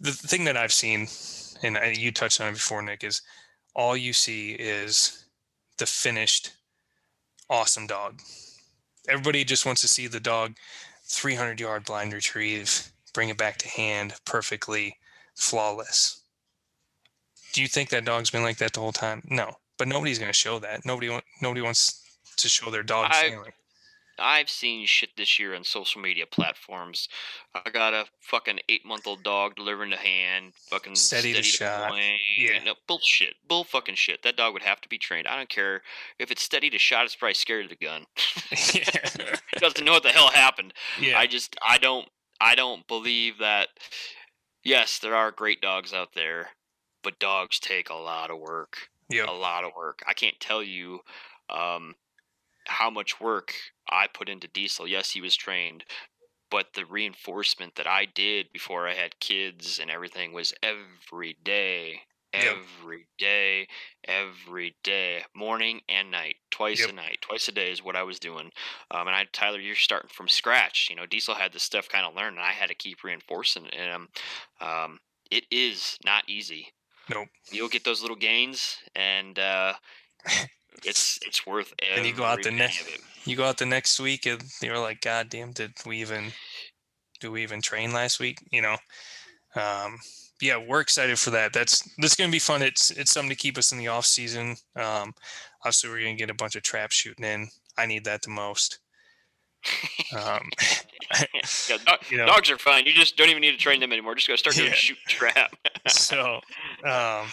the 0.00 0.12
thing 0.12 0.44
that 0.44 0.56
i've 0.56 0.72
seen 0.72 1.06
and 1.62 1.96
you 1.96 2.12
touched 2.12 2.40
on 2.40 2.48
it 2.48 2.52
before 2.54 2.82
nick 2.82 3.02
is 3.02 3.22
all 3.76 3.96
you 3.96 4.12
see 4.12 4.52
is 4.54 5.24
the 5.78 5.86
finished 5.86 6.50
awesome 7.48 7.86
dog. 7.86 8.20
Everybody 9.08 9.44
just 9.44 9.64
wants 9.64 9.82
to 9.82 9.88
see 9.88 10.08
the 10.08 10.18
dog 10.18 10.56
300 11.04 11.60
yard 11.60 11.84
blind 11.84 12.12
retrieve 12.12 12.90
bring 13.14 13.28
it 13.28 13.38
back 13.38 13.58
to 13.58 13.68
hand 13.68 14.14
perfectly 14.24 14.96
flawless. 15.36 16.22
Do 17.52 17.62
you 17.62 17.68
think 17.68 17.90
that 17.90 18.04
dog's 18.04 18.30
been 18.30 18.42
like 18.42 18.58
that 18.58 18.72
the 18.72 18.80
whole 18.80 18.92
time? 18.92 19.22
No 19.30 19.58
but 19.78 19.88
nobody's 19.88 20.18
going 20.18 20.30
to 20.30 20.36
show 20.36 20.58
that. 20.60 20.84
Nobody 20.84 21.08
nobody 21.42 21.60
wants 21.60 22.02
to 22.36 22.48
show 22.48 22.70
their 22.70 22.82
dog 22.82 23.10
I- 23.10 23.30
failing 23.30 23.52
I've 24.18 24.48
seen 24.50 24.86
shit 24.86 25.10
this 25.16 25.38
year 25.38 25.54
on 25.54 25.64
social 25.64 26.00
media 26.00 26.24
platforms. 26.26 27.08
I 27.54 27.70
got 27.70 27.92
a 27.94 28.04
fucking 28.20 28.60
eight 28.68 28.84
month 28.86 29.06
old 29.06 29.22
dog 29.22 29.56
delivering 29.56 29.90
to 29.90 29.96
hand, 29.96 30.52
fucking 30.70 30.94
Steady 30.94 31.32
steady, 31.32 31.42
to 31.42 31.42
shot. 31.42 31.90
point. 31.90 32.20
Yeah. 32.38 32.62
No, 32.64 32.74
bullshit. 32.86 33.34
Bull 33.48 33.64
fucking 33.64 33.94
shit. 33.96 34.22
That 34.22 34.36
dog 34.36 34.52
would 34.52 34.62
have 34.62 34.80
to 34.82 34.88
be 34.88 34.98
trained. 34.98 35.26
I 35.28 35.36
don't 35.36 35.48
care 35.48 35.82
if 36.18 36.30
it's 36.30 36.42
steady 36.42 36.70
to 36.70 36.78
shot. 36.78 37.04
It's 37.04 37.14
probably 37.16 37.34
scared 37.34 37.64
of 37.64 37.70
the 37.70 37.76
gun. 37.84 38.06
yeah 38.74 39.34
doesn't 39.58 39.84
know 39.84 39.92
what 39.92 40.02
the 40.02 40.10
hell 40.10 40.30
happened. 40.30 40.72
yeah 41.00 41.18
I 41.18 41.26
just 41.26 41.56
I 41.66 41.78
don't 41.78 42.08
I 42.40 42.54
don't 42.54 42.86
believe 42.86 43.38
that. 43.38 43.68
Yes, 44.64 44.98
there 44.98 45.14
are 45.14 45.30
great 45.30 45.60
dogs 45.60 45.92
out 45.92 46.14
there, 46.14 46.48
but 47.02 47.18
dogs 47.20 47.58
take 47.60 47.88
a 47.88 47.94
lot 47.94 48.30
of 48.30 48.38
work 48.38 48.88
Yep. 49.08 49.28
a 49.28 49.32
lot 49.32 49.62
of 49.62 49.70
work. 49.76 50.02
I 50.08 50.12
can't 50.14 50.38
tell 50.40 50.62
you 50.64 50.98
um, 51.48 51.94
how 52.66 52.90
much 52.90 53.20
work 53.20 53.54
I 53.88 54.06
put 54.06 54.28
into 54.28 54.48
Diesel. 54.48 54.86
Yes, 54.88 55.10
he 55.12 55.20
was 55.20 55.36
trained, 55.36 55.84
but 56.50 56.74
the 56.74 56.84
reinforcement 56.86 57.74
that 57.76 57.86
I 57.86 58.04
did 58.04 58.52
before 58.52 58.88
I 58.88 58.94
had 58.94 59.20
kids 59.20 59.78
and 59.80 59.90
everything 59.90 60.32
was 60.32 60.54
every 60.62 61.36
day, 61.44 62.02
Yep. 62.34 62.56
every 62.56 63.06
day, 63.18 63.66
every 64.04 64.76
day, 64.82 65.24
morning 65.34 65.80
and 65.88 66.10
night, 66.10 66.36
twice 66.50 66.80
Yep. 66.80 66.90
a 66.90 66.92
night, 66.92 67.18
twice 67.22 67.48
a 67.48 67.52
day 67.52 67.70
is 67.70 67.82
what 67.82 67.96
I 67.96 68.02
was 68.02 68.18
doing. 68.18 68.50
Um, 68.90 69.06
and 69.06 69.16
I, 69.16 69.24
Tyler, 69.32 69.58
you're 69.60 69.74
starting 69.74 70.10
from 70.10 70.28
scratch. 70.28 70.88
You 70.90 70.96
know, 70.96 71.06
Diesel 71.06 71.34
had 71.34 71.52
this 71.52 71.62
stuff 71.62 71.88
kind 71.88 72.04
of 72.04 72.14
learned, 72.14 72.36
and 72.36 72.44
I 72.44 72.52
had 72.52 72.68
to 72.68 72.74
keep 72.74 73.02
reinforcing 73.04 73.66
him. 73.72 74.08
Um, 74.60 75.00
it 75.30 75.44
is 75.50 75.98
not 76.04 76.28
easy 76.28 76.72
Nope. 77.08 77.28
you'll 77.50 77.68
get 77.68 77.84
those 77.84 78.00
little 78.02 78.16
gains 78.16 78.76
and 78.94 79.38
uh, 79.38 79.74
it's 80.84 81.18
it's 81.22 81.46
worth. 81.46 81.72
And 81.94 82.04
you 82.06 82.12
go 82.12 82.24
out 82.24 82.42
the 82.42 82.50
next-. 82.50 82.98
You 83.24 83.36
go 83.36 83.44
out 83.44 83.58
the 83.58 83.66
next 83.66 83.98
week 83.98 84.26
and 84.26 84.42
you're 84.62 84.78
like, 84.78 85.00
God 85.00 85.28
damn, 85.28 85.52
did 85.52 85.72
we 85.84 86.00
even 86.00 86.32
do 87.20 87.32
we 87.32 87.42
even 87.42 87.60
train 87.60 87.92
last 87.92 88.20
week? 88.20 88.38
You 88.50 88.62
know. 88.62 88.76
Um, 89.56 89.98
yeah, 90.40 90.58
we're 90.58 90.80
excited 90.80 91.18
for 91.18 91.30
that. 91.30 91.52
That's 91.52 91.88
that's 91.98 92.14
gonna 92.14 92.30
be 92.30 92.38
fun. 92.38 92.62
It's 92.62 92.90
it's 92.90 93.10
something 93.10 93.30
to 93.30 93.36
keep 93.36 93.56
us 93.58 93.72
in 93.72 93.78
the 93.78 93.88
off 93.88 94.04
season. 94.06 94.56
Um, 94.76 95.14
obviously, 95.62 95.90
we're 95.90 96.00
gonna 96.02 96.14
get 96.14 96.30
a 96.30 96.34
bunch 96.34 96.56
of 96.56 96.62
traps 96.62 96.94
shooting 96.94 97.24
in. 97.24 97.48
I 97.78 97.86
need 97.86 98.04
that 98.04 98.22
the 98.22 98.30
most. 98.30 98.78
Um, 100.16 100.48
yeah, 101.68 101.76
dog, 101.86 101.98
you 102.10 102.18
know. 102.18 102.26
dogs 102.26 102.50
are 102.50 102.58
fine. 102.58 102.84
You 102.86 102.92
just 102.92 103.16
don't 103.16 103.28
even 103.30 103.40
need 103.40 103.52
to 103.52 103.56
train 103.56 103.80
them 103.80 103.92
anymore. 103.92 104.14
Just 104.14 104.28
go 104.28 104.36
start 104.36 104.56
doing 104.56 104.68
Yeah. 104.68 104.74
shoot 104.74 104.98
trap. 105.08 105.56
so, 105.88 106.36
um, 106.84 107.26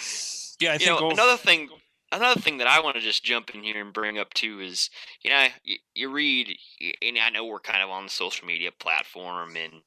yeah, 0.60 0.72
I 0.72 0.74
you 0.74 0.80
think 0.80 1.00
know, 1.02 1.12
another 1.12 1.38
thing, 1.38 1.70
another 2.14 2.39
thing 2.39 2.57
that 2.57 2.68
I 2.68 2.80
want 2.80 2.95
to 2.95 3.01
just 3.01 3.24
jump 3.24 3.53
in 3.53 3.64
here 3.64 3.82
and 3.82 3.93
bring 3.93 4.18
up 4.18 4.34
too 4.34 4.59
is, 4.61 4.89
you 5.22 5.32
know, 5.32 5.47
you, 5.64 5.78
you 5.93 6.11
read, 6.11 6.55
and 7.01 7.18
I 7.18 7.30
know 7.30 7.45
we're 7.45 7.59
kind 7.59 7.84
of 7.84 7.89
on 7.89 8.05
the 8.05 8.09
social 8.09 8.47
media 8.47 8.72
platform 8.72 9.55
and 9.55 9.82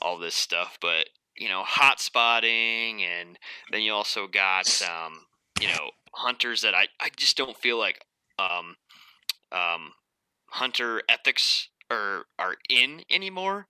all 0.00 0.18
this 0.18 0.34
stuff, 0.34 0.78
but 0.80 1.08
you 1.36 1.48
know, 1.48 1.62
hot 1.64 1.98
spotting, 2.00 3.02
and 3.02 3.38
then 3.70 3.80
you 3.80 3.92
also 3.92 4.26
got, 4.26 4.82
um, 4.82 5.26
you 5.60 5.66
know, 5.66 5.90
hunters 6.12 6.60
that 6.62 6.74
I, 6.74 6.88
I 7.00 7.08
just 7.16 7.36
don't 7.36 7.56
feel 7.56 7.78
like, 7.78 8.04
um, 8.38 8.76
um, 9.50 9.92
hunter 10.50 11.02
ethics 11.08 11.68
are 11.90 12.24
are 12.38 12.56
in 12.68 13.02
anymore, 13.10 13.66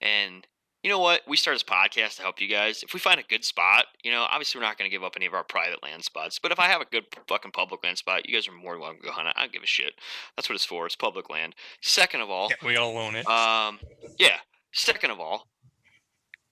and 0.00 0.46
you 0.82 0.90
know 0.90 0.98
what? 0.98 1.20
We 1.28 1.36
started 1.36 1.56
this 1.56 1.64
podcast 1.64 2.16
to 2.16 2.22
help 2.22 2.40
you 2.40 2.48
guys. 2.48 2.82
If 2.82 2.94
we 2.94 3.00
find 3.00 3.20
a 3.20 3.24
good 3.24 3.44
spot, 3.44 3.86
you 4.02 4.10
know, 4.10 4.26
obviously 4.30 4.58
we're 4.58 4.66
not 4.66 4.78
going 4.78 4.90
to 4.90 4.94
give 4.94 5.04
up 5.04 5.12
any 5.16 5.26
of 5.26 5.34
our 5.34 5.44
private 5.44 5.82
land 5.82 6.04
spots. 6.04 6.38
But 6.38 6.52
if 6.52 6.58
I 6.58 6.68
have 6.68 6.80
a 6.80 6.86
good 6.86 7.04
fucking 7.28 7.52
public 7.52 7.84
land 7.84 7.98
spot, 7.98 8.26
you 8.28 8.34
guys 8.34 8.48
are 8.48 8.52
more 8.52 8.72
than 8.72 8.80
welcome 8.80 9.00
to 9.00 9.06
go 9.06 9.12
hunt 9.12 9.28
it. 9.28 9.34
I 9.36 9.42
don't 9.42 9.52
give 9.52 9.62
a 9.62 9.66
shit. 9.66 9.94
That's 10.36 10.48
what 10.48 10.54
it's 10.54 10.64
for. 10.64 10.86
It's 10.86 10.96
public 10.96 11.28
land. 11.28 11.54
Second 11.82 12.22
of 12.22 12.30
all, 12.30 12.48
yeah, 12.48 12.66
we 12.66 12.76
all 12.76 12.96
own 12.96 13.14
it. 13.14 13.26
um, 13.26 13.78
yeah. 14.18 14.38
Second 14.72 15.10
of 15.10 15.20
all, 15.20 15.48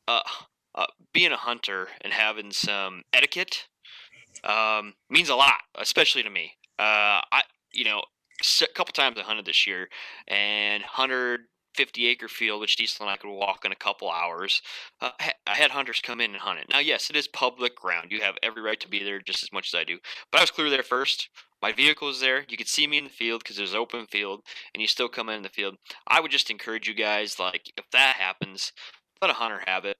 uh, 0.06 0.20
uh, 0.74 0.86
being 1.12 1.32
a 1.32 1.36
hunter 1.36 1.88
and 2.02 2.12
having 2.12 2.50
some 2.50 3.02
etiquette 3.12 3.68
um, 4.44 4.94
means 5.08 5.28
a 5.28 5.36
lot, 5.36 5.60
especially 5.76 6.22
to 6.22 6.30
me. 6.30 6.52
Uh, 6.78 7.22
I, 7.32 7.42
you 7.72 7.84
know, 7.84 8.02
a 8.62 8.66
couple 8.74 8.92
times 8.92 9.18
I 9.18 9.22
hunted 9.22 9.46
this 9.46 9.66
year, 9.66 9.88
and 10.26 10.82
150 11.78 12.08
acre 12.08 12.28
field, 12.28 12.60
which 12.60 12.76
Diesel 12.76 13.06
and 13.06 13.12
I 13.12 13.16
could 13.16 13.30
walk 13.30 13.64
in 13.64 13.70
a 13.70 13.76
couple 13.76 14.10
hours. 14.10 14.60
Uh, 15.00 15.10
I 15.46 15.54
had 15.54 15.70
hunters 15.70 16.00
come 16.00 16.20
in 16.20 16.32
and 16.32 16.40
hunt 16.40 16.58
it. 16.58 16.66
Now, 16.68 16.80
yes, 16.80 17.08
it 17.08 17.16
is 17.16 17.28
public 17.28 17.76
ground. 17.76 18.10
You 18.10 18.20
have 18.22 18.36
every 18.42 18.62
right 18.62 18.80
to 18.80 18.88
be 18.88 19.04
there 19.04 19.20
just 19.20 19.44
as 19.44 19.52
much 19.52 19.72
as 19.72 19.78
I 19.78 19.84
do. 19.84 19.98
But 20.32 20.38
I 20.38 20.42
was 20.42 20.50
clear 20.50 20.70
there 20.70 20.82
first. 20.82 21.28
My 21.62 21.72
vehicle 21.72 22.08
is 22.08 22.20
there. 22.20 22.44
You 22.48 22.56
could 22.56 22.68
see 22.68 22.86
me 22.86 22.98
in 22.98 23.04
the 23.04 23.10
field 23.10 23.42
because 23.42 23.56
there's 23.56 23.74
open 23.74 24.06
field, 24.06 24.42
and 24.74 24.80
you 24.80 24.88
still 24.88 25.08
come 25.08 25.28
in 25.28 25.42
the 25.42 25.48
field. 25.48 25.76
I 26.06 26.20
would 26.20 26.30
just 26.30 26.50
encourage 26.50 26.88
you 26.88 26.94
guys, 26.94 27.38
like, 27.38 27.72
if 27.76 27.84
that 27.92 28.16
happens, 28.16 28.72
let 29.22 29.30
a 29.30 29.34
hunter 29.34 29.62
have 29.66 29.84
it. 29.84 29.96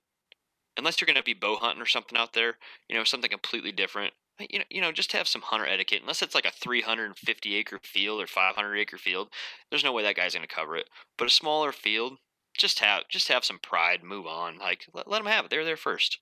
Unless 0.77 1.01
you're 1.01 1.07
going 1.07 1.17
to 1.17 1.23
be 1.23 1.35
bow 1.35 1.57
hunting 1.57 1.83
or 1.83 1.87
something 1.87 2.19
out 2.19 2.33
there, 2.33 2.59
you 2.89 2.97
know, 2.97 3.05
something 3.05 3.31
completely 3.31 3.73
different. 3.73 4.15
You 4.39 4.61
know, 4.61 4.65
you 4.71 4.81
know, 4.81 4.93
just 4.93 5.13
have 5.13 5.27
some 5.27 5.43
hunter 5.43 5.67
etiquette. 5.67 6.01
Unless 6.03 6.23
it's 6.23 6.35
like 6.35 6.47
a 6.47 6.51
350 6.53 7.55
acre 7.57 7.81
field 7.83 8.21
or 8.23 8.27
500 8.27 8.77
acre 8.77 8.99
field, 8.99 9.29
there's 9.71 9.85
no 9.85 9.93
way 9.93 10.03
that 10.05 10.15
guy's 10.17 10.35
going 10.35 10.47
to 10.47 10.55
cover 10.55 10.77
it. 10.77 10.87
But 11.17 11.27
a 11.27 11.31
smaller 11.31 11.73
field, 11.73 12.19
just 12.57 12.79
have 12.81 13.09
just 13.09 13.29
have 13.29 13.45
some 13.45 13.59
pride. 13.61 14.03
Move 14.03 14.27
on. 14.27 14.59
Like 14.59 14.87
let, 14.95 15.09
let 15.09 15.19
them 15.19 15.27
have 15.27 15.45
it. 15.47 15.51
They're 15.51 15.65
there 15.65 15.77
first. 15.77 16.19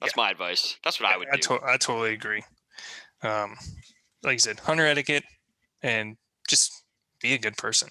That's 0.00 0.16
my 0.16 0.30
advice. 0.30 0.76
That's 0.84 1.00
what 1.00 1.10
I 1.12 1.16
would 1.16 1.28
I, 1.32 1.36
do. 1.36 1.42
to- 1.42 1.64
I 1.64 1.76
totally 1.76 2.12
agree. 2.12 2.42
Um, 3.22 3.56
like 4.22 4.34
I 4.34 4.36
said, 4.36 4.58
hunter 4.60 4.86
etiquette 4.86 5.24
and 5.82 6.16
just 6.48 6.84
be 7.20 7.32
a 7.34 7.38
good 7.38 7.56
person. 7.56 7.88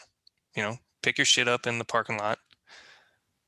You 0.55 0.63
know, 0.63 0.77
pick 1.01 1.17
your 1.17 1.25
shit 1.25 1.47
up 1.47 1.65
in 1.65 1.79
the 1.79 1.85
parking 1.85 2.17
lot. 2.17 2.37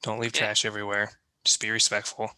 Don't 0.01 0.19
leave 0.19 0.31
Yeah. 0.36 0.45
trash 0.45 0.65
everywhere. 0.65 1.11
Just 1.43 1.59
be 1.61 1.69
respectful. 1.69 2.31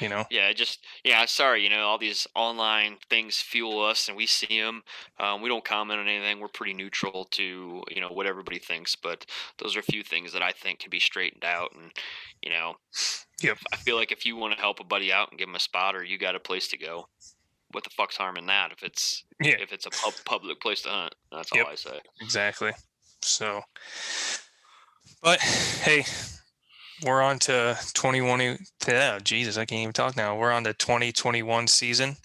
You 0.00 0.08
know, 0.08 0.24
Yeah, 0.30 0.52
just 0.52 0.84
yeah. 1.04 1.24
Sorry, 1.26 1.62
you 1.62 1.68
know, 1.70 1.82
all 1.82 1.98
these 1.98 2.26
online 2.34 2.96
things 3.08 3.36
fuel 3.40 3.84
us, 3.84 4.08
and 4.08 4.16
we 4.16 4.26
see 4.26 4.58
them. 4.60 4.82
Um, 5.18 5.42
we 5.42 5.48
don't 5.48 5.64
comment 5.64 6.00
on 6.00 6.08
anything. 6.08 6.40
We're 6.40 6.48
pretty 6.48 6.72
neutral 6.74 7.26
to 7.32 7.82
you 7.90 8.00
know 8.00 8.08
what 8.08 8.26
everybody 8.26 8.58
thinks, 8.58 8.96
but 8.96 9.26
those 9.58 9.76
are 9.76 9.80
a 9.80 9.82
few 9.82 10.02
things 10.02 10.32
that 10.32 10.42
I 10.42 10.52
think 10.52 10.80
can 10.80 10.90
be 10.90 11.00
straightened 11.00 11.44
out. 11.44 11.72
And 11.74 11.92
you 12.42 12.50
know, 12.50 12.74
Yep. 13.42 13.58
I 13.72 13.76
feel 13.76 13.96
like 13.96 14.12
if 14.12 14.24
you 14.26 14.36
want 14.36 14.54
to 14.54 14.60
help 14.60 14.80
a 14.80 14.84
buddy 14.84 15.12
out 15.12 15.30
and 15.30 15.38
give 15.38 15.48
him 15.48 15.54
a 15.54 15.60
spot, 15.60 15.94
or 15.94 16.02
you 16.04 16.18
got 16.18 16.34
a 16.34 16.40
place 16.40 16.68
to 16.68 16.78
go, 16.78 17.08
what 17.72 17.84
the 17.84 17.90
fuck's 17.90 18.16
harm 18.16 18.36
in 18.36 18.46
that? 18.46 18.72
If 18.72 18.82
it's 18.82 19.24
Yeah. 19.40 19.56
if 19.60 19.72
it's 19.72 19.86
a 19.86 19.90
pub- 19.90 20.24
public 20.24 20.60
place 20.60 20.82
to 20.82 20.88
hunt, 20.88 21.14
that's 21.30 21.50
Yep. 21.54 21.66
all 21.66 21.72
I 21.72 21.74
say. 21.76 22.00
exactly. 22.20 22.72
So, 23.22 23.60
but 25.22 25.40
hey, 25.40 26.04
we're 27.04 27.22
on 27.22 27.38
to 27.40 27.78
21. 27.94 28.58
Yeah, 28.86 29.18
Jesus, 29.22 29.56
I 29.56 29.64
can't 29.64 29.82
even 29.82 29.92
talk 29.92 30.16
now. 30.16 30.36
We're 30.36 30.52
on 30.52 30.64
to 30.64 30.74
2021 30.74 31.66
season. 31.66 32.16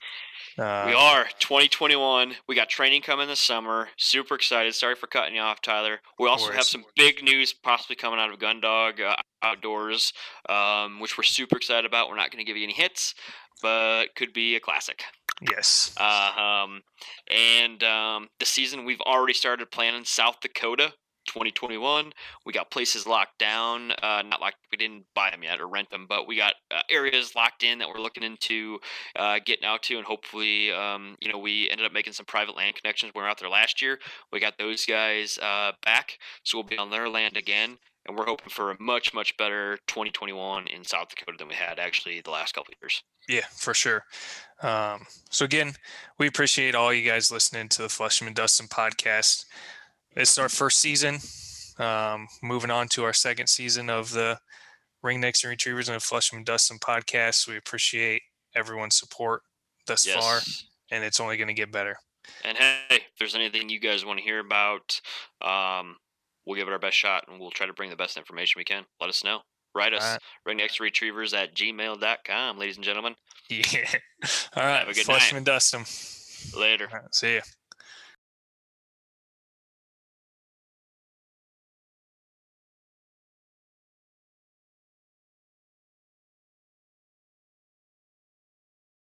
Uh, 0.58 0.84
We 0.88 0.94
are 0.94 1.26
2021. 1.40 2.34
We 2.48 2.56
got 2.56 2.70
training 2.70 3.02
coming 3.02 3.28
this 3.28 3.40
summer. 3.40 3.90
Super 3.98 4.36
excited. 4.36 4.74
Sorry 4.74 4.96
for 4.96 5.08
cutting 5.08 5.36
you 5.36 5.42
off, 5.42 5.62
Tyler. 5.62 6.00
We 6.18 6.30
also 6.30 6.52
have 6.52 6.64
some 6.64 6.86
big 6.96 7.24
news 7.24 7.54
possibly 7.54 7.96
coming 7.96 8.20
out 8.20 8.32
of 8.32 8.40
Gundog 8.40 9.02
uh, 9.02 9.16
Outdoors, 9.42 10.14
um, 10.48 11.00
which 11.00 11.18
we're 11.18 11.24
super 11.24 11.58
excited 11.58 11.86
about. 11.86 12.10
We're 12.10 12.16
not 12.16 12.32
going 12.32 12.44
to 12.44 12.50
give 12.50 12.58
you 12.58 12.64
any 12.64 12.74
hits, 12.74 13.16
but 13.62 14.16
could 14.16 14.32
be 14.32 14.56
a 14.56 14.60
classic. 14.60 15.04
Yes. 15.42 15.94
Uh, 16.00 16.64
um, 16.64 16.82
and 17.30 17.84
um, 17.84 18.30
the 18.40 18.46
season 18.46 18.86
we've 18.86 19.02
already 19.02 19.34
started 19.34 19.70
planning 19.72 20.06
South 20.06 20.40
Dakota 20.40 20.94
2021. 21.26 22.12
We 22.46 22.54
got 22.54 22.72
places 22.72 23.06
locked 23.06 23.40
down. 23.40 23.92
Uh, 23.92 24.24
not 24.26 24.42
like 24.42 24.56
we 24.72 24.78
didn't 24.78 25.06
buy 25.14 25.30
them 25.30 25.44
yet 25.44 25.60
or 25.60 25.68
rent 25.68 25.90
them, 25.90 26.06
but 26.08 26.28
we 26.28 26.38
got 26.38 26.56
uh, 26.72 26.82
areas 26.90 27.36
locked 27.36 27.64
in 27.64 27.80
that 27.80 27.88
we're 27.88 28.02
looking 28.02 28.24
into 28.24 28.80
uh, 29.16 29.40
getting 29.46 29.66
out 29.66 29.84
to, 29.84 29.98
and 29.98 30.06
hopefully, 30.06 30.72
um, 30.72 31.16
you 31.20 31.32
know, 31.32 31.38
we 31.38 31.70
ended 31.70 31.86
up 31.86 31.94
making 31.94 32.14
some 32.14 32.26
private 32.26 32.56
land 32.56 32.76
connections. 32.76 33.12
We 33.16 33.22
were 33.22 33.28
out 33.28 33.40
there 33.40 33.50
last 33.50 33.82
year. 33.82 34.00
We 34.32 34.40
got 34.40 34.58
those 34.58 34.86
guys 34.86 35.38
uh, 35.40 35.72
back, 35.84 36.18
so 36.44 36.58
we'll 36.58 36.68
be 36.68 36.78
on 36.78 36.90
their 36.90 37.10
land 37.10 37.38
again. 37.38 37.78
And 38.08 38.16
we're 38.16 38.26
hoping 38.26 38.50
for 38.50 38.70
a 38.70 38.80
much, 38.80 39.16
much 39.16 39.36
better 39.36 39.80
2021 39.88 40.68
in 40.68 40.84
South 40.84 41.10
Dakota 41.10 41.38
than 41.40 41.48
we 41.48 41.56
had 41.56 41.80
actually 41.80 42.22
the 42.22 42.30
last 42.30 42.54
couple 42.54 42.72
of 42.72 42.78
years. 42.80 43.02
Yeah, 43.28 43.46
for 43.52 43.74
sure. 43.74 44.04
Um, 44.62 45.08
so 45.32 45.44
again, 45.44 45.74
we 46.20 46.28
appreciate 46.28 46.76
all 46.76 46.94
you 46.94 47.10
guys 47.10 47.32
listening 47.32 47.68
to 47.70 47.82
the 47.82 47.88
Flushman 47.88 48.36
Dustin 48.36 48.68
podcast. 48.68 49.46
This 50.16 50.32
is 50.32 50.40
our 50.40 50.50
first 50.50 50.78
season. 50.80 51.20
Um, 51.78 52.28
moving 52.42 52.72
on 52.72 52.88
to 52.90 53.04
our 53.04 53.14
second 53.14 53.48
season 53.48 53.90
of 53.90 54.12
the 54.12 54.40
Ringnecks 55.04 55.44
and 55.44 55.50
Retrievers 55.50 55.90
and 55.90 55.96
the 55.96 56.04
Flushman 56.04 56.38
and 56.38 56.46
Dustin 56.46 56.80
podcast. 56.80 57.48
We 57.48 57.58
appreciate 57.58 58.22
everyone's 58.56 58.96
support 58.96 59.42
thus 59.88 60.06
far, 60.06 60.40
and 60.90 61.04
it's 61.04 61.20
only 61.20 61.36
going 61.36 61.50
to 61.50 61.54
get 61.54 61.72
better. 61.72 61.98
And 62.44 62.58
hey, 62.58 62.82
if 62.90 63.02
there's 63.20 63.36
anything 63.36 63.70
you 63.70 63.80
guys 63.80 64.06
want 64.06 64.20
to 64.20 64.24
hear 64.24 64.40
about, 64.40 65.00
um, 65.42 65.98
we'll 66.46 66.56
give 66.56 66.68
it 66.68 66.72
our 66.72 66.80
best 66.80 66.98
shot 66.98 67.26
and 67.28 67.40
we'll 67.40 67.52
try 67.52 67.68
to 67.68 67.74
bring 67.74 67.90
the 67.90 67.96
best 67.96 68.18
information 68.18 68.60
we 68.60 68.64
can. 68.64 68.84
Let 69.02 69.10
us 69.10 69.24
know. 69.24 69.42
Write 69.76 69.94
us, 69.94 70.02
Alright. 70.04 70.22
ringnecksretrievers 70.48 71.36
at 71.36 71.54
gmail.com, 71.54 72.58
ladies 72.58 72.78
and 72.78 72.86
gentlemen. 72.86 73.16
Yeah. 73.48 73.62
All 74.56 74.64
right. 74.64 74.80
Have 74.80 74.88
a 74.88 74.94
good 74.94 75.06
Flushman 75.06 75.34
night. 75.34 75.44
Dustin. 75.44 76.60
Later. 76.60 76.88
Right, 76.92 77.14
see 77.14 77.36
ya. 77.36 77.42